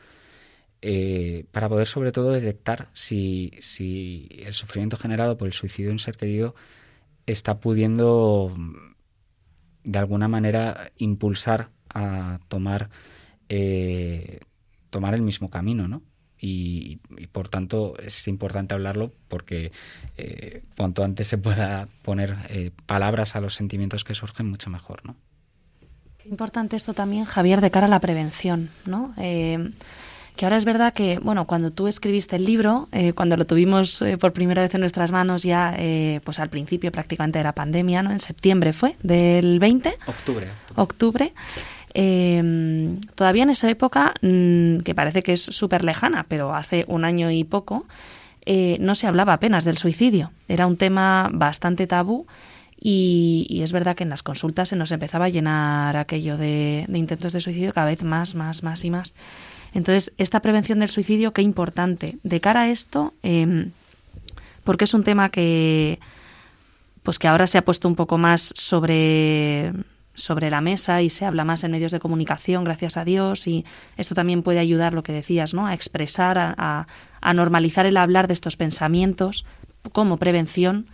eh, 0.82 1.44
para 1.52 1.68
poder 1.68 1.86
sobre 1.86 2.10
todo 2.10 2.30
detectar 2.30 2.88
si, 2.94 3.52
si 3.60 4.30
el 4.38 4.54
sufrimiento 4.54 4.96
generado 4.96 5.36
por 5.36 5.46
el 5.46 5.52
suicidio 5.52 5.90
de 5.90 5.92
un 5.92 5.98
ser 5.98 6.16
querido 6.16 6.54
está 7.26 7.60
pudiendo 7.60 8.56
de 9.84 9.98
alguna 9.98 10.26
manera 10.26 10.90
impulsar 10.96 11.68
a 11.90 12.40
tomar 12.48 12.88
eh, 13.50 14.40
tomar 14.90 15.14
el 15.14 15.22
mismo 15.22 15.50
camino, 15.50 15.88
¿no? 15.88 16.02
Y, 16.42 16.96
por 17.32 17.48
tanto 17.48 17.94
es 17.98 18.26
importante 18.26 18.74
hablarlo 18.74 19.12
porque 19.28 19.72
eh, 20.16 20.62
cuanto 20.74 21.04
antes 21.04 21.28
se 21.28 21.36
pueda 21.36 21.86
poner 22.02 22.34
eh, 22.48 22.70
palabras 22.86 23.36
a 23.36 23.40
los 23.40 23.54
sentimientos 23.54 24.04
que 24.04 24.14
surgen, 24.14 24.48
mucho 24.48 24.70
mejor, 24.70 25.04
¿no? 25.04 25.16
Qué 26.18 26.28
importante 26.28 26.76
esto 26.76 26.94
también, 26.94 27.26
Javier, 27.26 27.60
de 27.60 27.70
cara 27.70 27.86
a 27.86 27.90
la 27.90 28.00
prevención, 28.00 28.70
¿no? 28.86 29.14
que 30.36 30.46
ahora 30.46 30.56
es 30.56 30.64
verdad 30.64 30.94
que, 30.94 31.18
bueno, 31.18 31.46
cuando 31.46 31.70
tú 31.70 31.86
escribiste 31.86 32.36
el 32.36 32.46
libro, 32.46 32.88
cuando 33.14 33.36
lo 33.36 33.44
tuvimos 33.44 34.02
por 34.18 34.32
primera 34.32 34.62
vez 34.62 34.72
en 34.74 34.80
nuestras 34.80 35.12
manos 35.12 35.42
ya, 35.42 35.76
pues 36.24 36.38
al 36.38 36.48
principio 36.48 36.90
prácticamente 36.90 37.38
de 37.38 37.44
la 37.44 37.52
pandemia, 37.52 38.02
¿no? 38.02 38.10
En 38.10 38.20
septiembre 38.20 38.72
fue, 38.72 38.96
del 39.02 39.58
20. 39.58 39.98
Octubre. 40.06 40.48
Octubre. 40.76 41.34
Eh, 41.94 42.98
todavía 43.14 43.42
en 43.42 43.50
esa 43.50 43.68
época, 43.70 44.14
mm, 44.22 44.78
que 44.78 44.94
parece 44.94 45.22
que 45.22 45.32
es 45.32 45.42
súper 45.42 45.84
lejana, 45.84 46.26
pero 46.28 46.54
hace 46.54 46.84
un 46.88 47.04
año 47.04 47.30
y 47.30 47.44
poco, 47.44 47.86
eh, 48.46 48.76
no 48.80 48.94
se 48.94 49.06
hablaba 49.06 49.34
apenas 49.34 49.64
del 49.64 49.78
suicidio. 49.78 50.30
Era 50.48 50.66
un 50.66 50.76
tema 50.76 51.28
bastante 51.32 51.86
tabú 51.86 52.26
y, 52.80 53.60
es 53.62 53.72
verdad 53.72 53.94
que 53.94 54.04
en 54.04 54.10
las 54.10 54.22
consultas 54.22 54.70
se 54.70 54.76
nos 54.76 54.92
empezaba 54.92 55.26
a 55.26 55.28
llenar 55.28 55.96
aquello 55.96 56.38
de, 56.38 56.86
de 56.88 56.98
intentos 56.98 57.32
de 57.32 57.40
suicidio 57.40 57.72
cada 57.72 57.86
vez 57.86 58.02
más, 58.04 58.34
más, 58.34 58.62
más 58.62 58.84
y 58.84 58.90
más. 58.90 59.14
Entonces, 59.74 60.12
esta 60.18 60.40
prevención 60.40 60.80
del 60.80 60.90
suicidio, 60.90 61.32
qué 61.32 61.42
importante. 61.42 62.16
De 62.22 62.40
cara 62.40 62.62
a 62.62 62.70
esto, 62.70 63.14
eh, 63.22 63.68
porque 64.64 64.84
es 64.84 64.94
un 64.94 65.04
tema 65.04 65.30
que, 65.30 66.00
pues 67.02 67.18
que 67.18 67.28
ahora 67.28 67.46
se 67.46 67.58
ha 67.58 67.64
puesto 67.64 67.88
un 67.88 67.96
poco 67.96 68.18
más 68.18 68.52
sobre, 68.56 69.72
sobre 70.20 70.50
la 70.50 70.60
mesa 70.60 71.02
y 71.02 71.10
se 71.10 71.24
habla 71.24 71.44
más 71.44 71.64
en 71.64 71.72
medios 71.72 71.92
de 71.92 72.00
comunicación, 72.00 72.64
gracias 72.64 72.96
a 72.96 73.04
Dios, 73.04 73.46
y 73.46 73.64
esto 73.96 74.14
también 74.14 74.42
puede 74.42 74.58
ayudar, 74.58 74.94
lo 74.94 75.02
que 75.02 75.12
decías, 75.12 75.54
¿no? 75.54 75.66
a 75.66 75.74
expresar, 75.74 76.38
a, 76.38 76.86
normalizar 77.34 77.86
el 77.86 77.96
hablar 77.96 78.26
de 78.26 78.34
estos 78.34 78.56
pensamientos 78.56 79.44
como 79.92 80.18
prevención. 80.18 80.86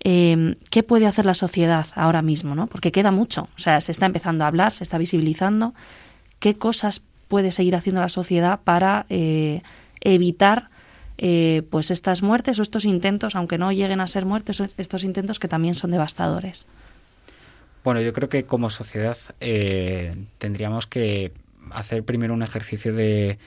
Em, 0.00 0.54
¿Qué 0.70 0.82
puede 0.82 1.06
hacer 1.06 1.26
la 1.26 1.34
sociedad 1.34 1.86
ahora 1.94 2.22
mismo? 2.22 2.54
¿no? 2.54 2.68
Porque 2.68 2.92
queda 2.92 3.10
mucho, 3.10 3.48
o 3.56 3.58
sea, 3.58 3.80
se 3.80 3.92
está 3.92 4.06
empezando 4.06 4.44
a 4.44 4.46
hablar, 4.46 4.72
se 4.72 4.84
está 4.84 4.96
visibilizando. 4.96 5.74
¿Qué 6.38 6.54
cosas 6.54 7.02
puede 7.26 7.50
seguir 7.50 7.76
haciendo 7.76 8.00
la 8.00 8.08
sociedad 8.08 8.60
para 8.62 9.06
eh, 9.10 9.62
evitar 10.00 10.70
eh, 11.18 11.62
pues 11.70 11.90
estas 11.90 12.22
muertes 12.22 12.58
o 12.58 12.62
estos 12.62 12.84
intentos, 12.84 13.34
aunque 13.34 13.58
no 13.58 13.72
lleguen 13.72 14.00
a 14.00 14.06
ser 14.06 14.24
muertes, 14.24 14.60
estos 14.78 15.04
intentos 15.04 15.38
que 15.38 15.48
también 15.48 15.74
son 15.74 15.90
devastadores? 15.90 16.66
Bueno, 17.88 18.02
yo 18.02 18.12
creo 18.12 18.28
que 18.28 18.44
como 18.44 18.68
sociedad 18.68 19.16
eh, 19.40 20.14
tendríamos 20.36 20.86
que 20.86 21.32
hacer 21.70 22.04
primero 22.04 22.34
un 22.34 22.42
ejercicio 22.42 22.92
de, 22.92 23.38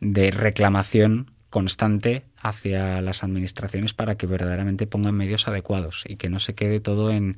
reclamación 0.00 1.32
constante 1.50 2.22
hacia 2.40 3.02
las 3.02 3.24
administraciones 3.24 3.92
para 3.92 4.14
que 4.14 4.28
verdaderamente 4.28 4.86
pongan 4.86 5.16
medios 5.16 5.48
adecuados 5.48 6.04
y 6.06 6.14
que 6.14 6.30
no 6.30 6.38
se 6.38 6.54
quede 6.54 6.78
todo 6.78 7.10
en, 7.10 7.36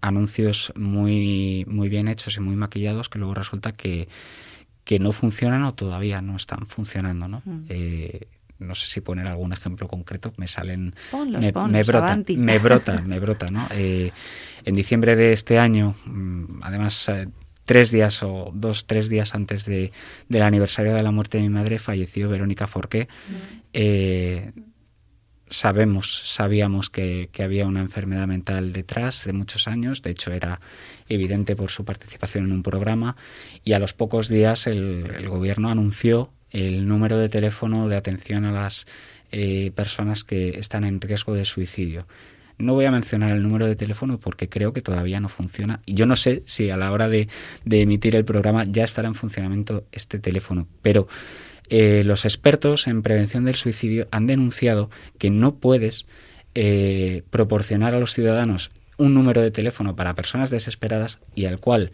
anuncios 0.00 0.72
muy, 0.76 1.64
muy 1.66 1.88
bien 1.88 2.06
hechos 2.06 2.36
y 2.36 2.40
muy 2.40 2.54
maquillados 2.54 3.08
que 3.08 3.18
luego 3.18 3.34
resulta 3.34 3.72
que, 3.72 4.06
que 4.84 5.00
no 5.00 5.10
funcionan 5.10 5.64
o 5.64 5.74
todavía 5.74 6.22
no 6.22 6.36
están 6.36 6.68
funcionando. 6.68 7.26
¿no? 7.26 7.42
Mm. 7.44 7.64
Eh, 7.68 8.28
no 8.62 8.74
sé 8.74 8.86
si 8.86 9.00
poner 9.00 9.26
algún 9.26 9.52
ejemplo 9.52 9.88
concreto, 9.88 10.32
me 10.36 10.46
salen, 10.46 10.94
me, 11.12 11.82
brota, 11.82 12.16
me 12.36 12.58
brota, 12.58 13.02
me 13.02 13.18
brota, 13.18 13.50
¿no? 13.50 13.66
Eh, 13.70 14.12
en 14.64 14.74
diciembre 14.74 15.16
de 15.16 15.32
este 15.32 15.58
año, 15.58 15.94
mm, 16.04 16.62
además 16.62 17.08
eh, 17.08 17.28
tres 17.64 17.90
días 17.90 18.22
o 18.22 18.50
dos, 18.54 18.86
tres 18.86 19.08
días 19.08 19.34
antes 19.34 19.64
de, 19.64 19.92
del 20.28 20.42
aniversario 20.42 20.94
de 20.94 21.02
la 21.02 21.10
muerte 21.10 21.38
de 21.38 21.42
mi 21.42 21.50
madre, 21.50 21.78
falleció 21.78 22.28
Verónica 22.28 22.66
Forqué. 22.66 23.08
Mm. 23.28 23.58
Eh, 23.72 24.52
sabemos, 25.52 26.22
sabíamos 26.24 26.90
que, 26.90 27.30
había 27.38 27.66
una 27.66 27.80
enfermedad 27.80 28.26
mental 28.26 28.72
detrás 28.72 29.24
de 29.24 29.32
muchos 29.32 29.68
años, 29.68 30.02
de 30.02 30.10
hecho 30.10 30.32
era 30.32 30.60
evidente 31.08 31.54
por 31.54 31.70
su 31.70 31.84
participación 31.84 32.46
en 32.46 32.52
un 32.52 32.62
programa 32.62 33.16
y 33.62 33.74
a 33.74 33.78
los 33.78 33.92
pocos 33.92 34.28
días 34.28 34.66
el, 34.66 35.28
gobierno 35.28 35.70
anunció 35.70 36.30
el 36.52 36.86
número 36.86 37.18
de 37.18 37.28
teléfono 37.28 37.88
de 37.88 37.96
atención 37.96 38.44
a 38.44 38.52
las 38.52 38.86
eh, 39.30 39.72
personas 39.74 40.24
que 40.24 40.58
están 40.58 40.84
en 40.84 41.00
riesgo 41.00 41.34
de 41.34 41.44
suicidio. 41.44 42.06
No 42.58 42.74
voy 42.74 42.84
a 42.84 42.90
mencionar 42.90 43.32
el 43.32 43.42
número 43.42 43.66
de 43.66 43.76
teléfono 43.76 44.18
porque 44.18 44.48
creo 44.48 44.72
que 44.72 44.82
todavía 44.82 45.20
no 45.20 45.28
funciona. 45.28 45.80
Y 45.86 45.94
yo 45.94 46.06
no 46.06 46.16
sé 46.16 46.42
si 46.46 46.70
a 46.70 46.76
la 46.76 46.92
hora 46.92 47.08
de, 47.08 47.28
emitir 47.64 48.14
el 48.14 48.24
programa 48.24 48.64
ya 48.64 48.84
estará 48.84 49.08
en 49.08 49.14
funcionamiento 49.14 49.84
este 49.90 50.18
teléfono. 50.18 50.68
Pero 50.82 51.08
eh, 51.70 52.04
los 52.04 52.24
expertos 52.24 52.86
en 52.86 53.02
prevención 53.02 53.44
del 53.46 53.54
suicidio 53.54 54.06
han 54.10 54.26
denunciado 54.26 54.90
que 55.18 55.30
no 55.30 55.54
puedes 55.54 56.06
eh, 56.54 57.22
proporcionar 57.30 57.94
a 57.94 58.00
los 58.00 58.12
ciudadanos 58.12 58.70
un 58.98 59.14
número 59.14 59.40
de 59.40 59.50
teléfono 59.50 59.96
para 59.96 60.14
personas 60.14 60.50
desesperadas 60.50 61.18
y 61.34 61.46
al 61.46 61.58
cual 61.58 61.92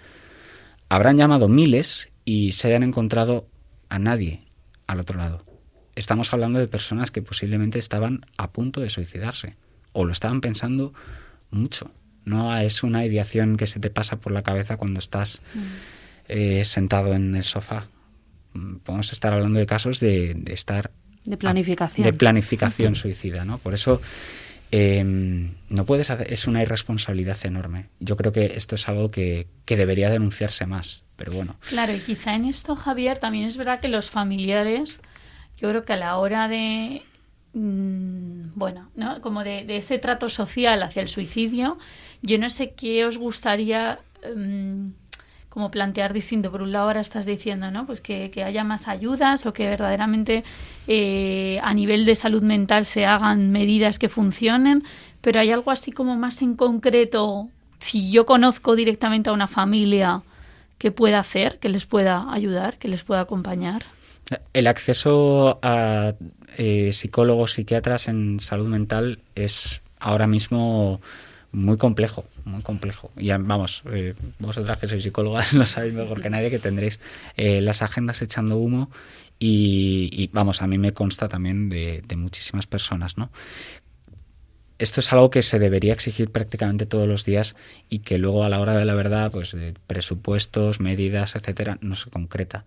habrán 0.89 1.17
llamado 1.17 1.49
miles 1.49 2.09
y 2.25 2.53
se 2.53 2.67
hayan 2.67 2.83
encontrado 2.83 3.47
a 3.89 4.01
nadie 4.01 4.48
al 4.89 4.99
otro 4.99 5.17
lado. 5.17 5.45
Estamos 5.95 6.33
hablando 6.33 6.59
de 6.59 6.67
personas 6.67 7.13
que 7.13 7.23
posiblemente 7.23 7.79
estaban 7.79 8.27
a 8.37 8.51
punto 8.51 8.81
de 8.81 8.91
suicidarse 8.91 9.57
o 9.93 10.05
lo 10.05 10.13
estaban 10.13 10.41
pensando 10.41 10.93
mucho. 11.51 11.93
No 12.25 12.57
es 12.57 12.83
una 12.83 13.05
ideación 13.05 13.57
que 13.57 13.69
se 13.69 13.79
te 13.79 13.91
pasa 13.91 14.17
por 14.19 14.33
la 14.33 14.43
cabeza 14.43 14.77
cuando 14.77 14.99
estás 14.99 15.41
mm. 15.55 15.61
eh, 16.29 16.65
sentado 16.65 17.15
en 17.15 17.37
el 17.37 17.45
sofá 17.45 17.87
podemos 18.83 19.13
estar 19.13 19.33
hablando 19.33 19.59
de 19.59 19.67
casos 19.67 20.01
de, 20.01 20.37
estar 20.47 20.91
de 21.25 21.37
planificación 21.37 22.05
de 22.05 22.13
planificación 22.13 22.95
suicida 22.95 23.45
no 23.45 23.59
por 23.59 23.75
eso 23.75 24.01
em, 24.71 25.55
no 25.69 25.85
puedes 25.85 26.11
hacer 26.11 26.33
es 26.33 26.47
una 26.47 26.63
irresponsabilidad 26.63 27.39
enorme. 27.45 27.87
Yo 28.01 28.17
creo 28.17 28.33
que 28.33 28.47
esto 28.57 28.75
es 28.75 28.89
algo 28.89 29.11
que, 29.11 29.47
debería 29.67 30.11
denunciarse 30.11 30.67
más 30.67 31.05
pero 31.17 31.33
bueno. 31.33 31.57
Claro 31.69 31.93
y 31.93 31.99
quizá 31.99 32.35
en 32.35 32.45
esto 32.45 32.77
Javier 32.77 33.19
también 33.19 33.47
es 33.47 33.57
verdad 33.57 33.81
que 33.81 33.89
los 33.89 34.09
familiares 34.09 35.01
yo 35.57 35.69
creo 35.69 35.85
que 35.85 35.93
a 35.93 35.97
la 35.97 36.17
hora 36.17 36.47
de 36.47 37.03
mm, 37.55 38.53
bueno 38.55 38.89
no 38.95 39.21
como 39.21 39.43
de, 39.43 39.65
ese 39.77 39.99
trato 39.99 40.31
social 40.31 40.81
hacia 40.83 41.03
el 41.03 41.09
suicidio 41.09 41.77
yo 42.23 42.39
no 42.39 42.49
sé 42.51 42.71
qué 42.71 43.05
os 43.05 43.19
gustaría 43.19 43.99
em, 44.23 44.93
como 45.49 45.71
plantear 45.71 46.13
distinto. 46.13 46.51
Por 46.51 46.63
un 46.63 46.73
lado, 46.73 46.87
ahora 46.87 47.01
estás 47.01 47.27
diciendo, 47.27 47.71
¿no? 47.71 47.87
Pues 47.87 48.01
que, 48.01 48.31
haya 48.45 48.65
más 48.65 48.89
ayudas 48.89 49.47
o 49.47 49.53
que 49.53 49.69
verdaderamente 49.69 50.45
eh, 50.87 51.59
a 51.63 51.75
nivel 51.75 52.05
de 52.05 52.15
salud 52.15 52.43
mental 52.43 52.85
se 52.85 53.07
hagan 53.07 53.51
medidas 53.51 53.99
que 53.99 54.09
funcionen, 54.09 54.85
pero 55.21 55.41
hay 55.41 55.51
algo 55.51 55.71
así 55.71 55.93
como 55.93 56.17
más 56.17 56.43
en 56.43 56.55
concreto, 56.55 57.49
si 57.81 58.11
yo 58.11 58.27
conozco 58.27 58.77
directamente 58.77 59.31
a 59.31 59.33
una 59.33 59.49
familia 59.49 60.23
que 60.79 60.93
pueda 60.93 61.19
hacer, 61.19 61.59
que 61.59 61.69
les 61.69 61.87
pueda 61.87 62.33
ayudar, 62.33 62.79
que 62.79 62.89
les 62.89 63.03
pueda 63.03 63.21
acompañar. 63.21 63.85
El 64.53 64.67
acceso 64.67 65.59
a 65.63 66.15
eh, 66.57 66.93
psicólogos, 66.93 67.53
psiquiatras 67.53 68.09
en 68.09 68.41
salud 68.41 68.69
mental 68.69 69.21
es 69.35 69.81
ahora 69.99 70.27
mismo 70.27 71.01
muy 71.53 71.77
complejo, 71.77 72.27
muy 72.45 72.63
complejo. 72.63 73.11
Y 73.17 73.31
vamos, 73.31 73.83
eh, 73.93 74.15
vosotras 74.39 74.79
que 74.79 74.87
sois 74.87 75.03
psicólogas 75.03 75.53
lo 75.55 75.67
sabéis 75.67 75.95
mejor 75.95 76.21
que 76.21 76.31
nadie 76.31 76.51
que 76.51 76.59
tendréis 76.59 77.01
eh, 77.37 77.61
las 77.61 77.83
agendas 77.83 78.21
echando 78.23 78.57
humo 78.57 78.91
y, 79.39 80.29
vamos, 80.33 80.63
a 80.63 80.67
mí 80.67 80.79
me 80.79 80.93
consta 80.93 81.29
también 81.29 81.69
de, 81.69 82.03
muchísimas 82.17 82.67
personas, 82.67 83.17
¿no? 83.17 83.31
Esto 84.79 85.01
es 85.01 85.13
algo 85.13 85.31
que 85.31 85.43
se 85.43 85.59
debería 85.59 85.93
exigir 85.93 86.31
prácticamente 86.31 86.87
todos 86.87 87.09
los 87.09 87.25
días 87.25 87.57
y 87.89 88.01
que 88.01 88.19
luego 88.19 88.45
a 88.45 88.49
la 88.49 88.61
hora 88.61 88.75
de 88.75 88.85
la 88.85 88.95
verdad, 88.95 89.31
pues 89.31 89.57
presupuestos, 89.87 90.79
medidas, 90.81 91.35
etcétera, 91.35 91.79
no 91.81 91.97
se 91.97 92.11
concreta. 92.11 92.65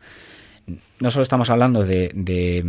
No 1.00 1.10
solo 1.12 1.24
estamos 1.24 1.50
hablando 1.50 1.86
de 1.86 2.12
de 2.14 2.64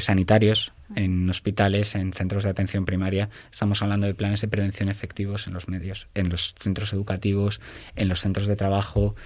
sanitarios 0.00 0.72
en 0.94 1.28
hospitales, 1.28 1.94
en 1.94 2.12
centros 2.12 2.44
de 2.44 2.50
atención 2.50 2.84
primaria. 2.84 3.28
Estamos 3.50 3.82
hablando 3.82 4.06
de 4.06 4.14
planes 4.14 4.40
de 4.40 4.48
prevención 4.48 4.88
efectivos 4.88 5.46
en 5.46 5.54
los 5.54 5.68
medios, 5.68 6.08
en 6.14 6.28
los 6.28 6.54
centros 6.58 6.92
educativos, 6.92 7.60
en 7.96 8.08
los 8.08 8.20
centros 8.20 8.46
de 8.46 8.56
trabajo, 8.56 9.16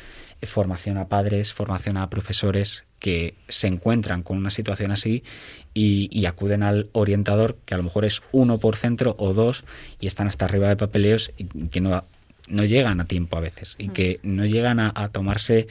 eh, 0.41 0.47
formación 0.47 0.97
a 0.97 1.09
padres, 1.09 1.53
formación 1.53 1.97
a 1.97 2.09
profesores 2.09 2.85
que 2.99 3.35
se 3.49 3.67
encuentran 3.67 4.23
con 4.23 4.37
una 4.37 4.51
situación 4.51 4.91
así 4.91 5.25
y, 5.73 6.27
acuden 6.27 6.63
al 6.63 6.89
orientador, 6.93 7.57
que 7.65 7.75
a 7.75 7.77
lo 7.77 7.83
mejor 7.83 8.05
es 8.05 8.23
uno 8.31 8.59
por 8.59 8.77
centro 8.77 9.17
o 9.19 9.33
dos, 9.33 9.65
y 9.99 10.07
están 10.07 10.27
hasta 10.27 10.45
arriba 10.45 10.69
de 10.69 10.77
papeleos 10.77 11.33
y 11.37 11.47
que 11.69 11.81
no, 11.81 12.05
no 12.49 12.65
llegan 12.65 13.01
a 13.01 13.07
tiempo 13.07 13.37
a 13.37 13.41
veces 13.41 13.75
y 13.79 13.89
que 13.89 14.21
no 14.23 14.45
llegan 14.45 14.81
a, 14.81 15.09
tomarse 15.09 15.67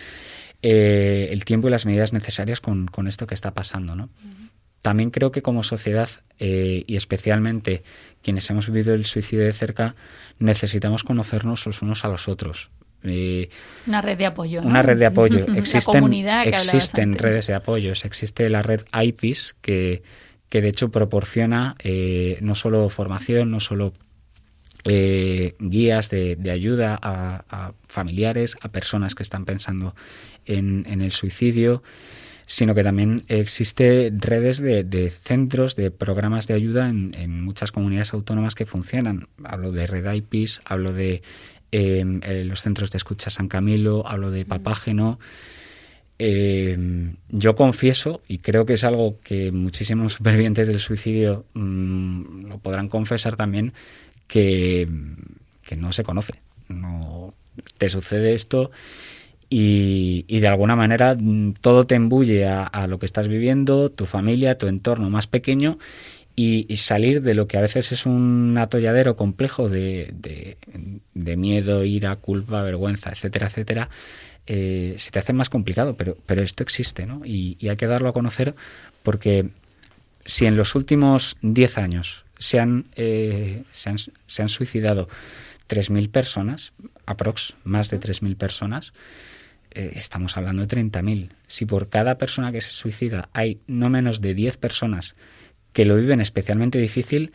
eh, 0.64 1.30
el 1.32 1.46
tiempo 1.46 1.68
y 1.68 1.72
las 1.72 1.86
medidas 1.86 2.14
necesarias 2.14 2.62
con, 2.62 2.88
con 2.88 3.08
esto 3.08 3.28
que 3.28 3.36
está 3.36 3.54
pasando, 3.54 3.96
¿no? 3.96 4.10
También 4.82 5.12
creo 5.12 5.32
que 5.32 5.42
como 5.42 5.64
sociedad 5.64 6.10
eh, 6.40 6.84
y 6.88 6.96
especialmente 6.96 7.84
quienes 8.22 8.50
hemos 8.50 8.68
vivido 8.68 8.94
el 8.94 9.06
suicidio 9.06 9.46
de 9.46 9.54
cerca 9.54 9.96
necesitamos 10.40 11.04
conocernos 11.04 11.66
los 11.66 11.82
unos 11.82 12.06
a 12.06 12.08
los 12.08 12.28
otros. 12.28 12.70
Eh, 13.04 13.50
una 13.88 14.02
red 14.02 14.18
de 14.18 14.26
apoyo. 14.26 14.62
Una 14.62 14.82
red 14.82 14.98
de 14.98 15.06
apoyo. 15.06 15.46
Existen, 15.56 16.14
existen 16.44 17.18
redes 17.18 17.48
de 17.48 17.56
apoyo. 17.56 17.92
Existe 17.92 18.50
la 18.50 18.62
red 18.62 18.82
IPIS 18.94 19.56
que, 19.62 20.02
que 20.50 20.62
de 20.62 20.70
hecho 20.70 20.90
proporciona 20.92 21.76
eh, 21.80 22.38
no 22.42 22.56
solo 22.56 22.88
formación, 22.90 23.52
no 23.52 23.60
solo 23.60 23.94
guías 24.86 26.10
de, 26.10 26.38
ayuda 26.52 26.98
a, 27.02 27.74
familiares, 27.88 28.56
a 28.62 28.70
personas 28.70 29.14
que 29.14 29.24
están 29.24 29.44
pensando 29.46 29.94
en, 30.46 30.86
en 30.88 31.02
el 31.02 31.12
suicidio, 31.12 31.84
sino 32.50 32.74
que 32.74 32.84
también 32.84 33.26
existe 33.28 34.12
redes 34.12 34.58
de, 34.58 35.12
centros, 35.12 35.76
de 35.76 35.92
programas 35.92 36.48
de 36.48 36.56
ayuda 36.56 36.88
en, 36.88 37.44
muchas 37.44 37.72
comunidades 37.72 38.12
autónomas 38.12 38.56
que 38.56 38.66
funcionan. 38.66 39.28
Hablo 39.44 39.72
de 39.72 39.86
Red 39.86 40.12
IPIS, 40.12 40.60
hablo 40.66 40.92
de 40.92 41.22
em, 41.72 42.22
eh, 42.24 42.44
los 42.46 42.64
centros 42.64 42.90
de 42.90 42.98
escucha 42.98 43.30
San 43.30 43.50
Camilo, 43.50 44.08
hablo 44.08 44.32
de 44.32 44.46
Papágeno. 44.46 45.20
Em, 46.18 47.18
yo 47.30 47.56
confieso, 47.56 48.24
y 48.28 48.40
creo 48.40 48.66
que 48.66 48.74
es 48.74 48.84
algo 48.84 49.20
que 49.24 49.52
muchísimos 49.52 50.14
supervivientes 50.18 50.68
del 50.68 50.80
suicidio 50.80 51.46
mm, 51.54 52.48
lo 52.48 52.58
podrán 52.58 52.90
confesar 52.90 53.36
también, 53.36 53.74
que, 54.28 54.90
que 55.62 55.76
no 55.76 55.92
se 55.94 56.04
conoce. 56.04 56.34
No, 56.68 57.32
te 57.78 57.90
sucede 57.90 58.34
esto 58.34 58.72
y, 59.50 60.40
de 60.40 60.48
alguna 60.48 60.76
manera 60.76 61.16
mm, 61.20 61.56
todo 61.62 61.86
te 61.86 61.96
embulle 61.96 62.48
a, 62.48 62.88
lo 62.88 63.00
que 63.00 63.06
estás 63.06 63.28
viviendo, 63.28 63.90
tu 63.90 64.06
familia, 64.06 64.58
tu 64.58 64.68
entorno 64.68 65.10
más 65.10 65.28
pequeño 65.28 65.80
y, 66.36 66.78
salir 66.78 67.22
de 67.22 67.34
lo 67.34 67.48
que 67.48 67.58
a 67.58 67.62
veces 67.62 67.92
es 67.92 68.06
un 68.06 68.58
atolladero 68.58 69.16
complejo 69.16 69.68
de, 69.68 70.14
de, 71.14 71.38
miedo, 71.38 71.84
ira, 71.84 72.16
culpa, 72.16 72.62
vergüenza, 72.62 73.10
etcétera, 73.10 73.48
etcétera, 73.48 73.90
eh, 74.48 74.96
se 74.98 75.12
te 75.12 75.20
hace 75.20 75.34
más 75.34 75.50
complicado, 75.50 75.96
pero, 75.96 76.18
pero 76.26 76.42
esto 76.42 76.64
existe 76.64 77.06
¿no? 77.06 77.26
y, 77.26 77.58
hay 77.68 77.76
que 77.76 77.88
darlo 77.88 78.10
a 78.10 78.14
conocer 78.14 78.56
porque 79.04 79.50
si 80.26 80.46
en 80.46 80.56
los 80.56 80.76
últimos 80.76 81.38
10 81.42 81.78
años 81.78 82.24
se 82.38 82.60
han, 82.60 82.86
eh, 82.96 83.64
se 83.72 83.90
han, 83.90 83.98
se 83.98 84.42
han 84.42 84.50
suicidado 84.50 85.10
3.000 85.68 86.10
personas, 86.10 86.74
aprox, 87.06 87.56
más 87.64 87.90
de 87.90 88.00
3.000 88.00 88.38
personas, 88.38 88.94
eh, 89.72 89.92
estamos 89.96 90.38
hablando 90.38 90.66
de 90.66 90.78
30.000. 90.78 91.30
Si 91.48 91.66
por 91.66 91.90
cada 91.90 92.18
persona 92.18 92.52
que 92.52 92.62
se 92.62 92.72
suicida 92.72 93.30
hay 93.34 93.60
no 93.68 93.90
menos 93.90 94.22
de 94.22 94.34
10 94.34 94.58
personas 94.58 95.14
que 95.74 95.86
lo 95.86 95.96
viven 95.96 96.22
especialmente 96.22 96.80
difícil, 96.80 97.32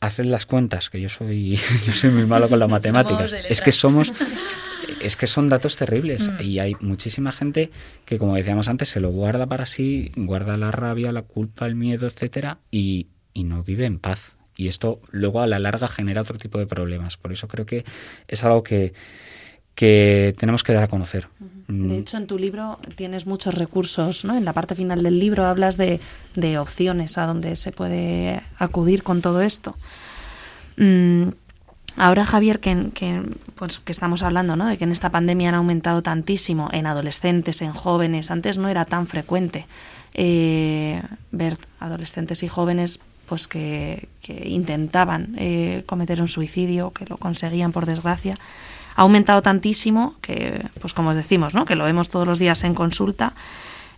hacen 0.00 0.30
las 0.30 0.46
cuentas, 0.46 0.90
que 0.90 1.00
yo 1.00 1.08
soy, 1.08 1.56
yo 1.86 1.92
soy 1.92 2.10
muy 2.10 2.26
malo 2.26 2.48
con 2.48 2.58
las 2.58 2.68
matemáticas. 2.70 3.32
es 3.32 3.60
que 3.60 3.72
somos, 3.72 4.12
es 5.00 5.16
que 5.16 5.26
son 5.26 5.48
datos 5.48 5.76
terribles 5.76 6.30
mm. 6.30 6.42
y 6.42 6.58
hay 6.58 6.76
muchísima 6.80 7.32
gente 7.32 7.70
que, 8.04 8.18
como 8.18 8.36
decíamos 8.36 8.68
antes, 8.68 8.88
se 8.88 9.00
lo 9.00 9.10
guarda 9.10 9.46
para 9.46 9.66
sí, 9.66 10.12
guarda 10.16 10.56
la 10.56 10.70
rabia, 10.70 11.12
la 11.12 11.22
culpa, 11.22 11.66
el 11.66 11.74
miedo, 11.74 12.06
etcétera, 12.06 12.58
y, 12.70 13.08
y 13.32 13.44
no 13.44 13.62
vive 13.62 13.86
en 13.86 13.98
paz. 13.98 14.36
Y 14.58 14.68
esto 14.68 15.02
luego 15.10 15.42
a 15.42 15.46
la 15.46 15.58
larga 15.58 15.86
genera 15.86 16.22
otro 16.22 16.38
tipo 16.38 16.58
de 16.58 16.66
problemas. 16.66 17.18
Por 17.18 17.30
eso 17.30 17.46
creo 17.46 17.66
que 17.66 17.84
es 18.26 18.42
algo 18.42 18.62
que, 18.62 18.94
que 19.76 20.34
tenemos 20.38 20.64
que 20.64 20.72
dar 20.72 20.82
a 20.82 20.88
conocer. 20.88 21.28
De 21.68 21.72
mm. 21.74 21.90
hecho, 21.92 22.16
en 22.16 22.26
tu 22.26 22.38
libro 22.38 22.80
tienes 22.96 23.26
muchos 23.26 23.54
recursos, 23.54 24.24
¿no? 24.24 24.36
En 24.36 24.44
la 24.44 24.52
parte 24.52 24.74
final 24.74 25.02
del 25.02 25.20
libro 25.20 25.44
hablas 25.46 25.76
de, 25.76 26.00
de 26.34 26.58
opciones 26.58 27.18
a 27.18 27.26
donde 27.26 27.54
se 27.54 27.70
puede 27.70 28.42
acudir 28.58 29.04
con 29.04 29.20
todo 29.20 29.42
esto. 29.42 29.74
Mm, 30.78 31.28
ahora, 31.96 32.24
Javier, 32.24 32.58
que, 32.58 32.90
que, 32.94 33.22
pues, 33.54 33.78
que 33.78 33.92
estamos 33.92 34.22
hablando, 34.22 34.56
¿no? 34.56 34.66
De 34.66 34.78
que 34.78 34.84
en 34.84 34.92
esta 34.92 35.10
pandemia 35.10 35.50
han 35.50 35.56
aumentado 35.56 36.02
tantísimo 36.02 36.70
en 36.72 36.86
adolescentes, 36.86 37.60
en 37.60 37.72
jóvenes. 37.72 38.30
Antes 38.30 38.56
no 38.56 38.68
era 38.68 38.86
tan 38.86 39.06
frecuente 39.06 39.66
eh, 40.14 41.02
ver 41.30 41.58
adolescentes 41.78 42.42
y 42.42 42.48
jóvenes 42.48 43.00
pues 43.26 43.48
que, 43.48 44.08
intentaban 44.44 45.34
eh, 45.36 45.82
cometer 45.84 46.22
un 46.22 46.28
suicidio, 46.28 46.92
que 46.92 47.04
lo 47.06 47.18
conseguían 47.18 47.72
por 47.72 47.84
desgracia, 47.84 48.38
ha 48.96 49.02
aumentado 49.02 49.42
tantísimo 49.42 50.14
que, 50.22 50.66
pues 50.80 50.94
como 50.94 51.10
os 51.10 51.16
decimos, 51.16 51.54
¿no? 51.54 51.66
que 51.66 51.76
lo 51.76 51.84
vemos 51.84 52.08
todos 52.08 52.26
los 52.26 52.38
días 52.38 52.64
en 52.64 52.74
consulta. 52.74 53.34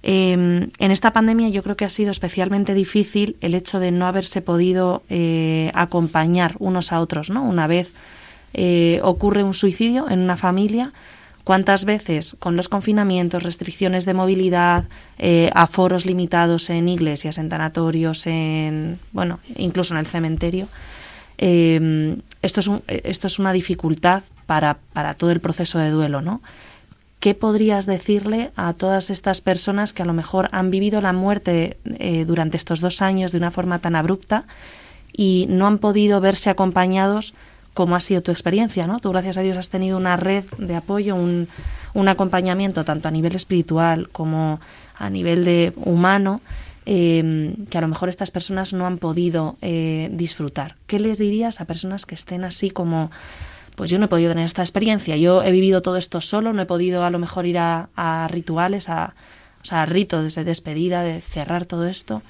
Em, 0.02 0.70
en 0.78 0.90
esta 0.90 1.12
pandemia 1.12 1.48
yo 1.48 1.62
creo 1.62 1.76
que 1.76 1.84
ha 1.84 1.90
sido 1.90 2.10
especialmente 2.10 2.74
difícil 2.74 3.36
el 3.40 3.54
hecho 3.54 3.80
de 3.80 3.90
no 3.90 4.06
haberse 4.06 4.42
podido 4.42 5.02
eh, 5.08 5.70
acompañar 5.74 6.56
unos 6.58 6.92
a 6.92 7.00
otros. 7.00 7.30
Una 7.30 7.66
vez 7.68 7.92
eh, 8.54 9.00
ocurre 9.02 9.44
un 9.44 9.54
suicidio 9.54 10.10
en 10.10 10.20
una 10.20 10.36
familia, 10.36 10.92
¿Cuántas 11.44 11.86
veces 11.86 12.36
con 12.38 12.56
los 12.56 12.68
confinamientos, 12.68 13.42
restricciones 13.42 14.04
de 14.04 14.12
movilidad, 14.12 14.84
eh, 15.18 15.50
aforos 15.54 16.04
limitados 16.04 16.68
en 16.68 16.90
iglesias, 16.90 17.38
en 17.38 17.48
tanatorios, 17.48 18.26
en 18.26 18.98
bueno, 19.12 19.40
incluso 19.56 19.94
en 19.94 20.00
el 20.00 20.06
cementerio? 20.06 20.68
Es 21.38 21.80
esto 22.42 23.26
es 23.26 23.38
una 23.38 23.54
dificultad 23.54 24.24
para, 24.48 24.78
para 24.94 25.12
todo 25.12 25.30
el 25.30 25.40
proceso 25.40 25.78
de 25.78 25.90
duelo, 25.90 26.22
¿no? 26.22 26.40
¿Qué 27.20 27.34
podrías 27.34 27.84
decirle 27.84 28.50
a 28.56 28.72
todas 28.72 29.10
estas 29.10 29.42
personas 29.42 29.92
que 29.92 30.00
a 30.00 30.06
lo 30.06 30.14
mejor 30.14 30.48
han 30.52 30.70
vivido 30.70 31.02
la 31.02 31.12
muerte 31.12 31.76
eh, 31.84 32.24
durante 32.24 32.56
estos 32.56 32.80
dos 32.80 33.02
años 33.02 33.30
de 33.30 33.38
una 33.38 33.50
forma 33.50 33.78
tan 33.78 33.94
abrupta 33.94 34.44
y 35.12 35.44
no 35.50 35.66
han 35.66 35.76
podido 35.76 36.22
verse 36.22 36.48
acompañados 36.48 37.34
cómo 37.74 37.94
ha 37.94 38.00
sido 38.00 38.22
tu 38.22 38.30
experiencia, 38.30 38.86
¿no? 38.86 39.00
Tú, 39.00 39.10
gracias 39.10 39.36
a 39.36 39.42
Dios, 39.42 39.58
has 39.58 39.68
tenido 39.68 39.98
una 39.98 40.16
red 40.16 40.44
de 40.56 40.76
apoyo, 40.76 41.14
un, 41.14 41.48
acompañamiento 42.08 42.84
tanto 42.84 43.08
a 43.08 43.10
nivel 43.10 43.36
espiritual 43.36 44.08
como 44.08 44.60
a 44.96 45.10
nivel 45.10 45.44
de 45.44 45.74
humano, 45.76 46.40
eh, 46.86 47.54
que 47.68 47.76
a 47.76 47.82
lo 47.82 47.88
mejor 47.88 48.08
estas 48.08 48.30
personas 48.30 48.72
no 48.72 48.86
han 48.86 48.96
podido 48.96 49.58
eh, 49.60 50.08
disfrutar. 50.12 50.76
¿Qué 50.86 50.98
les 50.98 51.18
dirías 51.18 51.60
a 51.60 51.66
personas 51.66 52.06
que 52.06 52.14
estén 52.14 52.44
así 52.44 52.70
como, 52.70 53.10
pues 53.78 53.90
yo 53.90 54.00
no 54.00 54.06
he 54.06 54.08
podido 54.08 54.30
tener 54.30 54.44
esta 54.44 54.62
experiencia, 54.62 55.16
yo 55.16 55.40
he 55.44 55.52
vivido 55.52 55.82
todo 55.82 55.96
esto 55.96 56.20
solo, 56.20 56.52
no 56.52 56.60
he 56.60 56.66
podido 56.66 57.04
a 57.04 57.10
lo 57.10 57.20
mejor 57.20 57.46
ir 57.46 57.58
a, 57.58 58.28
rituales, 58.28 58.88
a, 58.88 59.14
o 59.62 59.64
sea, 59.64 59.82
a 59.82 59.86
ritos 59.86 60.34
de 60.34 60.42
despedida, 60.42 61.02
de 61.02 61.20
cerrar 61.20 61.64
todo 61.64 61.86
esto? 61.86 62.20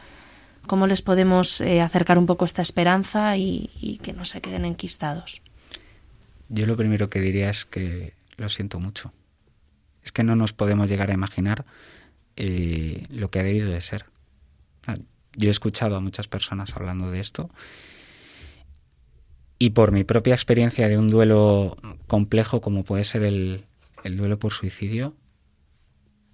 ¿Cómo 0.66 0.86
les 0.86 1.01
podemos 1.01 1.62
eh, 1.62 1.80
acercar 1.80 2.18
un 2.18 2.26
poco 2.26 2.44
esta 2.44 2.61
esperanza 2.61 3.34
y, 3.38 3.99
que 4.03 4.12
no 4.12 4.26
se 4.26 4.42
queden 4.42 4.66
enquistados? 4.66 5.40
Yo 6.51 6.66
lo 6.66 6.76
primero 6.76 7.09
que 7.09 7.18
diría 7.18 7.49
es 7.49 7.64
que 7.64 8.12
lo 8.36 8.51
siento 8.51 8.78
mucho. 8.78 9.14
Es 10.05 10.12
que 10.12 10.24
no 10.24 10.36
nos 10.36 10.53
podemos 10.53 10.90
llegar 10.90 11.09
a 11.09 11.14
imaginar 11.14 11.64
eh, 12.36 13.07
lo 13.09 13.30
que 13.30 13.38
ha 13.38 13.42
debido 13.42 13.70
de 13.70 13.80
ser. 13.80 14.05
Yo 15.34 15.49
he 15.49 15.51
escuchado 15.51 15.96
a 15.96 16.01
muchas 16.01 16.28
personas 16.28 16.76
hablando 16.76 17.11
de 17.11 17.20
esto 17.20 17.49
y 19.59 19.70
por 19.70 19.92
mi 19.92 20.04
propia 20.04 20.34
experiencia 20.34 20.88
de 20.88 20.98
un 20.98 21.09
duelo 21.09 21.76
complejo 22.06 22.61
como 22.61 22.84
puede 22.84 23.04
ser 23.04 23.22
el 23.24 23.66
duelo 24.04 24.38
por 24.38 24.52
suicidio, 24.52 25.14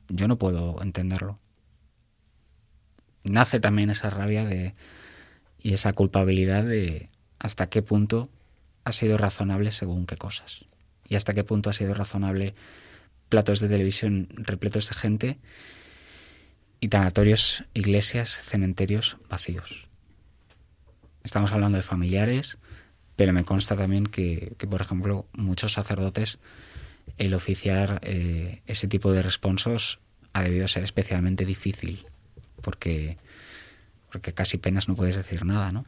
yo 0.09 0.29
no 0.29 0.37
puedo 0.39 0.83
entenderlo 0.83 1.39
nace 3.25 3.59
también 3.59 3.91
esa 3.91 4.11
rabia 4.11 4.45
de, 4.45 4.75
y 5.59 5.73
esa 5.73 5.93
culpabilidad 5.93 6.63
de 6.63 7.09
hasta 7.39 7.69
qué 7.69 7.83
punto 7.83 8.31
ha 8.85 8.93
sido 8.93 9.19
razonable 9.19 9.73
según 9.73 10.07
qué 10.07 10.17
cosas. 10.17 10.67
Y 11.09 11.17
hasta 11.17 11.35
qué 11.35 11.43
punto 11.43 11.71
ha 11.71 11.73
sido 11.73 11.95
razonable 11.95 12.55
platos 13.29 13.61
de 13.61 13.69
televisión 13.69 14.29
repletos 14.37 14.89
de 14.89 14.95
gente 14.95 15.39
y 16.81 16.89
tanatorios, 16.89 17.65
iglesias, 17.73 18.41
cementerios 18.43 19.17
vacíos. 19.29 19.89
Estamos 21.25 21.53
hablando 21.53 21.77
de 21.77 21.83
familiares, 21.83 22.59
pero 23.17 23.33
me 23.33 23.45
consta 23.45 23.77
también 23.77 24.07
que, 24.07 24.55
por 24.69 24.81
ejemplo, 24.81 25.27
muchos 25.33 25.73
sacerdotes, 25.73 26.39
el 27.19 27.35
oficiar 27.35 28.01
eh, 28.03 28.61
ese 28.67 28.89
tipo 28.89 29.13
de 29.13 29.23
responsos 29.23 30.01
ha 30.33 30.43
debido 30.43 30.67
ser 30.67 30.83
especialmente 30.83 31.45
difícil 31.45 32.07
porque, 32.61 33.19
porque 34.11 34.33
casi 34.33 34.59
penas 34.59 34.89
no 34.89 34.97
puedes 34.97 35.17
decir 35.17 35.45
nada, 35.45 35.71
¿no? 35.71 35.85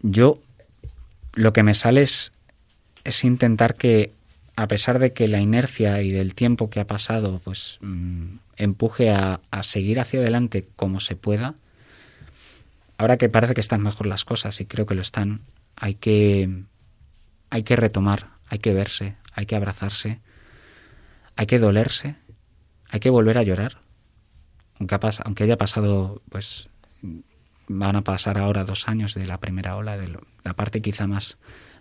Yo 0.00 0.40
lo 1.32 1.52
que 1.52 1.62
me 1.62 1.74
sale 1.74 2.02
es, 2.02 2.32
intentar 3.24 3.74
que, 3.74 4.12
a 4.54 4.68
pesar 4.68 4.98
de 4.98 5.12
que 5.12 5.26
la 5.28 5.40
inercia 5.40 6.02
y 6.02 6.12
del 6.12 6.34
tiempo 6.34 6.70
que 6.70 6.80
ha 6.80 6.86
pasado, 6.86 7.40
pues 7.42 7.78
mm, 7.80 8.36
empuje 8.56 9.10
a, 9.10 9.40
a, 9.50 9.62
seguir 9.62 9.98
hacia 9.98 10.20
adelante 10.20 10.66
como 10.76 11.00
se 11.00 11.16
pueda, 11.16 11.54
ahora 13.02 13.16
que 13.16 13.28
parece 13.28 13.54
que 13.54 13.60
están 13.60 13.82
mejor 13.82 14.06
las 14.06 14.24
cosas 14.24 14.60
y 14.60 14.66
creo 14.66 14.86
que 14.86 14.94
lo 14.94 15.02
están, 15.02 15.40
hay 15.74 15.96
que, 15.96 16.62
hay 17.50 17.64
que 17.64 17.74
retomar, 17.74 18.28
hay 18.46 18.60
que 18.60 18.72
verse, 18.72 19.16
hay 19.32 19.46
que 19.46 19.56
abrazarse, 19.56 20.20
hay 21.34 21.46
que 21.46 21.58
dolerse, 21.58 22.14
hay 22.90 23.00
que 23.00 23.10
volver 23.10 23.38
a 23.38 23.42
llorar, 23.42 23.78
aunque, 24.78 25.42
haya 25.42 25.58
pasado, 25.58 26.22
pues 26.28 26.68
van 27.66 27.96
a 27.96 28.02
pasar 28.02 28.38
ahora 28.38 28.62
dos 28.62 28.86
años 28.88 29.14
de 29.14 29.26
la 29.26 29.40
primera 29.40 29.76
ola, 29.76 29.96
de 29.96 30.16
la 30.44 30.54
parte 30.54 30.80
quizá 30.80 31.08
más, 31.08 31.38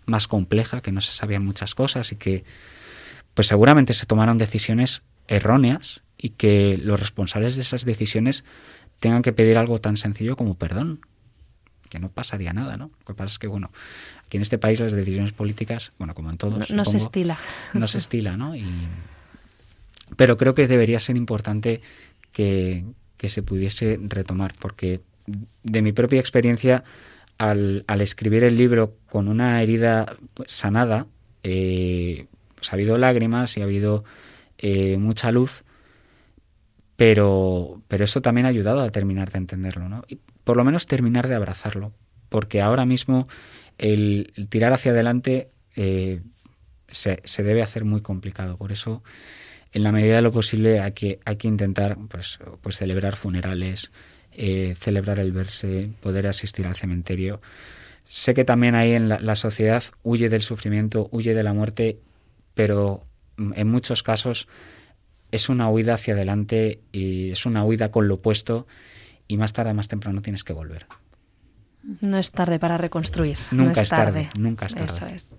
más 0.07 0.28
compleja, 0.28 0.82
que 0.82 0.91
no 0.91 1.01
se 1.01 1.11
sabían 1.11 1.45
muchas 1.45 1.76
cosas 1.76 2.11
y 2.11 2.15
que 2.15 2.45
pues 3.36 3.45
seguramente 3.45 3.93
se 3.93 4.07
tomaron 4.07 4.39
decisiones 4.39 5.03
erróneas 5.28 6.01
y 6.17 6.30
que 6.30 6.80
los 6.82 6.99
responsables 6.99 7.55
de 7.55 7.61
esas 7.61 7.86
decisiones 7.86 8.43
tengan 8.99 9.22
que 9.22 9.34
pedir 9.34 9.59
algo 9.59 9.80
tan 9.80 9.97
sencillo 9.97 10.36
como 10.36 10.55
perdón, 10.55 11.01
que 11.92 12.00
no 12.00 12.10
pasaría 12.10 12.54
nada, 12.54 12.78
¿no? 12.78 12.89
Lo 13.00 13.06
que 13.06 13.14
pasa 13.14 13.34
es 13.34 13.38
que, 13.38 13.48
bueno, 13.48 13.70
aquí 14.26 14.38
en 14.38 14.42
este 14.44 14.58
país 14.58 14.80
las 14.80 14.94
decisiones 14.94 15.34
políticas, 15.34 15.92
bueno, 16.00 16.16
como 16.16 16.30
en 16.30 16.38
todos, 16.38 16.70
no, 16.72 16.86
se 16.86 16.98
estila. 16.98 17.38
No 17.74 17.86
se 17.86 17.98
estila, 18.00 18.38
¿no? 18.38 18.56
Y, 18.56 18.66
pero 20.16 20.38
creo 20.38 20.56
que 20.56 20.68
debería 20.68 21.02
ser 21.02 21.18
importante 21.18 21.82
que, 22.32 22.86
se 23.20 23.44
pudiese 23.44 24.00
retomar, 24.02 24.54
porque 24.58 25.02
de 25.64 25.82
mi 25.82 25.92
propia 25.92 26.22
experiencia, 26.22 26.86
al, 27.38 27.84
al 27.88 28.02
escribir 28.02 28.46
el 28.46 28.56
libro 28.56 28.96
con 29.10 29.28
una 29.28 29.62
herida 29.62 30.16
sanada, 30.48 31.08
eh, 31.44 32.26
pues, 32.56 32.72
ha 32.72 32.76
habido 32.76 32.98
lágrimas 32.98 33.58
y 33.58 33.62
ha 33.62 33.66
habido 33.66 34.06
eh, 34.58 34.98
mucha 34.98 35.32
luz, 35.32 35.64
pero, 37.02 37.82
pero 37.88 38.04
eso 38.04 38.22
también 38.22 38.45
ha 38.45 38.49
ayudado 38.49 38.82
a 38.82 38.89
terminar 38.91 39.32
de 39.32 39.39
entenderlo, 39.39 39.89
¿no? 39.89 40.04
Y 40.08 40.20
por 40.43 40.56
lo 40.56 40.64
menos 40.64 40.86
terminar 40.86 41.28
de 41.28 41.34
abrazarlo, 41.34 41.93
porque 42.30 42.62
ahora 42.62 42.86
mismo 42.86 43.28
el, 43.80 44.32
tirar 44.49 44.72
hacia 44.72 44.91
adelante 44.91 45.49
eh, 45.76 46.22
se, 46.88 47.20
se, 47.24 47.41
debe 47.41 47.64
hacer 47.64 47.86
muy 47.86 48.02
complicado. 48.02 48.56
Por 48.56 48.72
eso 48.72 49.02
en 49.72 49.82
la 49.82 49.91
medida 49.91 50.18
de 50.18 50.22
lo 50.22 50.32
posible 50.32 50.80
hay 50.80 50.91
que, 50.91 51.20
hay 51.26 51.38
que 51.38 51.47
intentar 51.47 51.97
pues, 52.08 52.38
pues 52.62 52.78
celebrar 52.78 53.16
funerales, 53.16 53.91
eh, 54.32 54.76
celebrar 54.80 55.18
el 55.18 55.32
verse, 55.32 55.89
poder 56.02 56.28
asistir 56.28 56.68
al 56.68 56.76
cementerio. 56.76 57.41
Sé 58.06 58.36
que 58.36 58.45
también 58.45 58.76
ahí 58.76 58.91
en 58.91 59.10
la, 59.10 59.36
sociedad 59.36 59.84
huye 60.04 60.30
del 60.30 60.43
sufrimiento, 60.43 61.10
huye 61.12 61.34
de 61.34 61.41
la 61.41 61.54
muerte, 61.54 61.97
pero 62.54 63.08
en 63.39 63.68
muchos 63.70 64.04
casos 64.04 64.47
es 65.32 65.49
una 65.49 65.69
huida 65.69 65.95
hacia 65.95 66.13
adelante 66.13 66.79
y 66.91 67.32
es 67.32 67.45
una 67.45 67.63
huida 67.63 67.91
con 67.91 68.07
lo 68.07 68.15
opuesto 68.15 68.67
y 69.27 69.38
más 69.38 69.53
tarde, 69.53 69.73
más 69.73 69.88
temprano 69.88 70.21
tienes 70.21 70.43
que 70.43 70.53
volver. 70.53 70.86
No 72.01 72.17
es 72.17 72.32
tarde 72.32 72.59
para 72.59 72.77
reconstruir. 72.77 73.38
Nunca 73.51 73.82
es, 73.82 73.89
tarde. 73.89 74.29
Nunca 74.38 74.67
es 74.67 74.75
tarde. 74.75 74.86
Eso 74.86 75.05
es. 75.07 75.36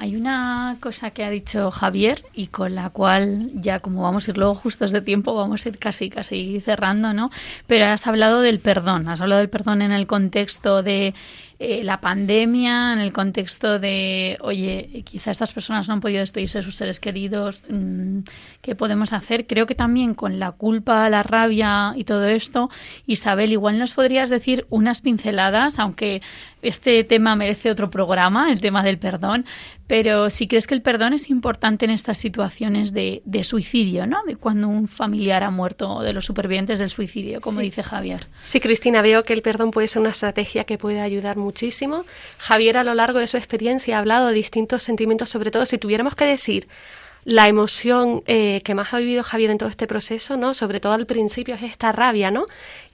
Hay 0.00 0.14
una 0.14 0.76
cosa 0.80 1.10
que 1.10 1.24
ha 1.24 1.30
dicho 1.30 1.72
Javier 1.72 2.24
y 2.32 2.46
con 2.46 2.76
la 2.76 2.88
cual 2.88 3.50
ya 3.54 3.80
como 3.80 4.02
vamos 4.02 4.28
a 4.28 4.30
ir 4.30 4.38
luego 4.38 4.54
justos 4.54 4.92
de 4.92 5.00
tiempo 5.00 5.34
vamos 5.34 5.66
a 5.66 5.70
ir 5.70 5.78
casi 5.78 6.08
casi 6.08 6.60
cerrando, 6.60 7.12
¿no? 7.12 7.32
Pero 7.66 7.86
has 7.86 8.06
hablado 8.06 8.40
del 8.40 8.60
perdón, 8.60 9.08
has 9.08 9.20
hablado 9.20 9.40
del 9.40 9.50
perdón 9.50 9.82
en 9.82 9.90
el 9.90 10.06
contexto 10.06 10.84
de 10.84 11.14
eh, 11.60 11.82
la 11.82 12.00
pandemia, 12.00 12.92
en 12.92 13.00
el 13.00 13.12
contexto 13.12 13.80
de, 13.80 14.38
oye, 14.42 15.02
quizá 15.04 15.32
estas 15.32 15.52
personas 15.52 15.88
no 15.88 15.94
han 15.94 16.00
podido 16.00 16.20
despedirse 16.20 16.58
de 16.58 16.64
sus 16.64 16.76
seres 16.76 17.00
queridos, 17.00 17.64
mm, 17.68 18.20
¿qué 18.62 18.76
podemos 18.76 19.12
hacer? 19.12 19.44
Creo 19.46 19.66
que 19.66 19.74
también 19.74 20.14
con 20.14 20.38
la 20.38 20.52
culpa, 20.52 21.10
la 21.10 21.24
rabia 21.24 21.94
y 21.96 22.04
todo 22.04 22.26
esto, 22.26 22.70
Isabel, 23.06 23.50
igual 23.50 23.76
nos 23.78 23.94
podrías 23.94 24.30
decir 24.30 24.66
unas 24.70 25.00
pinceladas, 25.00 25.80
aunque 25.80 26.22
este 26.62 27.02
tema 27.04 27.36
merece 27.36 27.70
otro 27.70 27.90
programa, 27.90 28.52
el 28.52 28.60
tema 28.60 28.82
del 28.82 28.98
perdón, 28.98 29.44
pero 29.86 30.28
si 30.28 30.46
crees 30.46 30.66
que 30.66 30.74
el 30.74 30.82
perdón 30.82 31.12
es 31.12 31.30
importante 31.30 31.86
en 31.86 31.90
estas 31.90 32.18
situaciones 32.18 32.92
de, 32.92 33.22
de 33.24 33.42
suicidio, 33.42 34.06
¿no? 34.06 34.22
De 34.26 34.36
cuando 34.36 34.68
un 34.68 34.86
familiar 34.86 35.42
ha 35.44 35.50
muerto, 35.50 36.02
de 36.02 36.12
los 36.12 36.26
supervivientes 36.26 36.78
del 36.78 36.90
suicidio, 36.90 37.40
como 37.40 37.60
dice 37.60 37.82
Javier. 37.82 38.26
Sí, 38.42 38.60
Cristina, 38.60 39.02
veo 39.02 39.22
que 39.22 39.32
el 39.32 39.42
perdón 39.42 39.70
puede 39.70 39.88
ser 39.88 40.00
una 40.00 40.10
estrategia 40.10 40.64
que 40.64 40.78
puede 40.78 41.00
ayudar 41.00 41.36
muchísimo. 41.48 42.04
Javier, 42.36 42.76
a 42.76 42.84
lo 42.84 42.92
largo 42.92 43.18
de 43.20 43.26
su 43.26 43.38
experiencia, 43.38 43.96
ha 43.96 44.00
hablado 44.00 44.28
de 44.28 44.34
distintos 44.34 44.82
sentimientos, 44.82 45.30
sobre 45.30 45.50
todo 45.50 45.64
si 45.64 45.78
tuviéramos 45.78 46.14
que 46.14 46.26
decir 46.26 46.68
la 47.24 47.46
emoción 47.46 48.22
eh, 48.26 48.60
que 48.64 48.74
más 48.74 48.92
ha 48.92 48.98
vivido 48.98 49.22
Javier 49.22 49.50
en 49.50 49.58
todo 49.58 49.68
este 49.68 49.86
proceso, 49.86 50.36
¿no? 50.36 50.52
Sobre 50.52 50.78
todo 50.78 50.92
al 50.92 51.06
principio 51.06 51.54
es 51.54 51.62
esta 51.62 51.90
rabia, 51.90 52.30
¿no? 52.30 52.44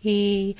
Y 0.02 0.56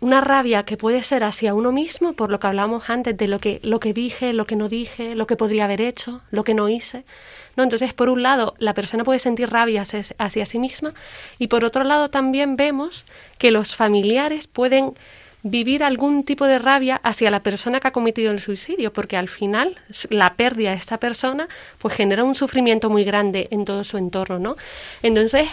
una 0.00 0.20
rabia 0.20 0.62
que 0.62 0.76
puede 0.76 1.02
ser 1.02 1.24
hacia 1.24 1.54
uno 1.54 1.72
mismo, 1.72 2.12
por 2.12 2.30
lo 2.30 2.38
que 2.38 2.46
hablamos 2.46 2.90
antes 2.90 3.16
de 3.16 3.28
lo 3.28 3.38
que, 3.38 3.60
lo 3.62 3.80
que 3.80 3.92
dije, 3.92 4.32
lo 4.32 4.46
que 4.46 4.56
no 4.56 4.68
dije, 4.68 5.14
lo 5.14 5.26
que 5.26 5.36
podría 5.36 5.64
haber 5.64 5.80
hecho, 5.80 6.20
lo 6.30 6.44
que 6.44 6.54
no 6.54 6.68
hice. 6.68 7.04
¿no? 7.56 7.64
Entonces, 7.64 7.92
por 7.94 8.08
un 8.08 8.22
lado, 8.22 8.54
la 8.58 8.74
persona 8.74 9.04
puede 9.04 9.18
sentir 9.18 9.50
rabia 9.50 9.82
hacia, 9.82 10.02
hacia 10.18 10.46
sí 10.46 10.58
misma 10.58 10.92
y 11.38 11.48
por 11.48 11.64
otro 11.64 11.82
lado 11.82 12.10
también 12.10 12.56
vemos 12.56 13.04
que 13.38 13.50
los 13.50 13.74
familiares 13.74 14.46
pueden 14.46 14.94
vivir 15.42 15.84
algún 15.84 16.24
tipo 16.24 16.46
de 16.46 16.58
rabia 16.58 17.00
hacia 17.02 17.30
la 17.30 17.42
persona 17.42 17.80
que 17.80 17.88
ha 17.88 17.92
cometido 17.92 18.32
el 18.32 18.40
suicidio, 18.40 18.92
porque 18.92 19.16
al 19.16 19.28
final 19.28 19.76
la 20.10 20.34
pérdida 20.34 20.70
de 20.70 20.76
esta 20.76 20.98
persona 20.98 21.48
pues 21.78 21.94
genera 21.94 22.24
un 22.24 22.34
sufrimiento 22.34 22.90
muy 22.90 23.04
grande 23.04 23.48
en 23.50 23.64
todo 23.64 23.84
su 23.84 23.98
entorno, 23.98 24.38
¿no? 24.38 24.56
Entonces, 25.02 25.48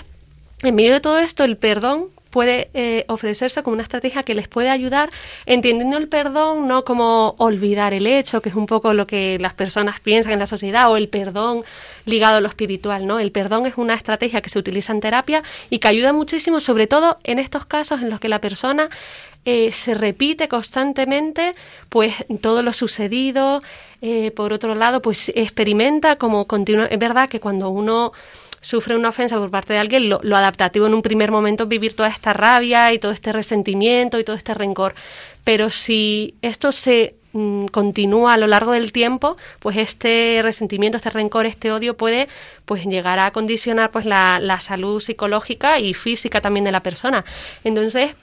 en 0.64 0.76
medio 0.76 0.94
de 0.94 1.02
todo 1.02 1.20
esto, 1.20 1.44
el 1.44 1.58
perdón 1.58 2.08
puede 2.36 2.70
eh, 2.74 3.06
ofrecerse 3.08 3.64
como 3.64 3.76
una 3.76 3.84
estrategia 3.84 4.24
que 4.24 4.36
les 4.36 4.50
puede 4.50 4.70
ayudar, 4.70 5.10
entendiendo 5.46 5.96
el 5.96 6.10
perdón 6.10 6.68
no 6.68 6.84
como 6.84 7.34
olvidar 7.38 7.94
el 7.94 8.08
hecho, 8.08 8.42
que 8.42 8.50
es 8.50 8.56
un 8.56 8.66
poco 8.66 8.94
lo 8.94 9.08
que 9.08 9.38
las 9.40 9.54
personas 9.54 10.02
piensan 10.02 10.34
en 10.34 10.40
la 10.40 10.46
sociedad, 10.46 10.92
o 10.92 10.98
el 10.98 11.08
perdón 11.08 11.64
ligado 12.06 12.36
a 12.36 12.42
lo 12.42 12.50
espiritual, 12.50 13.08
¿no? 13.08 13.20
El 13.20 13.32
perdón 13.32 13.66
es 13.68 13.76
una 13.78 13.94
estrategia 13.94 14.42
que 14.42 14.50
se 14.50 14.60
utiliza 14.60 14.92
en 14.92 15.00
terapia 15.00 15.44
y 15.70 15.80
que 15.80 15.88
ayuda 15.88 16.12
muchísimo, 16.12 16.60
sobre 16.60 16.88
todo 16.88 17.20
en 17.24 17.40
estos 17.40 17.66
casos 17.66 18.02
en 18.02 18.10
los 18.10 18.20
que 18.20 18.28
la 18.28 18.42
persona 18.42 18.90
eh, 19.46 19.72
se 19.72 19.94
repite 19.94 20.48
constantemente 20.48 21.54
pues 21.90 22.26
todo 22.42 22.64
lo 22.64 22.74
sucedido 22.74 23.62
eh, 24.02 24.32
por 24.32 24.54
otro 24.54 24.76
lado 24.76 25.02
pues 25.02 25.32
experimenta 25.36 26.18
como 26.18 26.46
continua 26.46 26.88
es 26.88 27.00
verdad 27.00 27.30
que 27.30 27.40
cuando 27.40 27.70
uno 27.70 28.12
sufre 28.66 28.96
una 28.96 29.10
ofensa 29.10 29.38
por 29.38 29.52
parte 29.52 29.74
de 29.74 29.80
alguien, 29.80 30.10
lo, 30.10 30.20
adaptativo 30.36 30.88
en 30.88 30.96
un 30.96 31.04
primer 31.04 31.32
momento 31.32 31.64
es 31.64 31.70
vivir 31.70 31.96
toda 31.96 32.10
esta 32.10 32.34
rabia 32.34 32.92
y 32.94 33.00
todo 33.00 33.12
este 33.12 33.32
resentimiento 33.32 34.18
y 34.18 34.24
todo 34.24 34.36
este 34.36 34.56
rencor. 34.56 34.96
Pero 35.44 35.70
si 35.70 36.34
esto 36.42 36.72
se 36.72 37.14
mm, 37.34 37.68
continúa 37.68 38.34
a 38.34 38.38
lo 38.38 38.48
largo 38.48 38.72
del 38.72 38.92
tiempo, 38.92 39.38
pues 39.60 39.78
este 39.78 40.40
resentimiento, 40.42 40.98
este 40.98 41.12
rencor, 41.12 41.46
este 41.46 41.72
odio 41.72 41.96
puede 41.96 42.28
pues 42.66 42.84
llegar 42.86 43.20
a 43.20 43.30
condicionar 43.30 43.92
pues 43.92 44.06
la, 44.06 44.40
la 44.40 44.60
salud 44.60 45.00
psicológica 45.00 45.80
y 45.80 45.94
física 45.94 46.42
también 46.42 46.64
de 46.64 46.72
la 46.72 46.82
persona. 46.82 47.24
Entonces, 47.64 48.16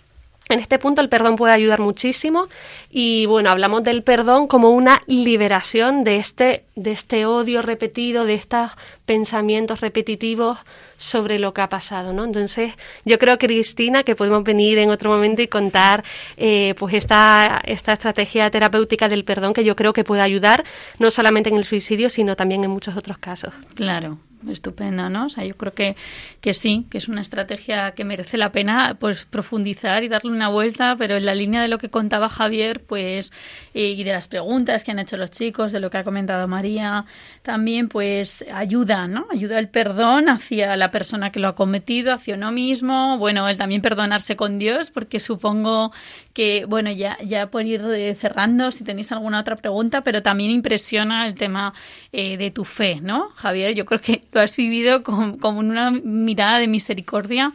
en 0.55 0.61
este 0.61 0.79
punto 0.79 1.01
el 1.01 1.09
perdón 1.09 1.37
puede 1.37 1.53
ayudar 1.53 1.81
muchísimo 1.81 2.49
y 2.91 3.27
bueno, 3.27 3.51
hablamos 3.51 3.83
del 3.83 4.03
perdón 4.03 4.47
como 4.47 4.71
una 4.71 5.01
liberación 5.07 6.05
de 6.05 6.17
este, 6.17 6.65
de 6.77 6.93
este 6.93 7.27
odio 7.27 7.63
repetido, 7.63 8.25
de 8.25 8.35
estos 8.35 8.71
pensamientos 9.07 9.81
repetitivos 9.81 10.59
sobre 10.97 11.39
lo 11.39 11.53
que 11.53 11.61
ha 11.61 11.69
pasado, 11.69 12.13
¿no? 12.13 12.25
Entonces, 12.25 12.73
yo 13.05 13.19
creo, 13.19 13.37
Cristina, 13.39 14.05
que 14.05 14.15
podemos 14.15 14.45
venir 14.45 14.79
en 14.79 14.91
otro 14.91 15.11
momento 15.11 15.43
y 15.43 15.49
contar 15.49 16.05
eh, 16.37 16.75
pues 16.79 16.95
esta, 16.95 17.61
esta 17.65 17.93
estrategia 17.93 18.51
terapéutica 18.51 19.09
del 19.09 19.25
perdón 19.25 19.53
que 19.53 19.65
yo 19.65 19.75
creo 19.75 19.93
que 19.93 20.05
puede 20.05 20.23
ayudar 20.23 20.65
no 20.99 21.11
solamente 21.11 21.51
en 21.51 21.57
el 21.57 21.65
suicidio, 21.65 22.09
sino 22.09 22.37
también 22.37 22.63
en 22.63 22.71
muchos 22.71 22.97
otros 22.97 23.19
casos. 23.19 23.53
Claro, 23.75 24.19
estupendo, 24.49 25.09
¿no? 25.09 25.27
O 25.27 25.29
sea, 25.29 25.45
yo 25.45 25.57
creo 25.57 25.75
que, 25.75 25.97
que 26.41 26.55
sí, 26.55 26.87
que 26.91 26.99
es 26.99 27.09
una 27.09 27.21
estrategia 27.21 27.93
que 27.93 28.05
merece 28.05 28.37
la 28.37 28.53
pena 28.53 28.97
pues 28.99 29.25
profundizar 29.25 30.05
y 30.05 30.09
darle 30.09 30.31
una 30.31 30.49
vuelta, 30.49 30.97
pero 30.97 31.17
en 31.17 31.27
la 31.27 31.35
línea 31.35 31.63
de 31.63 31.69
lo 31.69 31.79
que 31.79 31.91
contaba 31.91 32.29
Javier, 32.29 32.83
pues, 32.83 33.33
eh, 33.75 33.91
y 33.91 34.05
de 34.05 34.13
las 34.13 34.29
preguntas 34.29 34.85
que 34.85 34.91
han 34.91 34.99
hecho 34.99 35.17
los 35.17 35.31
chicos, 35.31 35.73
de 35.73 35.81
lo 35.81 35.91
que 35.91 35.99
ha 35.99 36.05
comentado 36.05 36.49
María, 36.49 37.05
también, 37.43 37.89
pues, 37.89 38.45
ayuda, 38.53 39.09
¿no? 39.09 39.27
Ayuda 39.31 39.59
el 39.59 39.69
perdón 39.69 40.29
hacia 40.29 40.77
la 40.77 40.91
persona 40.91 41.31
que 41.31 41.41
lo 41.41 41.49
ha 41.49 41.55
cometido, 41.55 42.13
hacia 42.13 42.35
uno 42.35 42.53
mismo, 42.53 43.19
bueno, 43.19 43.49
el 43.49 43.59
también 43.59 43.83
perdonarse 43.83 44.37
con 44.37 44.59
Dios, 44.59 44.91
porque 44.91 45.21
supongo 45.21 45.93
que, 46.33 46.65
bueno, 46.65 46.91
ya, 46.91 47.19
ya 47.23 47.51
por 47.51 47.65
ir 47.65 47.83
eh, 47.95 48.15
cerrando, 48.15 48.73
si 48.73 48.85
tenéis 48.85 49.13
alguna 49.13 49.41
otra 49.41 49.57
pregunta, 49.57 50.03
pero 50.03 50.23
también 50.23 50.51
impresiona 50.51 51.27
el 51.27 51.35
tema 51.35 51.75
eh, 52.13 52.37
de 52.37 52.51
tu 52.51 52.65
fe, 52.65 53.01
¿no? 53.01 53.31
Javier, 53.37 53.75
yo 53.75 53.85
creo 53.85 54.01
que 54.01 54.23
lo 54.33 54.41
has 54.41 54.57
vivido 54.57 55.03
como, 55.03 55.39
como 55.39 55.61
una 55.61 55.91
mirada 55.91 56.59
de 56.59 56.69
misericordia 56.69 57.53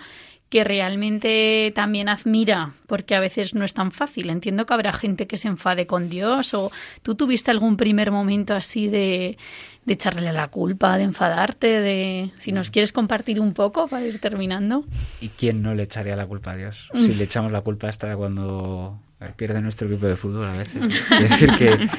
que 0.49 0.63
realmente 0.63 1.73
también 1.75 2.07
admira, 2.07 2.73
porque 2.85 3.15
a 3.15 3.19
veces 3.19 3.53
no 3.53 3.65
es 3.65 3.73
tan 3.73 3.91
fácil. 3.91 4.29
Entiendo 4.29 4.65
que 4.65 4.73
habrá 4.73 4.93
gente 4.93 5.27
que 5.27 5.37
se 5.37 5.49
enfade 5.49 5.87
con 5.87 6.09
Dios 6.09 6.53
o 6.53 6.71
tú 7.01 7.15
tuviste 7.15 7.51
algún 7.51 7.75
primer 7.75 8.11
momento 8.11 8.53
así 8.53 8.87
de, 8.87 9.37
de 9.83 9.93
echarle 9.93 10.31
la 10.31 10.47
culpa, 10.47 10.97
de 10.97 11.03
enfadarte, 11.03 11.67
de 11.67 12.31
si 12.37 12.53
nos 12.53 12.69
quieres 12.69 12.93
compartir 12.93 13.41
un 13.41 13.53
poco 13.53 13.87
para 13.87 14.05
ir 14.05 14.19
terminando. 14.19 14.85
¿Y 15.19 15.29
quién 15.29 15.61
no 15.61 15.75
le 15.75 15.83
echaría 15.83 16.15
la 16.15 16.25
culpa 16.25 16.51
a 16.51 16.55
Dios? 16.55 16.89
Si 16.95 17.13
le 17.13 17.25
echamos 17.25 17.51
la 17.51 17.61
culpa 17.61 17.89
hasta 17.89 18.15
cuando 18.15 18.97
pierde 19.35 19.61
nuestro 19.61 19.89
equipo 19.89 20.05
de 20.07 20.15
fútbol 20.15 20.45
a 20.45 20.53
veces. 20.53 20.81
Es 21.11 21.29
decir, 21.29 21.51
que, 21.57 21.89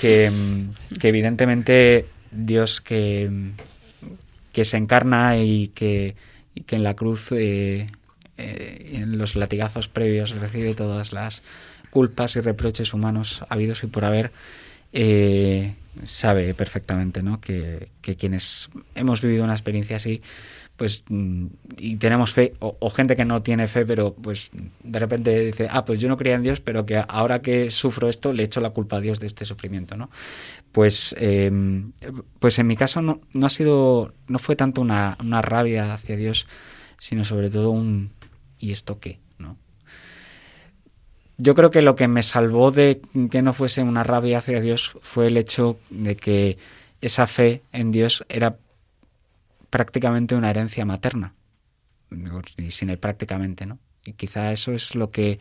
que, 0.00 0.32
que 1.00 1.08
evidentemente 1.08 2.06
Dios 2.30 2.82
que 2.82 3.30
que 4.54 4.64
se 4.64 4.78
encarna 4.78 5.36
y 5.36 5.68
que, 5.68 6.14
que 6.64 6.76
en 6.76 6.84
la 6.84 6.94
cruz, 6.94 7.32
eh, 7.32 7.88
eh, 8.38 8.90
en 8.94 9.18
los 9.18 9.34
latigazos 9.34 9.88
previos, 9.88 10.30
recibe 10.30 10.74
todas 10.74 11.12
las 11.12 11.42
culpas 11.90 12.36
y 12.36 12.40
reproches 12.40 12.94
humanos 12.94 13.44
habidos 13.48 13.82
y 13.82 13.88
por 13.88 14.04
haber, 14.04 14.30
eh, 14.92 15.74
sabe 16.04 16.52
perfectamente 16.54 17.22
¿no? 17.22 17.40
que, 17.40 17.90
que, 18.02 18.16
quienes 18.16 18.70
hemos 18.94 19.22
vivido 19.22 19.44
una 19.44 19.54
experiencia 19.54 19.96
así, 19.96 20.20
pues 20.76 21.04
mm, 21.08 21.46
y 21.78 21.96
tenemos 21.96 22.32
fe 22.32 22.54
o, 22.58 22.90
gente 22.90 23.14
que 23.16 23.24
no 23.24 23.42
tiene 23.42 23.68
fe 23.68 23.86
pero 23.86 24.12
pues 24.14 24.50
de 24.82 24.98
repente 24.98 25.38
dice 25.38 25.68
ah 25.70 25.84
pues 25.84 26.00
yo 26.00 26.08
no 26.08 26.16
creía 26.16 26.34
en 26.34 26.42
Dios 26.42 26.60
pero 26.60 26.84
que 26.84 27.02
ahora 27.06 27.42
que 27.42 27.70
sufro 27.70 28.08
esto 28.08 28.32
le 28.32 28.42
echo 28.42 28.60
la 28.60 28.70
culpa 28.70 28.96
a 28.96 29.00
Dios 29.00 29.20
de 29.20 29.26
este 29.28 29.44
sufrimiento 29.44 29.96
no 29.96 30.10
pues, 30.74 31.14
em, 31.20 31.92
pues 32.40 32.58
en 32.58 32.66
mi 32.66 32.76
caso 32.76 33.00
no, 33.00 33.20
no, 33.32 33.46
ha 33.46 33.50
sido, 33.50 34.12
no 34.26 34.40
fue 34.40 34.56
tanto 34.56 34.80
una, 34.80 35.16
una, 35.20 35.40
rabia 35.40 35.94
hacia 35.94 36.16
Dios, 36.16 36.48
sino 36.98 37.24
sobre 37.24 37.48
todo 37.48 37.70
un 37.70 38.10
¿y 38.58 38.72
esto 38.72 38.98
qué? 38.98 39.20
Yo 41.36 41.54
creo 41.54 41.70
que 41.70 41.82
lo 41.82 41.96
que 41.96 42.08
me 42.08 42.22
salvó 42.22 42.70
de 42.70 43.00
que 43.30 43.42
no 43.42 43.52
fuese 43.52 43.82
una 43.82 44.04
rabia 44.04 44.38
hacia 44.38 44.60
Dios 44.60 44.96
fue 45.02 45.26
el 45.26 45.36
hecho 45.36 45.78
de 45.90 46.16
que 46.16 46.58
esa 47.00 47.26
fe 47.26 47.62
en 47.72 47.90
Dios 47.90 48.24
era 48.28 48.56
prácticamente 49.70 50.36
una 50.36 50.50
herencia 50.50 50.84
materna. 50.84 51.34
Y 52.56 52.70
sin 52.70 52.90
el 52.90 52.98
prácticamente, 52.98 53.66
¿no? 53.66 53.78
Y 54.04 54.12
quizá 54.12 54.52
eso 54.52 54.72
es 54.72 54.94
lo 54.94 55.10
que 55.10 55.40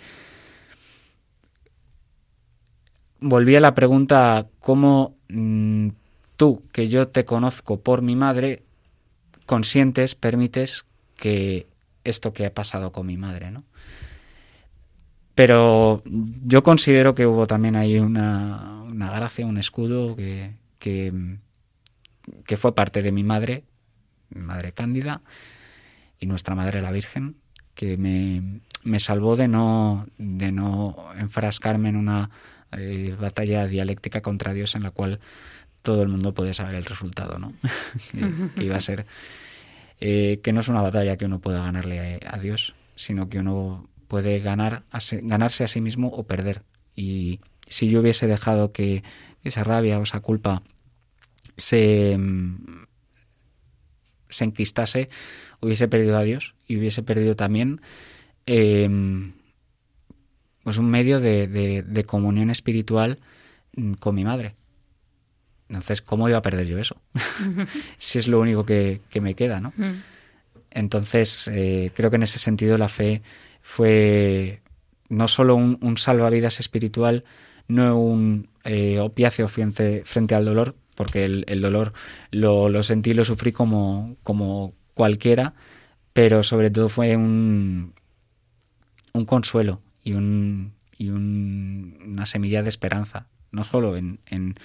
volví 3.19 3.55
a 3.55 3.59
la 3.59 3.73
pregunta, 3.73 4.47
¿cómo 4.59 5.15
mm, 5.29 5.89
tú, 6.35 6.63
que 6.71 6.87
yo 6.87 7.07
te 7.07 7.25
conozco 7.25 7.79
por 7.79 8.01
mi 8.01 8.15
madre, 8.15 8.63
consientes, 9.45 10.15
permites 10.15 10.85
que 11.15 11.67
esto 12.03 12.33
que 12.33 12.45
ha 12.45 12.53
pasado 12.53 12.91
con 12.91 13.05
mi 13.05 13.17
madre, 13.17 13.51
¿no? 13.51 13.63
Pero 15.35 16.03
yo 16.05 16.63
considero 16.63 17.15
que 17.15 17.25
hubo 17.25 17.47
también 17.47 17.75
ahí 17.75 17.97
una, 17.97 18.83
una 18.83 19.11
gracia, 19.11 19.45
un 19.45 19.57
escudo 19.57 20.15
que, 20.15 20.51
que, 20.79 21.37
que, 22.45 22.57
fue 22.57 22.75
parte 22.75 23.01
de 23.01 23.11
mi 23.11 23.23
madre, 23.23 23.63
mi 24.29 24.41
madre 24.41 24.73
Cándida, 24.73 25.21
y 26.19 26.27
nuestra 26.27 26.55
madre 26.55 26.81
la 26.81 26.91
Virgen, 26.91 27.35
que 27.73 27.97
me, 27.97 28.61
me 28.83 28.99
salvó 28.99 29.35
de 29.35 29.47
no, 29.47 30.07
de 30.17 30.51
no 30.51 30.95
enfrascarme 31.17 31.89
en 31.89 31.95
una 31.95 32.29
eh, 32.71 33.15
batalla 33.19 33.67
dialéctica 33.67 34.21
contra 34.21 34.53
Dios 34.53 34.75
en 34.75 34.83
la 34.83 34.91
cual 34.91 35.19
todo 35.81 36.01
el 36.01 36.09
mundo 36.09 36.33
puede 36.33 36.53
saber 36.53 36.75
el 36.75 36.85
resultado, 36.85 37.39
¿no? 37.39 37.53
que, 38.55 38.63
iba 38.63 38.77
a 38.77 38.81
ser 38.81 39.05
eh, 39.99 40.39
que 40.43 40.53
no 40.53 40.61
es 40.61 40.67
una 40.67 40.81
batalla 40.81 41.17
que 41.17 41.25
uno 41.25 41.39
pueda 41.39 41.63
ganarle 41.63 42.19
a, 42.25 42.37
Dios, 42.39 42.75
sino 42.95 43.29
que 43.29 43.39
uno 43.39 43.89
puede 44.13 44.37
ganar 44.41 44.83
ganarse 45.23 45.63
a 45.63 45.67
sí 45.67 45.81
mismo 45.81 46.09
o 46.09 46.21
perder. 46.21 46.61
Y 46.95 47.39
si 47.67 47.89
yo 47.89 48.01
hubiese 48.01 48.27
dejado 48.27 48.71
que 48.71 49.01
esa 49.43 49.63
rabia 49.63 49.97
o 49.97 50.03
esa 50.03 50.19
culpa 50.19 50.61
se, 51.57 52.19
se 54.29 54.43
enquistase, 54.43 55.09
hubiese 55.61 55.87
perdido 55.87 56.15
a 56.19 56.21
Dios 56.21 56.53
y 56.67 56.77
hubiese 56.77 57.01
perdido 57.01 57.35
también 57.35 57.81
eh, 58.45 58.87
pues 60.63 60.77
un 60.77 60.91
medio 60.91 61.19
de, 61.19 61.47
de, 61.47 62.03
comunión 62.03 62.51
espiritual 62.51 63.17
mm, 63.75 63.93
con 63.93 64.13
mi 64.13 64.25
madre. 64.25 64.53
Entonces, 65.69 66.03
¿cómo 66.03 66.29
iba 66.29 66.37
a 66.37 66.43
perder 66.43 66.67
yo 66.67 66.77
eso? 66.77 67.01
si 67.97 68.19
es 68.19 68.27
lo 68.27 68.39
único 68.39 68.63
que, 68.63 69.01
me 69.19 69.33
queda, 69.33 69.59
¿no? 69.59 69.73
Entonces, 70.69 71.47
eh, 71.47 71.91
creo 71.95 72.11
que 72.11 72.17
en 72.17 72.23
ese 72.23 72.37
sentido 72.37 72.77
la 72.77 72.89
fe 72.89 73.23
fue 73.63 74.61
no 75.09 75.27
solo 75.27 75.55
un, 75.55 75.97
salvavidas 75.97 76.59
espiritual, 76.59 77.23
no 77.67 77.97
un 77.97 78.49
eh, 78.63 78.99
opiáceo 78.99 79.47
frente, 79.47 80.03
frente, 80.05 80.35
al 80.35 80.45
dolor, 80.45 80.75
porque 80.95 81.25
el, 81.25 81.45
el 81.47 81.61
dolor 81.61 81.93
lo, 82.29 82.69
lo, 82.69 82.83
sentí, 82.83 83.15
lo 83.15 83.25
sufrí 83.25 83.51
como, 83.51 84.15
como 84.21 84.73
cualquiera, 84.93 85.53
pero 86.13 86.43
sobre 86.43 86.69
todo 86.69 86.89
fue 86.89 87.15
un, 87.15 87.93
un 89.13 89.25
consuelo 89.25 89.81
y, 90.03 90.13
un, 90.13 90.73
y 90.97 91.09
una 91.09 92.25
semilla 92.25 92.61
de 92.61 92.69
esperanza, 92.69 93.27
no 93.51 93.63
solo 93.63 93.95
en, 93.97 94.19
en, 94.27 94.55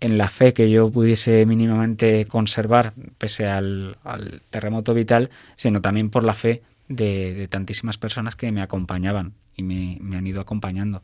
la 0.00 0.28
fe 0.28 0.52
que 0.52 0.70
yo 0.70 0.90
pudiese 0.90 1.44
mínimamente 1.44 2.26
conservar 2.26 2.92
pese 3.18 3.46
al, 3.46 3.96
terremoto 4.50 4.94
vital, 4.94 5.30
sino 5.56 5.80
también 5.80 6.10
por 6.10 6.24
la 6.24 6.34
fe 6.34 6.62
de, 6.88 7.48
tantísimas 7.48 7.98
personas 7.98 8.36
que 8.36 8.50
me 8.52 8.62
acompañaban 8.62 9.34
y 9.54 9.62
me, 9.62 9.98
me 10.00 10.16
han 10.16 10.26
ido 10.26 10.40
acompañando. 10.40 11.02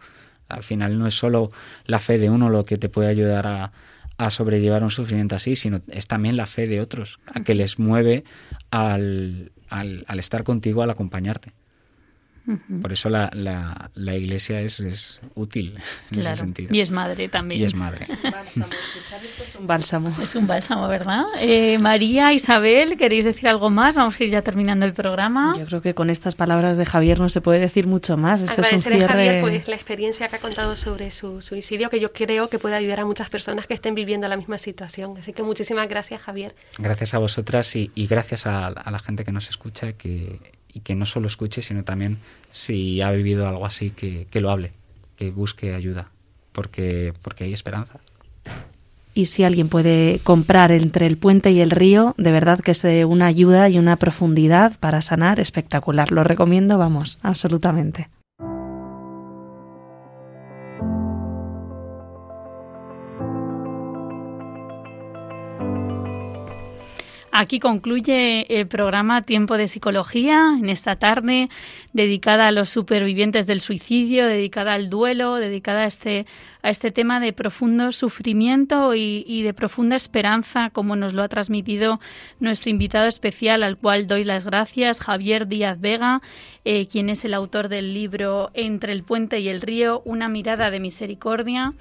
Al 0.49 0.63
final 0.63 0.99
no 0.99 1.07
es 1.07 1.15
solo 1.15 1.51
la 1.87 2.01
fe 2.01 2.19
de 2.19 2.31
uno 2.31 2.51
lo 2.51 2.65
que 2.65 2.77
te 2.79 2.89
puede 2.89 3.09
ayudar 3.09 3.47
a, 3.47 3.73
a 4.17 4.31
sobrellevar 4.31 4.83
un 4.83 4.91
sufrimiento 4.91 5.35
así, 5.35 5.57
sino 5.57 5.81
es 5.89 6.07
también 6.07 6.37
la 6.37 6.47
fe 6.47 6.67
de 6.67 6.81
otros, 6.81 7.21
a 7.27 7.41
que 7.43 7.55
les 7.55 7.79
mueve 7.79 8.25
al, 8.71 9.53
al, 9.69 10.05
al 10.07 10.19
estar 10.19 10.45
contigo, 10.45 10.83
al 10.83 10.91
acompañarte. 10.91 11.53
Por 12.83 12.93
eso 12.93 13.09
la, 13.09 13.31
la, 13.33 13.91
la 13.95 14.15
iglesia 14.17 14.61
es, 14.61 14.79
es, 14.81 15.21
útil 15.35 15.79
en 16.11 16.21
ese 16.21 16.37
sentido. 16.37 16.75
Y 16.75 16.81
es 16.81 16.91
madre 16.91 17.29
también. 17.31 17.63
Y 17.63 17.65
es 17.65 17.75
madre. 17.75 18.07
es 19.47 19.57
un 19.57 19.67
bálsamo. 19.67 20.15
Es 20.23 20.35
un 20.35 20.47
bálsamo, 20.47 20.87
¿verdad? 20.87 21.25
Eh, 21.41 21.79
María, 21.79 22.35
Isabel, 22.35 22.99
¿queréis 22.99 23.25
decir 23.25 23.49
algo 23.49 23.71
más? 23.71 23.97
Vamos 23.97 24.21
a 24.21 24.25
ir 24.25 24.31
ya 24.31 24.43
terminando 24.43 24.85
el 24.85 24.93
programa. 24.93 25.55
Yo 25.57 25.65
creo 25.65 25.81
que 25.81 25.95
con 25.95 26.11
estas 26.11 26.35
palabras 26.35 26.77
de 26.77 26.85
Javier 26.85 27.19
no 27.19 27.31
se 27.31 27.41
puede 27.41 27.61
decir 27.61 27.87
mucho 27.87 28.19
más. 28.19 28.43
Este 28.43 28.61
es 28.61 28.73
un 28.73 28.81
cierre... 28.81 29.05
a 29.05 29.09
Javier 29.09 29.41
pues, 29.41 29.67
la 29.67 29.77
experiencia 29.77 30.29
que 30.29 30.37
ha 30.37 30.41
contado 30.41 30.77
sobre 30.77 31.11
su 31.13 31.41
suicidio, 31.41 31.89
que 31.89 31.99
yo 31.99 32.13
creo 32.13 32.51
que 32.51 32.59
puede 32.59 32.75
ayudar 32.75 33.01
a 33.01 33.07
muchas 33.07 33.31
personas 33.31 33.67
que 33.67 33.73
estén 33.73 33.95
viviendo 33.95 34.29
la 34.29 34.37
misma 34.37 34.59
situación. 34.59 35.17
Así 35.17 35.33
que 35.33 35.43
muchísimas 35.43 35.89
gracias, 35.89 36.21
Javier. 36.21 36.55
Gracias 36.79 37.15
a 37.15 37.19
vosotras 37.19 37.75
y, 37.75 37.91
y 37.95 38.07
gracias 38.07 38.47
a, 38.47 38.67
a 38.67 38.91
la 38.91 38.99
gente 38.99 39.25
que 39.25 39.33
nos 39.33 39.49
escucha, 39.49 39.95
que 39.95 40.41
y 40.75 40.81
que 40.81 40.95
no 40.95 41.07
solo 41.07 41.29
escuche, 41.29 41.63
sino 41.63 41.85
también 41.85 42.19
si 42.51 43.01
ha 43.01 43.11
vivido 43.13 43.49
algo 43.49 43.65
así, 43.65 43.91
que, 43.91 44.27
que 44.31 44.41
lo 44.41 44.51
hable, 44.51 44.73
que 45.17 45.31
busque 45.31 45.75
ayuda, 45.75 46.11
porque, 46.53 47.15
porque 47.23 47.45
hay 47.45 47.53
esperanza. 47.53 48.01
Y 49.15 49.27
si 49.27 49.45
alguien 49.45 49.69
puede 49.69 50.19
comprar 50.25 50.73
entre 50.73 51.07
el 51.07 51.17
puente 51.17 51.53
y 51.53 51.61
el 51.61 51.71
río, 51.71 52.15
de 52.19 52.33
verdad 52.33 52.59
que 52.59 52.73
es 52.73 52.83
de 52.83 53.05
una 53.05 53.27
ayuda 53.27 53.69
y 53.69 53.79
una 53.79 53.97
profundidad 53.97 54.77
para 54.81 55.03
sanar 55.03 55.39
espectacular. 55.39 56.11
Lo 56.11 56.25
recomiendo, 56.25 56.79
vamos, 56.79 57.21
absolutamente. 57.23 58.09
Aquí 67.37 67.59
concluye 67.59 68.47
el 68.61 68.69
programa 68.69 69.23
Tiempo 69.23 69.57
de 69.57 69.67
Psicología 69.67 70.55
en 70.57 70.69
esta 70.69 70.95
tarde, 70.95 71.49
dedicada 71.93 72.47
a 72.47 72.53
los 72.53 72.69
supervivientes 72.69 73.49
del 73.49 73.61
suicidio, 73.61 74.29
dedicada 74.29 74.75
al 74.75 74.89
duelo, 74.89 75.35
dedicada 75.35 75.81
a 75.81 75.87
este, 75.87 76.27
a 76.63 76.71
este 76.71 76.93
tema 76.93 77.19
de 77.19 77.33
profundo 77.33 77.91
sufrimiento 77.91 78.95
y, 78.95 79.43
de 79.43 79.53
profunda 79.53 79.97
esperanza, 79.97 80.71
como 80.71 80.95
nos 80.95 81.13
lo 81.13 81.25
ha 81.25 81.29
transmitido 81.29 81.99
nuestro 82.39 82.71
invitado 82.71 83.09
especial, 83.09 83.65
al 83.65 83.79
cual 83.79 84.07
doy 84.07 84.23
las 84.23 84.45
gracias, 84.45 85.01
Javier 85.01 85.49
Díaz 85.49 85.81
Vega, 85.81 86.23
eh, 86.65 86.87
quien 86.87 87.09
es 87.09 87.25
el 87.25 87.35
autor 87.35 87.69
del 87.69 87.95
libro 87.95 88.53
Entre 88.55 88.93
el 88.93 89.03
puente 89.03 89.41
y 89.41 89.49
el 89.49 89.61
río, 89.61 90.03
una 90.05 90.29
mirada 90.29 90.71
de 90.71 90.79
misericordia. 90.79 91.73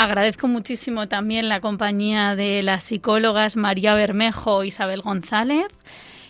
Agradezco 0.00 0.46
muchísimo 0.46 1.08
también 1.08 1.48
la 1.48 1.60
compañía 1.60 2.36
de 2.36 2.62
las 2.62 2.84
psicólogas 2.84 3.56
María 3.56 3.94
Bermejo 3.94 4.62
e 4.62 4.68
Isabel 4.68 5.02
González. 5.02 5.66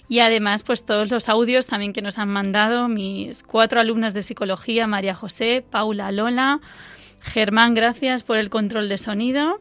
Y 0.08 0.20
además, 0.20 0.62
pues 0.62 0.86
todos 0.86 1.10
los 1.10 1.28
audios 1.28 1.66
también 1.66 1.92
que 1.92 2.00
nos 2.00 2.16
han 2.16 2.30
mandado 2.30 2.88
mis 2.88 3.42
cuatro 3.42 3.78
alumnas 3.78 4.14
de 4.14 4.22
psicología, 4.22 4.86
María 4.86 5.14
José, 5.14 5.62
Paula 5.70 6.10
Lola, 6.12 6.60
Germán, 7.20 7.74
gracias 7.74 8.22
por 8.22 8.38
el 8.38 8.48
control 8.48 8.88
de 8.88 8.96
sonido. 8.96 9.60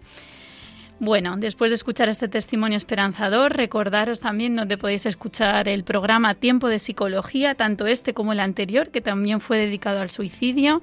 Bueno, 1.00 1.36
después 1.38 1.70
de 1.70 1.76
escuchar 1.76 2.10
este 2.10 2.28
testimonio 2.28 2.76
esperanzador, 2.76 3.56
recordaros 3.56 4.20
también 4.20 4.56
donde 4.56 4.80
podéis 4.80 5.06
escuchar 5.06 5.70
el 5.70 5.84
programa 5.84 6.34
Tiempo 6.34 6.70
de 6.70 6.80
Psicología, 6.80 7.54
tanto 7.54 7.86
este 7.86 8.16
como 8.16 8.32
el 8.32 8.40
anterior, 8.40 8.90
que 8.90 9.00
también 9.00 9.40
fue 9.40 9.60
dedicado 9.60 10.02
al 10.02 10.10
suicidio, 10.10 10.82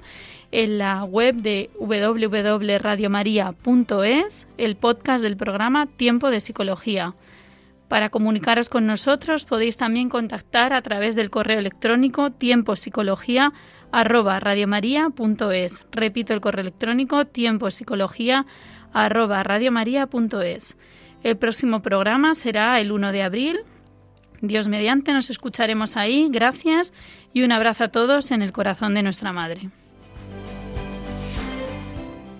en 0.53 0.77
la 0.77 1.03
web 1.03 1.35
de 1.35 1.69
www.radiomaria.es, 1.77 4.47
el 4.57 4.77
podcast 4.77 5.21
del 5.21 5.35
programa 5.35 5.85
Tiempo 5.85 6.29
de 6.29 6.39
Psicología. 6.39 7.13
Para 7.89 8.09
comunicaros 8.09 8.69
con 8.69 8.87
nosotros 8.87 9.43
podéis 9.43 9.75
también 9.75 10.07
contactar 10.07 10.71
a 10.71 10.81
través 10.81 11.15
del 11.15 11.29
correo 11.29 11.59
electrónico 11.59 12.29
tiempopsicología@radiomaria.es. 13.95 15.85
Repito 15.91 16.33
el 16.33 16.41
correo 16.41 16.61
electrónico 16.61 17.25
tiempopsicología 17.25 18.45
arroba 18.91 19.41
radiomaria.es. 19.43 20.75
El 21.23 21.37
próximo 21.37 21.81
programa 21.81 22.35
será 22.35 22.79
el 22.79 22.91
1 22.91 23.11
de 23.11 23.23
abril. 23.23 23.59
Dios 24.41 24.67
mediante, 24.67 25.13
nos 25.13 25.29
escucharemos 25.29 25.95
ahí. 25.97 26.27
Gracias 26.29 26.93
y 27.33 27.43
un 27.43 27.51
abrazo 27.51 27.85
a 27.85 27.87
todos 27.87 28.31
en 28.31 28.41
el 28.41 28.51
corazón 28.51 28.93
de 28.93 29.03
nuestra 29.03 29.31
Madre. 29.31 29.69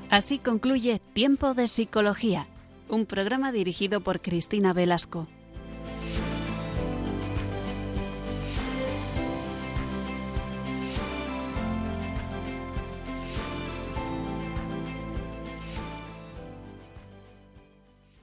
Así 0.10 0.38
concluye 0.38 1.02
Tiempo 1.14 1.54
de 1.54 1.68
Psicología, 1.68 2.48
un 2.90 3.06
programa 3.06 3.52
dirigido 3.52 4.02
por 4.02 4.22
Cristina 4.22 4.72
Velasco. 4.74 5.28